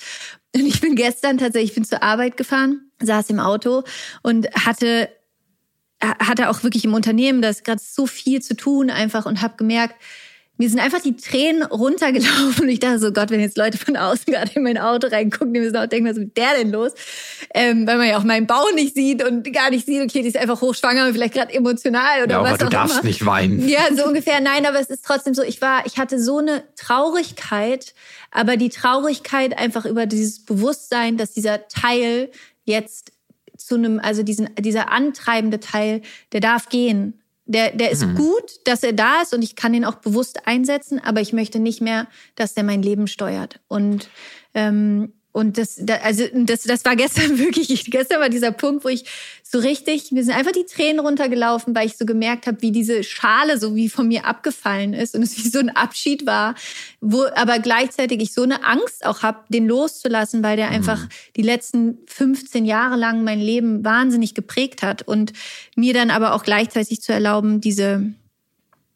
Und 0.56 0.66
ich 0.66 0.82
bin 0.82 0.96
gestern 0.96 1.38
tatsächlich, 1.38 1.72
ich 1.72 1.76
bin 1.76 1.86
zur 1.86 2.04
Arbeit 2.04 2.38
gefahren, 2.38 2.92
saß 3.02 3.30
im 3.30 3.40
Auto 3.40 3.84
und 4.22 4.48
hatte 4.54 5.10
hatte 6.02 6.50
auch 6.50 6.64
wirklich 6.64 6.86
im 6.86 6.94
Unternehmen 6.94 7.42
das 7.42 7.64
gerade 7.64 7.82
so 7.84 8.08
viel 8.08 8.42
zu 8.42 8.56
tun 8.56 8.90
einfach 8.90 9.26
und 9.26 9.42
habe 9.42 9.58
gemerkt, 9.58 9.96
mir 10.60 10.70
sind 10.70 10.80
einfach 10.80 11.02
die 11.02 11.16
Tränen 11.16 11.64
runtergelaufen 11.64 12.64
und 12.64 12.70
ich 12.70 12.82
dachte 12.82 13.00
so, 13.00 13.14
Gott, 13.14 13.30
wenn 13.32 13.40
jetzt 13.40 13.58
Leute 13.58 13.78
von 13.78 13.96
außen 13.96 14.26
gerade 14.26 14.52
in 14.56 14.64
mein 14.64 14.78
Auto 14.78 15.08
reingucken, 15.08 15.54
die 15.54 15.62
müssen 15.62 15.78
auch 15.78 15.88
denken, 15.88 16.10
was 16.10 16.18
ist 16.18 16.24
mit 16.24 16.38
der 16.38 16.54
denn 16.58 16.72
los? 16.72 16.92
Ähm, 17.56 17.88
weil 17.88 17.98
man 17.98 18.10
ja 18.10 18.18
auch 18.18 18.26
meinen 18.26 18.46
Bauch 18.46 18.74
nicht 18.74 18.94
sieht 18.94 19.24
und 19.24 19.52
gar 19.54 19.70
nicht 19.70 19.86
sieht, 19.86 20.04
okay, 20.04 20.22
die 20.22 20.28
ist 20.28 20.36
einfach 20.36 20.60
hochschwanger 20.60 21.08
und 21.08 21.14
vielleicht 21.14 21.34
gerade 21.34 21.54
emotional 21.54 22.24
oder 22.24 22.34
ja, 22.36 22.44
was 22.44 22.56
aber 22.56 22.66
auch 22.66 22.70
du 22.70 22.76
darfst 22.76 23.00
immer. 23.00 23.08
nicht 23.08 23.26
weinen. 23.26 23.70
Ja, 23.70 23.88
so 23.96 24.06
ungefähr. 24.06 24.42
Nein, 24.42 24.66
aber 24.66 24.82
es 24.82 24.90
ist 24.90 25.06
trotzdem 25.06 25.34
so, 25.34 25.44
ich 25.44 25.62
war, 25.62 25.86
ich 25.86 25.98
hatte 25.98 26.22
so 26.22 26.40
eine 26.40 26.64
Traurigkeit, 26.76 27.94
aber 28.30 28.58
die 28.58 28.70
Traurigkeit 28.70 29.58
einfach 29.58 29.86
über 29.86 30.08
dieses 30.08 30.44
Bewusstsein, 30.44 31.16
dass 31.16 31.32
dieser 31.32 31.70
Teil 31.70 32.32
jetzt 32.66 33.14
zu 33.56 33.76
einem, 33.76 34.00
also 34.00 34.24
diesen, 34.24 34.50
dieser 34.60 34.92
antreibende 34.92 35.62
Teil, 35.62 36.02
der 36.34 36.42
darf 36.42 36.68
gehen. 36.68 37.22
Der, 37.50 37.72
der 37.72 37.90
ist 37.90 38.06
mhm. 38.06 38.14
gut, 38.14 38.60
dass 38.66 38.84
er 38.84 38.94
da 38.94 39.24
ist 39.24 39.34
und 39.34 39.42
ich 39.42 39.56
kann 39.56 39.74
ihn 39.74 39.84
auch 39.84 39.96
bewusst 39.96 40.46
einsetzen, 40.46 41.02
aber 41.04 41.20
ich 41.20 41.34
möchte 41.34 41.60
nicht 41.60 41.82
mehr, 41.82 42.06
dass 42.36 42.54
der 42.54 42.64
mein 42.64 42.84
Leben 42.84 43.08
steuert. 43.08 43.60
Und 43.68 44.08
ähm, 44.54 45.14
und 45.40 45.58
das, 45.58 45.80
also 46.04 46.26
das, 46.34 46.64
das 46.64 46.86
war 46.86 46.96
gestern 46.96 47.40
wirklich, 47.40 47.86
gestern 47.86 48.20
war 48.20 48.30
dieser 48.30 48.52
Punkt, 48.52 48.84
wo 48.84 48.90
ich 48.90 49.06
so 49.44 49.58
richtig, 49.58 50.12
mir 50.12 50.24
sind 50.24 50.36
einfach 50.36 50.52
die 50.52 50.66
Tränen 50.66 51.00
runtergelaufen, 51.00 51.74
weil 51.74 51.88
ich 51.88 51.98
so 51.98 52.06
gemerkt 52.06 52.46
habe, 52.46 52.62
wie 52.62 52.72
diese 52.72 53.04
Schale 53.04 53.58
so 53.58 53.76
wie 53.76 53.90
von 53.90 54.08
mir 54.08 54.26
abgefallen 54.26 54.94
ist 54.94 55.16
und 55.16 55.24
es 55.24 55.44
wie 55.44 55.50
so 55.50 55.60
ein 55.60 55.70
Abschied 55.70 56.28
war, 56.28 56.54
wo 57.02 57.26
aber 57.36 57.58
gleichzeitig 57.60 58.22
ich 58.22 58.34
so 58.34 58.44
eine 58.44 58.64
Angst 58.64 59.06
auch 59.06 59.24
habe, 59.24 59.40
den 59.50 59.68
loszulassen, 59.68 60.44
weil 60.44 60.58
der 60.58 60.70
einfach 60.70 61.04
mhm. 61.04 61.10
die 61.36 61.42
letzten 61.42 61.98
15 62.06 62.66
Jahre 62.66 62.96
lang 62.96 63.24
mein 63.24 63.40
Leben 63.40 63.84
wahnsinnig 63.84 64.36
geprägt 64.36 64.84
hat 64.84 65.02
und 65.02 65.34
mir 65.76 65.94
dann 65.94 66.12
aber 66.12 66.34
auch 66.34 66.44
gleichzeitig 66.44 67.02
zu 67.02 67.12
erlauben, 67.14 67.62
diese 67.62 68.14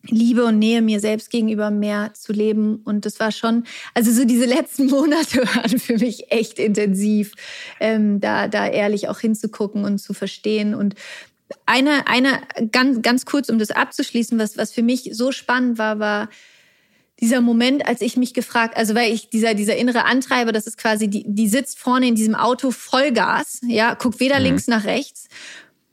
Liebe 0.10 0.44
und 0.44 0.60
Nähe 0.60 0.82
mir 0.82 1.00
selbst 1.00 1.30
gegenüber 1.30 1.72
mehr 1.72 2.14
zu 2.14 2.34
leben. 2.34 2.82
Und 2.84 3.06
das 3.06 3.20
war 3.20 3.32
schon, 3.32 3.64
also 3.94 4.12
so 4.12 4.26
diese 4.26 4.46
letzten 4.46 4.88
Monate 4.90 5.40
waren 5.56 5.80
für 5.80 5.98
mich 5.98 6.32
echt 6.32 6.60
intensiv, 6.60 7.34
ähm, 7.80 8.20
da, 8.20 8.48
da 8.48 8.68
ehrlich 8.68 9.08
auch 9.08 9.20
hinzugucken 9.20 9.86
und 9.86 10.00
zu 10.00 10.14
verstehen. 10.14 10.76
Und 10.76 10.96
eine, 11.66 12.08
eine 12.08 12.42
ganz, 12.72 13.02
ganz 13.02 13.26
kurz, 13.26 13.50
um 13.50 13.60
das 13.60 13.72
abzuschließen, 13.72 14.38
was, 14.38 14.58
was 14.58 14.74
für 14.74 14.84
mich 14.84 15.10
so 15.14 15.32
spannend 15.32 15.78
war, 15.78 16.00
war 16.00 16.30
dieser 17.20 17.40
Moment, 17.40 17.88
als 17.88 18.02
ich 18.02 18.18
mich 18.18 18.34
gefragt, 18.34 18.76
also 18.76 18.96
weil 18.96 19.14
ich 19.14 19.30
dieser, 19.30 19.54
dieser 19.54 19.78
innere 19.78 20.04
Antreiber, 20.04 20.52
das 20.52 20.68
ist 20.68 20.78
quasi, 20.78 21.08
die, 21.08 21.24
die 21.26 21.48
sitzt 21.48 21.80
vorne 21.80 22.08
in 22.08 22.16
diesem 22.16 22.36
Auto 22.36 22.72
Vollgas, 22.72 23.62
ja, 23.66 23.94
guckt 23.94 24.20
weder 24.20 24.40
mhm. 24.40 24.46
links 24.46 24.68
nach 24.68 24.84
rechts. 24.84 25.28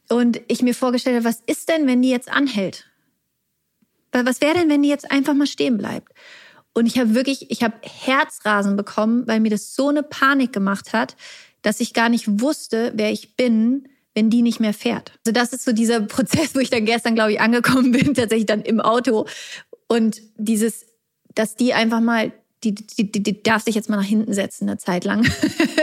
Und 0.08 0.40
ich 0.48 0.62
mir 0.62 0.74
vorgestellt 0.74 1.16
habe, 1.16 1.24
was 1.24 1.40
ist 1.46 1.68
denn, 1.68 1.86
wenn 1.86 2.02
die 2.02 2.10
jetzt 2.10 2.28
anhält? 2.28 2.89
Was 4.12 4.40
wäre 4.40 4.54
denn, 4.54 4.68
wenn 4.68 4.82
die 4.82 4.88
jetzt 4.88 5.10
einfach 5.10 5.34
mal 5.34 5.46
stehen 5.46 5.78
bleibt? 5.78 6.12
Und 6.72 6.86
ich 6.86 6.98
habe 6.98 7.14
wirklich, 7.14 7.50
ich 7.50 7.62
habe 7.62 7.74
Herzrasen 7.82 8.76
bekommen, 8.76 9.26
weil 9.26 9.40
mir 9.40 9.50
das 9.50 9.74
so 9.74 9.88
eine 9.88 10.02
Panik 10.02 10.52
gemacht 10.52 10.92
hat, 10.92 11.16
dass 11.62 11.80
ich 11.80 11.92
gar 11.94 12.08
nicht 12.08 12.40
wusste, 12.40 12.92
wer 12.94 13.10
ich 13.10 13.36
bin, 13.36 13.88
wenn 14.14 14.30
die 14.30 14.42
nicht 14.42 14.60
mehr 14.60 14.74
fährt. 14.74 15.12
Also 15.24 15.32
das 15.32 15.52
ist 15.52 15.64
so 15.64 15.72
dieser 15.72 16.00
Prozess, 16.06 16.54
wo 16.54 16.60
ich 16.60 16.70
dann 16.70 16.84
gestern, 16.84 17.14
glaube 17.14 17.32
ich, 17.32 17.40
angekommen 17.40 17.92
bin, 17.92 18.14
tatsächlich 18.14 18.46
dann 18.46 18.62
im 18.62 18.80
Auto. 18.80 19.26
Und 19.88 20.20
dieses, 20.36 20.86
dass 21.34 21.56
die 21.56 21.74
einfach 21.74 22.00
mal, 22.00 22.32
die, 22.62 22.74
die, 22.74 23.10
die, 23.10 23.22
die 23.22 23.42
darf 23.42 23.62
sich 23.64 23.74
jetzt 23.74 23.88
mal 23.88 23.96
nach 23.96 24.04
hinten 24.04 24.34
setzen, 24.34 24.68
eine 24.68 24.78
Zeit 24.78 25.04
lang. 25.04 25.26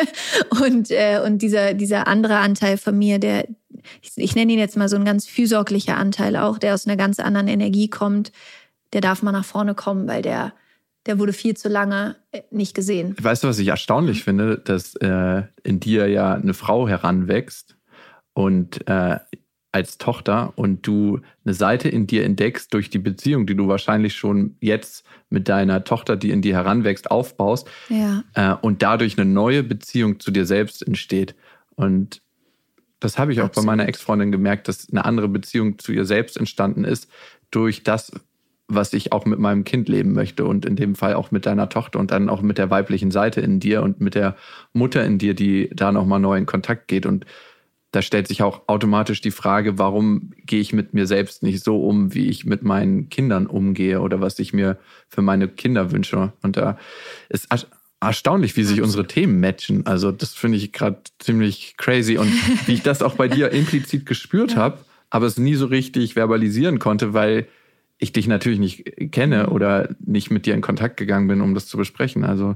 und, 0.62 0.92
äh, 0.92 1.22
und 1.26 1.42
dieser, 1.42 1.74
dieser 1.74 2.08
andere 2.08 2.38
Anteil 2.38 2.78
von 2.78 2.98
mir, 2.98 3.20
der, 3.20 3.48
ich, 4.02 4.12
ich 4.16 4.36
nenne 4.36 4.54
ihn 4.54 4.60
jetzt 4.60 4.78
mal 4.78 4.90
so 4.90 4.96
ein 4.96 5.06
ganz 5.06 5.28
fürsorglicher 5.28 5.98
Anteil 5.98 6.36
auch, 6.36 6.58
der 6.58 6.74
aus 6.74 6.86
einer 6.86 6.98
ganz 6.98 7.20
anderen 7.20 7.48
Energie 7.48 7.90
kommt, 7.90 8.32
der 8.94 9.02
darf 9.02 9.22
mal 9.22 9.32
nach 9.32 9.46
vorne 9.46 9.76
kommen, 9.76 10.08
weil 10.08 10.22
der, 10.22 10.54
der 11.06 11.20
wurde 11.20 11.34
viel 11.34 11.56
zu 11.56 11.70
lange 11.70 12.16
äh, 12.32 12.42
nicht 12.52 12.74
gesehen. 12.74 13.16
Weißt 13.20 13.44
du, 13.44 13.48
was 13.48 13.60
ich 13.60 13.68
erstaunlich 13.68 14.24
finde, 14.24 14.58
dass 14.58 14.96
äh, 14.96 15.44
in 15.64 15.80
dir 15.80 16.08
ja 16.08 16.34
eine 16.34 16.54
Frau 16.54 16.88
heranwächst 16.88 17.78
und 18.34 18.88
äh, 18.88 19.18
als 19.72 19.98
Tochter 19.98 20.54
und 20.56 20.88
du 20.88 21.20
eine 21.46 21.54
Seite 21.54 21.90
in 21.90 22.08
dir 22.08 22.24
entdeckst 22.24 22.74
durch 22.74 22.90
die 22.90 23.00
Beziehung, 23.00 23.46
die 23.46 23.56
du 23.56 23.68
wahrscheinlich 23.68 24.16
schon 24.16 24.56
jetzt 24.60 25.06
mit 25.30 25.50
deiner 25.50 25.84
Tochter, 25.84 26.16
die 26.16 26.32
in 26.32 26.42
dir 26.42 26.56
heranwächst, 26.56 27.12
aufbaust 27.12 27.68
ja. 27.90 28.24
äh, 28.34 28.56
und 28.62 28.82
dadurch 28.82 29.20
eine 29.20 29.30
neue 29.30 29.64
Beziehung 29.64 30.20
zu 30.20 30.32
dir 30.32 30.46
selbst 30.46 30.86
entsteht. 30.86 31.36
Und 31.76 32.22
das 33.00 33.20
habe 33.20 33.32
ich 33.32 33.42
auch 33.42 33.46
Absolut. 33.46 33.66
bei 33.66 33.72
meiner 33.72 33.88
Ex-Freundin 33.88 34.32
gemerkt, 34.32 34.68
dass 34.68 34.90
eine 34.90 35.06
andere 35.06 35.28
Beziehung 35.28 35.80
zu 35.80 35.92
ihr 35.92 36.06
selbst 36.06 36.38
entstanden 36.38 36.84
ist 36.84 37.10
durch 37.52 37.84
das, 37.84 38.12
was 38.68 38.94
ich 38.94 39.14
auch 39.14 39.26
mit 39.26 39.40
meinem 39.40 39.64
Kind 39.64 39.88
leben 39.88 40.14
möchte 40.14 40.46
und 40.46 40.66
in 40.66 40.76
dem 40.76 40.96
Fall 40.96 41.14
auch 41.14 41.32
mit 41.32 41.46
deiner 41.46 41.70
Tochter 41.70 42.00
und 42.00 42.12
dann 42.12 42.30
auch 42.30 42.42
mit 42.42 42.58
der 42.58 42.70
weiblichen 42.70 43.12
Seite 43.12 43.40
in 43.40 43.60
dir 43.60 43.82
und 43.82 44.02
mit 44.02 44.16
der 44.16 44.36
Mutter 44.74 45.06
in 45.06 45.18
dir, 45.18 45.34
die 45.34 45.70
da 45.74 45.92
nochmal 45.92 46.20
neu 46.20 46.38
in 46.38 46.46
Kontakt 46.46 46.88
geht. 46.88 47.06
Und 47.06 47.26
da 47.92 48.02
stellt 48.02 48.28
sich 48.28 48.44
auch 48.44 48.68
automatisch 48.68 49.22
die 49.22 49.32
Frage, 49.32 49.80
warum 49.80 50.34
gehe 50.46 50.60
ich 50.60 50.74
mit 50.74 50.94
mir 50.94 51.08
selbst 51.08 51.44
nicht 51.44 51.64
so 51.64 51.82
um, 51.82 52.14
wie 52.14 52.28
ich 52.28 52.46
mit 52.46 52.64
meinen 52.64 53.08
Kindern 53.08 53.48
umgehe 53.48 54.02
oder 54.02 54.20
was 54.20 54.38
ich 54.40 54.52
mir 54.52 54.78
für 55.08 55.22
meine 55.22 55.48
Kinder 55.48 55.92
wünsche. 55.92 56.34
Und 56.42 56.58
da 56.58 56.78
ist 57.30 57.48
erstaunlich, 58.00 58.56
wie 58.58 58.64
sich 58.64 58.82
unsere 58.82 59.08
Themen 59.08 59.40
matchen. 59.40 59.86
Also 59.86 60.12
das 60.12 60.34
finde 60.34 60.58
ich 60.58 60.72
gerade 60.72 61.02
ziemlich 61.20 61.76
crazy 61.78 62.18
und 62.18 62.32
wie 62.68 62.74
ich 62.74 62.84
das 62.84 63.02
auch 63.02 63.16
bei 63.16 63.28
dir 63.28 63.52
implizit 63.52 64.06
gespürt 64.06 64.52
ja. 64.52 64.58
habe, 64.58 64.80
aber 65.10 65.26
es 65.26 65.38
nie 65.38 65.56
so 65.56 65.66
richtig 65.66 66.16
verbalisieren 66.16 66.80
konnte, 66.80 67.14
weil 67.14 67.48
ich 67.98 68.14
dich 68.14 68.28
natürlich 68.28 68.60
nicht 68.60 69.12
kenne 69.12 69.44
mhm. 69.48 69.52
oder 69.52 69.90
nicht 70.00 70.30
mit 70.30 70.46
dir 70.46 70.54
in 70.54 70.62
Kontakt 70.62 70.98
gegangen 70.98 71.28
bin, 71.28 71.42
um 71.42 71.56
das 71.56 71.68
zu 71.68 71.78
besprechen. 71.78 72.24
Also 72.24 72.56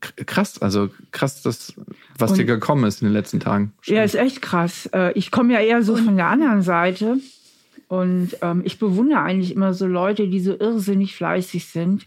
krass, 0.00 0.60
also 0.60 0.90
krass, 1.12 1.42
das, 1.42 1.74
was 2.18 2.32
und, 2.32 2.38
dir 2.38 2.44
gekommen 2.44 2.84
ist 2.84 3.02
in 3.02 3.08
den 3.08 3.12
letzten 3.12 3.38
Tagen. 3.38 3.72
Ja, 3.84 4.02
ist 4.02 4.14
echt 4.14 4.42
krass. 4.42 4.88
Äh, 4.92 5.12
ich 5.12 5.30
komme 5.30 5.52
ja 5.52 5.60
eher 5.60 5.82
so 5.82 5.96
von 5.96 6.16
der 6.16 6.26
anderen 6.26 6.62
Seite. 6.62 7.18
Und 7.86 8.36
ähm, 8.42 8.62
ich 8.64 8.78
bewundere 8.78 9.20
eigentlich 9.20 9.52
immer 9.52 9.74
so 9.74 9.86
Leute, 9.86 10.28
die 10.28 10.40
so 10.40 10.56
irrsinnig 10.56 11.16
fleißig 11.16 11.66
sind, 11.66 12.06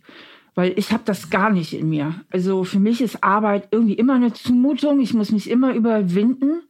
weil 0.56 0.74
ich 0.78 0.92
habe 0.92 1.04
das 1.06 1.30
gar 1.30 1.50
nicht 1.50 1.74
in 1.74 1.90
mir. 1.90 2.16
Also 2.32 2.64
für 2.64 2.80
mich 2.80 3.02
ist 3.02 3.24
Arbeit 3.24 3.70
irgendwie 3.72 3.94
immer 3.94 4.16
eine 4.16 4.34
Zumutung. 4.34 5.00
Ich 5.02 5.14
muss 5.14 5.32
mich 5.32 5.50
immer 5.50 5.74
überwinden, 5.74 6.62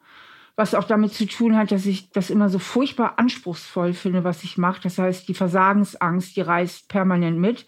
was 0.55 0.75
auch 0.75 0.86
damit 0.86 1.13
zu 1.13 1.25
tun 1.25 1.57
hat, 1.57 1.71
dass 1.71 1.86
ich 1.86 2.11
das 2.11 2.29
immer 2.29 2.49
so 2.49 2.59
furchtbar 2.59 3.13
anspruchsvoll 3.17 3.93
finde, 3.93 4.23
was 4.23 4.43
ich 4.43 4.57
mache. 4.57 4.81
Das 4.84 4.97
heißt, 4.97 5.27
die 5.27 5.34
Versagensangst, 5.34 6.36
die 6.36 6.41
reißt 6.41 6.88
permanent 6.88 7.39
mit 7.39 7.65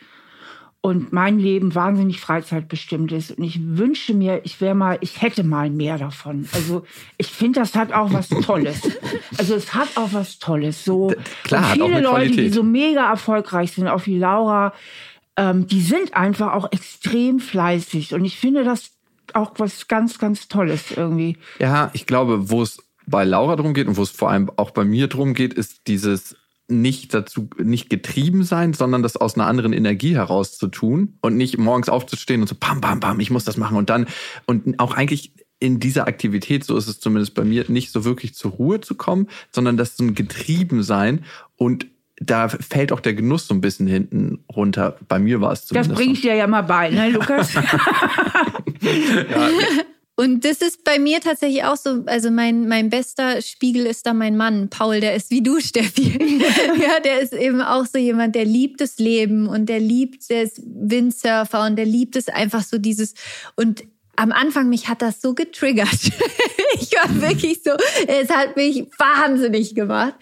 und 0.86 1.12
mein 1.12 1.40
Leben 1.40 1.74
wahnsinnig 1.74 2.22
freizeitbestimmt 2.22 3.12
ist. 3.12 3.32
Und 3.32 3.44
ich 3.44 3.60
wünsche 3.60 4.14
mir, 4.14 4.42
ich 4.44 4.62
wäre 4.62 4.76
mal, 4.76 5.00
ich 5.02 5.20
hätte 5.20 5.44
mal 5.44 5.72
mehr 5.72 5.98
davon. 5.98 6.48
Also 6.54 6.86
ich 7.18 7.26
finde, 7.26 7.60
das 7.60 7.74
hat 7.74 7.92
auch 7.92 8.14
was 8.14 8.30
Tolles. 8.30 8.84
Also 9.36 9.56
es 9.56 9.74
hat 9.74 9.98
auch 9.98 10.14
was 10.14 10.38
Tolles. 10.38 10.86
So 10.86 11.12
Klar, 11.44 11.72
und 11.72 11.74
viele 11.74 12.02
Leute, 12.02 12.10
Qualität. 12.10 12.38
die 12.38 12.50
so 12.50 12.62
mega 12.62 13.10
erfolgreich 13.10 13.72
sind, 13.72 13.88
auch 13.88 14.06
wie 14.06 14.20
Laura, 14.20 14.74
ähm, 15.38 15.68
die 15.68 15.82
sind 15.82 16.14
einfach 16.14 16.54
auch 16.54 16.72
extrem 16.72 17.40
fleißig. 17.40 18.14
Und 18.14 18.26
ich 18.26 18.38
finde 18.38 18.64
das 18.64 18.92
auch 19.34 19.54
was 19.58 19.88
ganz, 19.88 20.20
ganz 20.20 20.48
Tolles 20.48 20.92
irgendwie. 20.92 21.38
Ja, 21.60 21.90
ich 21.94 22.06
glaube, 22.06 22.50
wo 22.50 22.62
es 22.62 22.82
bei 23.08 23.24
Laura 23.24 23.56
drum 23.56 23.74
geht 23.74 23.88
und 23.88 23.98
wo 23.98 24.04
es 24.04 24.12
vor 24.12 24.30
allem 24.30 24.52
auch 24.56 24.72
bei 24.72 24.86
mir 24.86 25.08
drum 25.08 25.34
geht, 25.34 25.54
ist 25.54 25.88
dieses 25.88 26.36
nicht 26.68 27.14
dazu, 27.14 27.50
nicht 27.58 27.90
getrieben 27.90 28.44
sein, 28.44 28.74
sondern 28.74 29.04
das 29.04 29.18
aus 29.18 29.36
einer 29.36 29.46
anderen 29.46 29.74
Energie 29.74 30.16
heraus 30.16 30.58
zu 30.58 30.68
tun 30.68 31.18
und 31.22 31.38
nicht 31.38 31.58
morgens 31.60 31.90
aufzustehen 31.90 32.42
und 32.42 32.48
so, 32.48 32.56
pam, 32.60 32.82
pam, 32.82 33.00
pam, 33.00 33.20
ich 33.20 33.30
muss 33.30 33.46
das 33.46 33.58
machen 33.58 33.78
und 33.78 33.92
dann, 33.92 34.08
und 34.48 34.80
auch 34.80 34.96
eigentlich 34.96 35.34
in 35.60 35.80
dieser 35.80 36.08
Aktivität, 36.08 36.64
so 36.64 36.76
ist 36.76 36.88
es 36.88 37.00
zumindest 37.00 37.36
bei 37.36 37.44
mir, 37.44 37.66
nicht 37.68 37.92
so 37.92 38.04
wirklich 38.04 38.34
zur 38.34 38.52
Ruhe 38.52 38.82
zu 38.82 38.96
kommen, 38.96 39.28
sondern 39.52 39.78
das 39.78 39.96
so 39.96 40.04
ein 40.04 40.16
Getriebensein 40.16 41.24
und 41.56 41.88
da 42.18 42.48
fällt 42.48 42.92
auch 42.92 43.00
der 43.00 43.14
Genuss 43.14 43.48
so 43.48 43.54
ein 43.54 43.62
bisschen 43.62 43.88
hinten 43.88 44.44
runter. 44.54 44.98
Bei 45.08 45.20
mir 45.20 45.42
war 45.42 45.52
es 45.52 45.66
zumindest. 45.66 45.92
Das 45.92 45.98
bringe 45.98 46.14
ich 46.14 46.22
dir 46.22 46.36
ja 46.36 46.48
mal 46.48 46.62
bei, 46.62 46.90
ne, 46.90 47.10
Lukas? 47.10 47.54
ja. 48.82 49.50
Und 50.18 50.46
das 50.46 50.62
ist 50.62 50.86
bei 50.86 50.98
mir 50.98 51.20
tatsächlich 51.20 51.66
auch 51.66 51.76
so, 51.76 52.04
also 52.06 52.32
mein, 52.32 52.70
mein 52.70 52.90
bester 52.90 53.42
Spiegel 53.42 53.86
ist 53.86 54.06
da 54.06 54.14
mein 54.14 54.38
Mann, 54.38 54.70
Paul, 54.70 55.02
der 55.02 55.14
ist 55.14 55.30
wie 55.30 55.44
du, 55.44 55.60
Steffi. 55.60 56.40
ja, 56.82 57.02
der 57.02 57.20
ist 57.20 57.34
eben 57.34 57.62
auch 57.62 57.86
so 57.86 57.98
jemand, 57.98 58.34
der 58.34 58.46
liebt 58.46 58.80
das 58.80 58.98
Leben 58.98 59.48
und 59.48 59.68
der 59.68 59.82
liebt, 59.82 60.30
der 60.30 60.44
ist 60.44 60.62
Windsurfer 60.66 61.66
und 61.66 61.76
der 61.76 61.86
liebt 61.86 62.16
es 62.16 62.30
einfach 62.30 62.64
so 62.64 62.78
dieses, 62.78 63.14
und 63.58 63.84
am 64.16 64.32
Anfang 64.32 64.70
mich 64.70 64.88
hat 64.88 65.02
das 65.02 65.22
so 65.22 65.34
getriggert. 65.34 65.88
ich 66.80 66.92
war 66.94 67.22
wirklich 67.22 67.62
so, 67.64 67.72
es 68.08 68.30
hat 68.30 68.56
mich 68.56 68.88
wahnsinnig 68.98 69.76
gemacht. 69.76 70.16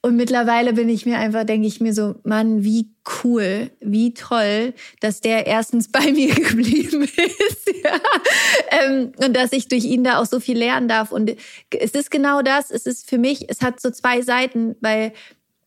Und 0.00 0.16
mittlerweile 0.16 0.74
bin 0.74 0.88
ich 0.88 1.06
mir 1.06 1.18
einfach, 1.18 1.44
denke 1.44 1.66
ich 1.66 1.80
mir 1.80 1.92
so, 1.92 2.14
Mann, 2.22 2.62
wie 2.62 2.88
cool, 3.24 3.70
wie 3.80 4.14
toll, 4.14 4.74
dass 5.00 5.20
der 5.20 5.46
erstens 5.46 5.88
bei 5.92 6.12
mir 6.12 6.34
geblieben 6.34 7.02
ist. 7.02 7.72
ja. 7.84 7.98
Ähm, 8.70 9.12
und 9.18 9.36
dass 9.36 9.52
ich 9.52 9.68
durch 9.68 9.84
ihn 9.84 10.04
da 10.04 10.20
auch 10.20 10.26
so 10.26 10.40
viel 10.40 10.56
lernen 10.56 10.88
darf. 10.88 11.10
Und 11.10 11.34
es 11.76 11.90
ist 11.92 12.10
genau 12.10 12.42
das, 12.42 12.70
es 12.70 12.86
ist 12.86 13.08
für 13.08 13.18
mich, 13.18 13.50
es 13.50 13.60
hat 13.60 13.80
so 13.80 13.90
zwei 13.90 14.22
Seiten, 14.22 14.76
weil 14.80 15.12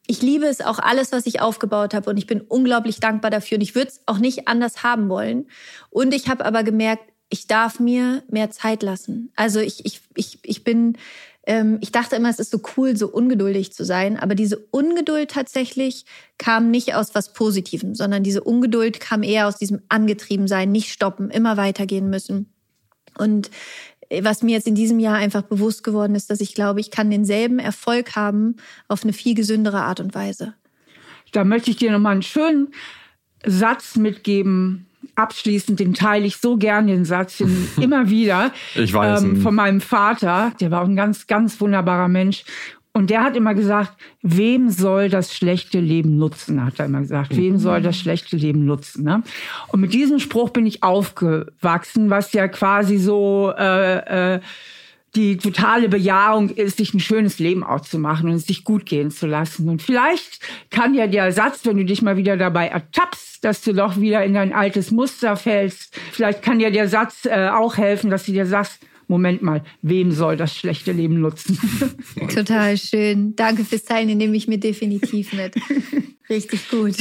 ich 0.08 0.22
liebe 0.22 0.46
es 0.46 0.62
auch 0.62 0.80
alles, 0.80 1.12
was 1.12 1.26
ich 1.26 1.42
aufgebaut 1.42 1.94
habe 1.94 2.10
und 2.10 2.18
ich 2.18 2.28
bin 2.28 2.42
unglaublich 2.42 3.00
dankbar 3.00 3.32
dafür 3.32 3.58
und 3.58 3.62
ich 3.62 3.76
würde 3.76 3.92
es 3.92 4.02
auch 4.08 4.18
nicht 4.18 4.48
anders 4.48 4.84
haben 4.84 5.08
wollen. 5.10 5.48
Und 5.90 6.14
ich 6.14 6.28
habe 6.28 6.44
aber 6.44 6.64
gemerkt, 6.64 7.11
ich 7.32 7.48
darf 7.48 7.80
mir 7.80 8.24
mehr 8.30 8.52
Zeit 8.52 8.84
lassen. 8.84 9.32
Also 9.36 9.60
ich, 9.60 9.86
ich, 9.86 10.02
ich, 10.16 10.40
ich 10.44 10.64
bin 10.64 10.98
ähm, 11.48 11.80
ich 11.82 11.92
dachte 11.92 12.16
immer, 12.16 12.30
es 12.30 12.40
ist 12.40 12.52
so 12.52 12.62
cool, 12.78 12.96
so 12.96 13.08
ungeduldig 13.08 13.74
zu 13.74 13.84
sein. 13.84 14.18
Aber 14.18 14.36
diese 14.36 14.58
Ungeduld 14.58 15.32
tatsächlich 15.32 16.06
kam 16.38 16.70
nicht 16.70 16.94
aus 16.94 17.16
was 17.16 17.34
Positivem, 17.34 17.96
sondern 17.96 18.24
diese 18.24 18.44
Ungeduld 18.44 19.00
kam 19.00 19.24
eher 19.24 19.48
aus 19.48 19.58
diesem 19.58 19.82
Angetriebensein, 19.90 20.72
nicht 20.72 20.92
stoppen, 20.92 21.32
immer 21.32 21.58
weitergehen 21.58 22.10
müssen. 22.10 22.54
Und 23.18 23.50
äh, 24.10 24.24
was 24.24 24.44
mir 24.44 24.52
jetzt 24.52 24.68
in 24.68 24.76
diesem 24.76 25.00
Jahr 25.00 25.16
einfach 25.16 25.42
bewusst 25.42 25.84
geworden 25.84 26.16
ist, 26.16 26.30
dass 26.30 26.42
ich 26.42 26.54
glaube, 26.54 26.80
ich 26.80 26.92
kann 26.92 27.10
denselben 27.10 27.58
Erfolg 27.58 28.16
haben 28.16 28.58
auf 28.88 29.04
eine 29.04 29.14
viel 29.14 29.34
gesündere 29.34 29.82
Art 29.82 30.00
und 30.00 30.14
Weise. 30.14 30.54
Da 31.32 31.44
möchte 31.44 31.72
ich 31.72 31.78
dir 31.78 31.92
nochmal 31.92 32.14
einen 32.14 32.22
schönen 32.22 32.74
Satz 33.44 33.96
mitgeben, 33.96 34.86
abschließend, 35.16 35.80
den 35.80 35.94
teile 35.94 36.26
ich 36.26 36.38
so 36.38 36.58
gern, 36.58 36.88
den 36.88 37.06
Satz 37.06 37.38
den 37.38 37.68
immer 37.82 38.10
wieder. 38.10 38.52
Ich 38.76 38.94
weiß. 38.94 39.24
Ähm, 39.24 39.38
von 39.38 39.56
meinem 39.56 39.82
Vater, 39.82 40.54
der 40.60 40.72
war 40.72 40.82
auch 40.82 40.88
ein 40.88 40.96
ganz, 40.96 41.28
ganz 41.28 41.60
wunderbarer 41.60 42.08
Mensch. 42.08 42.44
Und 42.94 43.10
der 43.10 43.24
hat 43.24 43.38
immer 43.38 43.54
gesagt, 43.54 43.94
wem 44.22 44.70
soll 44.70 45.08
das 45.08 45.34
schlechte 45.34 45.80
Leben 45.80 46.18
nutzen, 46.18 46.66
hat 46.66 46.78
er 46.78 46.88
immer 46.88 47.00
gesagt. 47.00 47.36
Wem 47.38 47.58
soll 47.58 47.82
das 47.82 47.98
schlechte 47.98 48.36
Leben 48.36 48.66
nutzen? 48.66 49.06
Ne? 49.06 49.24
Und 49.70 49.80
mit 49.80 49.94
diesem 49.94 50.20
Spruch 50.20 50.50
bin 50.50 50.66
ich 50.66 50.84
aufgewachsen, 50.84 52.10
was 52.10 52.34
ja 52.34 52.50
quasi 52.50 52.98
so 52.98 53.54
äh, 53.58 54.34
äh, 54.36 54.40
die 55.16 55.38
totale 55.38 55.90
Bejahung 55.90 56.50
ist, 56.50 56.78
sich 56.78 56.94
ein 56.94 57.00
schönes 57.00 57.40
Leben 57.40 57.64
auszumachen 57.64 58.30
und 58.30 58.36
es 58.36 58.48
sich 58.48 58.64
gut 58.64 58.86
gehen 58.86 59.12
zu 59.12 59.28
lassen. 59.28 59.68
Und 59.68 59.82
vielleicht 59.82 60.40
kann 60.70 60.94
ja 60.94 61.08
der 61.08 61.32
Satz, 61.34 61.66
wenn 61.66 61.78
du 61.78 61.86
dich 61.86 62.02
mal 62.02 62.16
wieder 62.16 62.38
dabei 62.38 62.68
ertappst, 62.68 63.44
dass 63.44 63.62
du 63.62 63.74
doch 63.74 64.00
wieder 64.00 64.24
in 64.24 64.34
dein 64.34 64.54
altes 64.54 64.92
Muster 64.92 65.36
fällst, 65.36 66.00
vielleicht 66.12 66.42
kann 66.42 66.60
dir 66.60 66.72
der 66.72 66.88
Satz 66.88 67.26
äh, 67.26 67.50
auch 67.50 67.78
helfen, 67.78 68.10
dass 68.10 68.26
du 68.26 68.32
dir 68.32 68.46
sagst, 68.46 68.80
Moment 69.12 69.42
mal, 69.42 69.62
wem 69.82 70.14
soll 70.14 70.38
das 70.38 70.56
schlechte 70.56 70.94
Leben 70.94 71.20
nutzen? 71.20 71.60
Total 72.34 72.78
schön. 72.78 73.36
Danke 73.36 73.66
fürs 73.66 73.84
Teilen, 73.84 74.08
den 74.08 74.18
nehme 74.18 74.38
ich 74.38 74.48
mir 74.48 74.58
definitiv 74.58 75.34
mit. 75.34 75.56
Richtig 76.30 76.70
gut. 76.70 76.96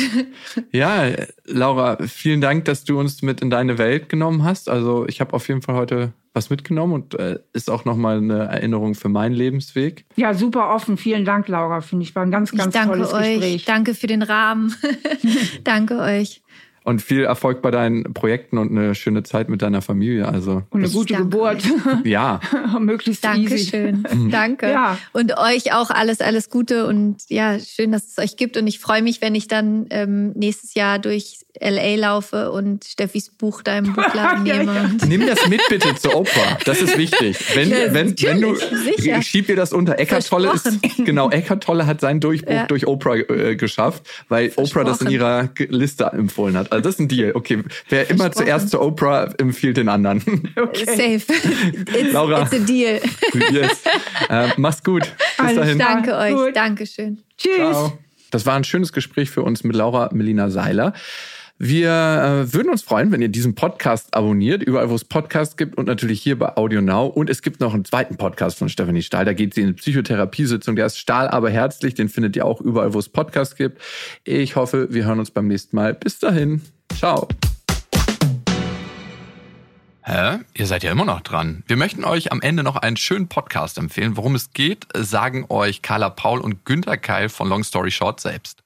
Ja, 0.72 1.08
Laura, 1.44 1.98
vielen 2.08 2.40
Dank, 2.40 2.64
dass 2.64 2.82
du 2.82 2.98
uns 2.98 3.22
mit 3.22 3.42
in 3.42 3.48
deine 3.48 3.78
Welt 3.78 4.08
genommen 4.08 4.42
hast. 4.42 4.68
Also 4.68 5.06
ich 5.06 5.20
habe 5.20 5.34
auf 5.34 5.46
jeden 5.46 5.62
Fall 5.62 5.76
heute 5.76 6.12
was 6.32 6.50
mitgenommen 6.50 6.92
und 6.92 7.18
äh, 7.18 7.40
ist 7.52 7.70
auch 7.70 7.84
nochmal 7.84 8.18
eine 8.18 8.44
Erinnerung 8.44 8.94
für 8.94 9.08
meinen 9.08 9.34
Lebensweg. 9.34 10.04
Ja, 10.16 10.34
super 10.34 10.70
offen. 10.70 10.96
Vielen 10.96 11.24
Dank, 11.24 11.48
Laura. 11.48 11.80
Finde 11.80 12.04
ich 12.04 12.14
war 12.14 12.22
ein 12.22 12.30
ganz, 12.30 12.52
ganz 12.52 12.74
ich 12.74 12.80
danke 12.80 12.96
tolles 12.96 13.12
euch. 13.12 13.34
Gespräch. 13.34 13.64
Danke 13.64 13.94
für 13.94 14.06
den 14.06 14.22
Rahmen. 14.22 14.74
danke 15.64 15.98
euch. 15.98 16.42
Und 16.82 17.02
viel 17.02 17.24
Erfolg 17.24 17.60
bei 17.60 17.70
deinen 17.70 18.14
Projekten 18.14 18.56
und 18.56 18.70
eine 18.70 18.94
schöne 18.94 19.22
Zeit 19.22 19.50
mit 19.50 19.60
deiner 19.60 19.82
Familie. 19.82 20.26
Also 20.28 20.62
und 20.70 20.82
eine 20.82 20.90
gute 20.90 21.14
Geburt. 21.14 21.62
Ja. 22.04 22.40
Möglichst 22.78 23.24
Dankeschön. 23.24 24.04
easy. 24.06 24.28
Danke. 24.30 24.70
Ja. 24.70 24.98
Und 25.12 25.36
euch 25.36 25.74
auch 25.74 25.90
alles, 25.90 26.20
alles 26.20 26.48
Gute 26.48 26.86
und 26.86 27.18
ja, 27.28 27.58
schön, 27.58 27.92
dass 27.92 28.06
es 28.06 28.18
euch 28.18 28.36
gibt. 28.36 28.56
Und 28.56 28.66
ich 28.66 28.78
freue 28.78 29.02
mich, 29.02 29.20
wenn 29.20 29.34
ich 29.34 29.46
dann 29.46 29.86
ähm, 29.90 30.32
nächstes 30.32 30.74
Jahr 30.74 30.98
durch 30.98 31.40
LA 31.60 31.96
laufe 31.96 32.50
und 32.52 32.84
Steffis 32.84 33.30
Buch 33.30 33.62
da 33.62 33.78
im 33.78 33.92
Buchladen 33.94 34.46
ja, 34.46 34.58
nehme. 34.58 34.74
Ja. 34.74 34.90
Nimm 35.06 35.26
das 35.26 35.48
mit 35.48 35.60
bitte 35.68 35.94
zur 35.96 36.16
Oprah. 36.16 36.58
Das 36.64 36.80
ist 36.80 36.96
wichtig. 36.96 37.38
Wenn, 37.54 37.70
ja, 37.70 37.92
wenn, 37.92 38.14
wenn 38.20 38.40
du 38.40 38.54
sicher. 38.54 39.22
schieb 39.22 39.46
dir 39.46 39.56
das 39.56 39.72
unter. 39.72 39.98
Eckart 39.98 40.26
Tolle 40.26 40.52
ist 40.52 40.78
genau. 41.04 41.30
Eckart 41.30 41.62
Tolle 41.62 41.86
hat 41.86 42.00
seinen 42.00 42.20
Durchbruch 42.20 42.66
durch 42.68 42.86
Oprah 42.86 43.16
äh, 43.16 43.56
geschafft, 43.56 44.08
weil 44.28 44.52
Oprah 44.56 44.84
das 44.84 45.00
in 45.00 45.10
ihrer 45.10 45.50
Liste 45.68 46.04
empfohlen 46.04 46.56
hat. 46.56 46.72
Also 46.72 46.82
das 46.82 46.94
ist 46.94 47.00
ein 47.00 47.08
Deal. 47.08 47.32
Okay, 47.34 47.62
wer 47.88 48.08
immer 48.10 48.32
zuerst 48.32 48.70
zu 48.70 48.80
Oprah 48.80 49.32
empfiehlt 49.38 49.76
den 49.76 49.88
anderen. 49.88 50.22
Okay. 50.56 50.84
Safe. 50.84 51.40
It's, 51.98 52.12
Laura, 52.12 52.42
it's 52.42 52.52
a 52.52 52.58
deal. 52.58 53.00
Yes. 53.50 53.82
Äh, 54.28 54.48
mach's 54.56 54.82
gut. 54.82 55.02
Bis 55.02 55.38
Alles 55.38 55.56
dahin. 55.56 55.78
Danke 55.78 56.16
euch. 56.16 56.34
Gut. 56.34 56.56
Dankeschön. 56.56 57.18
Tschüss. 57.36 57.54
Ciao. 57.56 57.98
Das 58.30 58.46
war 58.46 58.54
ein 58.54 58.64
schönes 58.64 58.92
Gespräch 58.92 59.30
für 59.30 59.42
uns 59.42 59.64
mit 59.64 59.74
Laura 59.74 60.10
Melina 60.12 60.50
Seiler. 60.50 60.92
Wir 61.62 61.90
äh, 61.90 62.54
würden 62.54 62.70
uns 62.70 62.80
freuen, 62.80 63.12
wenn 63.12 63.20
ihr 63.20 63.28
diesen 63.28 63.54
Podcast 63.54 64.14
abonniert, 64.14 64.62
überall 64.62 64.88
wo 64.88 64.94
es 64.94 65.04
Podcasts 65.04 65.58
gibt 65.58 65.76
und 65.76 65.88
natürlich 65.88 66.22
hier 66.22 66.38
bei 66.38 66.56
Audio 66.56 66.80
Now. 66.80 67.04
Und 67.04 67.28
es 67.28 67.42
gibt 67.42 67.60
noch 67.60 67.74
einen 67.74 67.84
zweiten 67.84 68.16
Podcast 68.16 68.56
von 68.56 68.70
Stephanie 68.70 69.02
Stahl. 69.02 69.26
Da 69.26 69.34
geht 69.34 69.52
sie 69.52 69.60
in 69.60 69.66
eine 69.66 69.74
Psychotherapiesitzung. 69.74 70.74
Der 70.74 70.86
ist 70.86 70.98
Stahl 70.98 71.28
aber 71.28 71.50
herzlich. 71.50 71.92
Den 71.92 72.08
findet 72.08 72.34
ihr 72.34 72.46
auch 72.46 72.62
überall, 72.62 72.94
wo 72.94 72.98
es 72.98 73.10
Podcasts 73.10 73.56
gibt. 73.56 73.78
Ich 74.24 74.56
hoffe, 74.56 74.88
wir 74.90 75.04
hören 75.04 75.18
uns 75.18 75.32
beim 75.32 75.48
nächsten 75.48 75.76
Mal. 75.76 75.92
Bis 75.92 76.18
dahin. 76.18 76.62
Ciao. 76.96 77.28
Hä? 80.00 80.38
Ihr 80.54 80.66
seid 80.66 80.82
ja 80.82 80.90
immer 80.90 81.04
noch 81.04 81.20
dran. 81.20 81.62
Wir 81.66 81.76
möchten 81.76 82.04
euch 82.04 82.32
am 82.32 82.40
Ende 82.40 82.62
noch 82.62 82.76
einen 82.76 82.96
schönen 82.96 83.28
Podcast 83.28 83.76
empfehlen. 83.76 84.16
Worum 84.16 84.34
es 84.34 84.54
geht, 84.54 84.86
sagen 84.96 85.44
euch 85.50 85.82
Carla 85.82 86.08
Paul 86.08 86.40
und 86.40 86.64
Günter 86.64 86.96
Keil 86.96 87.28
von 87.28 87.50
Long 87.50 87.64
Story 87.64 87.90
Short 87.90 88.18
selbst. 88.18 88.62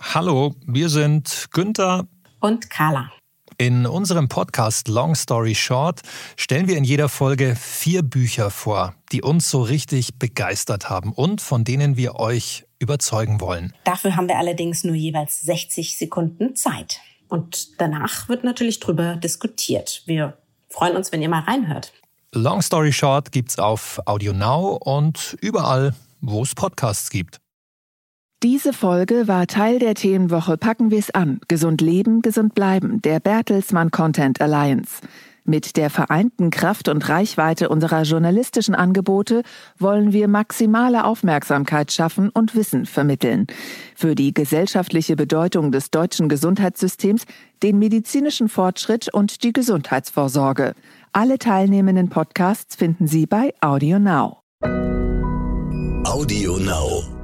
Hallo, 0.00 0.54
wir 0.64 0.88
sind 0.88 1.48
Günther 1.52 2.06
und 2.42 2.68
Carla. 2.68 3.10
In 3.58 3.86
unserem 3.86 4.28
Podcast 4.28 4.88
Long 4.88 5.14
Story 5.14 5.54
Short 5.54 6.00
stellen 6.36 6.68
wir 6.68 6.76
in 6.76 6.84
jeder 6.84 7.08
Folge 7.08 7.54
vier 7.54 8.02
Bücher 8.02 8.50
vor, 8.50 8.94
die 9.12 9.22
uns 9.22 9.48
so 9.50 9.62
richtig 9.62 10.18
begeistert 10.18 10.90
haben 10.90 11.12
und 11.12 11.40
von 11.40 11.64
denen 11.64 11.96
wir 11.96 12.16
euch 12.16 12.64
überzeugen 12.78 13.40
wollen. 13.40 13.72
Dafür 13.84 14.16
haben 14.16 14.28
wir 14.28 14.38
allerdings 14.38 14.84
nur 14.84 14.96
jeweils 14.96 15.40
60 15.42 15.96
Sekunden 15.96 16.56
Zeit. 16.56 17.00
Und 17.28 17.80
danach 17.80 18.28
wird 18.28 18.42
natürlich 18.44 18.80
drüber 18.80 19.16
diskutiert. 19.16 20.02
Wir 20.06 20.36
freuen 20.68 20.96
uns, 20.96 21.12
wenn 21.12 21.22
ihr 21.22 21.28
mal 21.28 21.40
reinhört. 21.40 21.92
Long 22.34 22.62
Story 22.62 22.92
Short 22.92 23.30
gibt's 23.30 23.58
auf 23.58 24.00
Audio 24.06 24.32
Now 24.32 24.78
und 24.82 25.36
überall, 25.40 25.94
wo 26.20 26.42
es 26.42 26.54
Podcasts 26.54 27.10
gibt. 27.10 27.41
Diese 28.42 28.72
Folge 28.72 29.28
war 29.28 29.46
Teil 29.46 29.78
der 29.78 29.94
Themenwoche 29.94 30.56
Packen 30.56 30.90
wir's 30.90 31.10
an. 31.10 31.40
Gesund 31.46 31.80
leben, 31.80 32.22
gesund 32.22 32.54
bleiben, 32.56 33.00
der 33.00 33.20
Bertelsmann 33.20 33.92
Content 33.92 34.40
Alliance. 34.40 35.00
Mit 35.44 35.76
der 35.76 35.90
vereinten 35.90 36.50
Kraft 36.50 36.88
und 36.88 37.08
Reichweite 37.08 37.68
unserer 37.68 38.02
journalistischen 38.02 38.74
Angebote 38.74 39.42
wollen 39.78 40.12
wir 40.12 40.26
maximale 40.26 41.04
Aufmerksamkeit 41.04 41.92
schaffen 41.92 42.30
und 42.30 42.56
Wissen 42.56 42.84
vermitteln. 42.84 43.46
Für 43.94 44.16
die 44.16 44.34
gesellschaftliche 44.34 45.14
Bedeutung 45.14 45.70
des 45.70 45.92
deutschen 45.92 46.28
Gesundheitssystems, 46.28 47.26
den 47.62 47.78
medizinischen 47.78 48.48
Fortschritt 48.48 49.12
und 49.14 49.44
die 49.44 49.52
Gesundheitsvorsorge. 49.52 50.74
Alle 51.12 51.38
teilnehmenden 51.38 52.08
Podcasts 52.08 52.74
finden 52.74 53.06
Sie 53.06 53.26
bei 53.26 53.54
Audio 53.60 54.00
Now. 54.00 54.42
Audio 56.04 56.58
Now. 56.58 57.21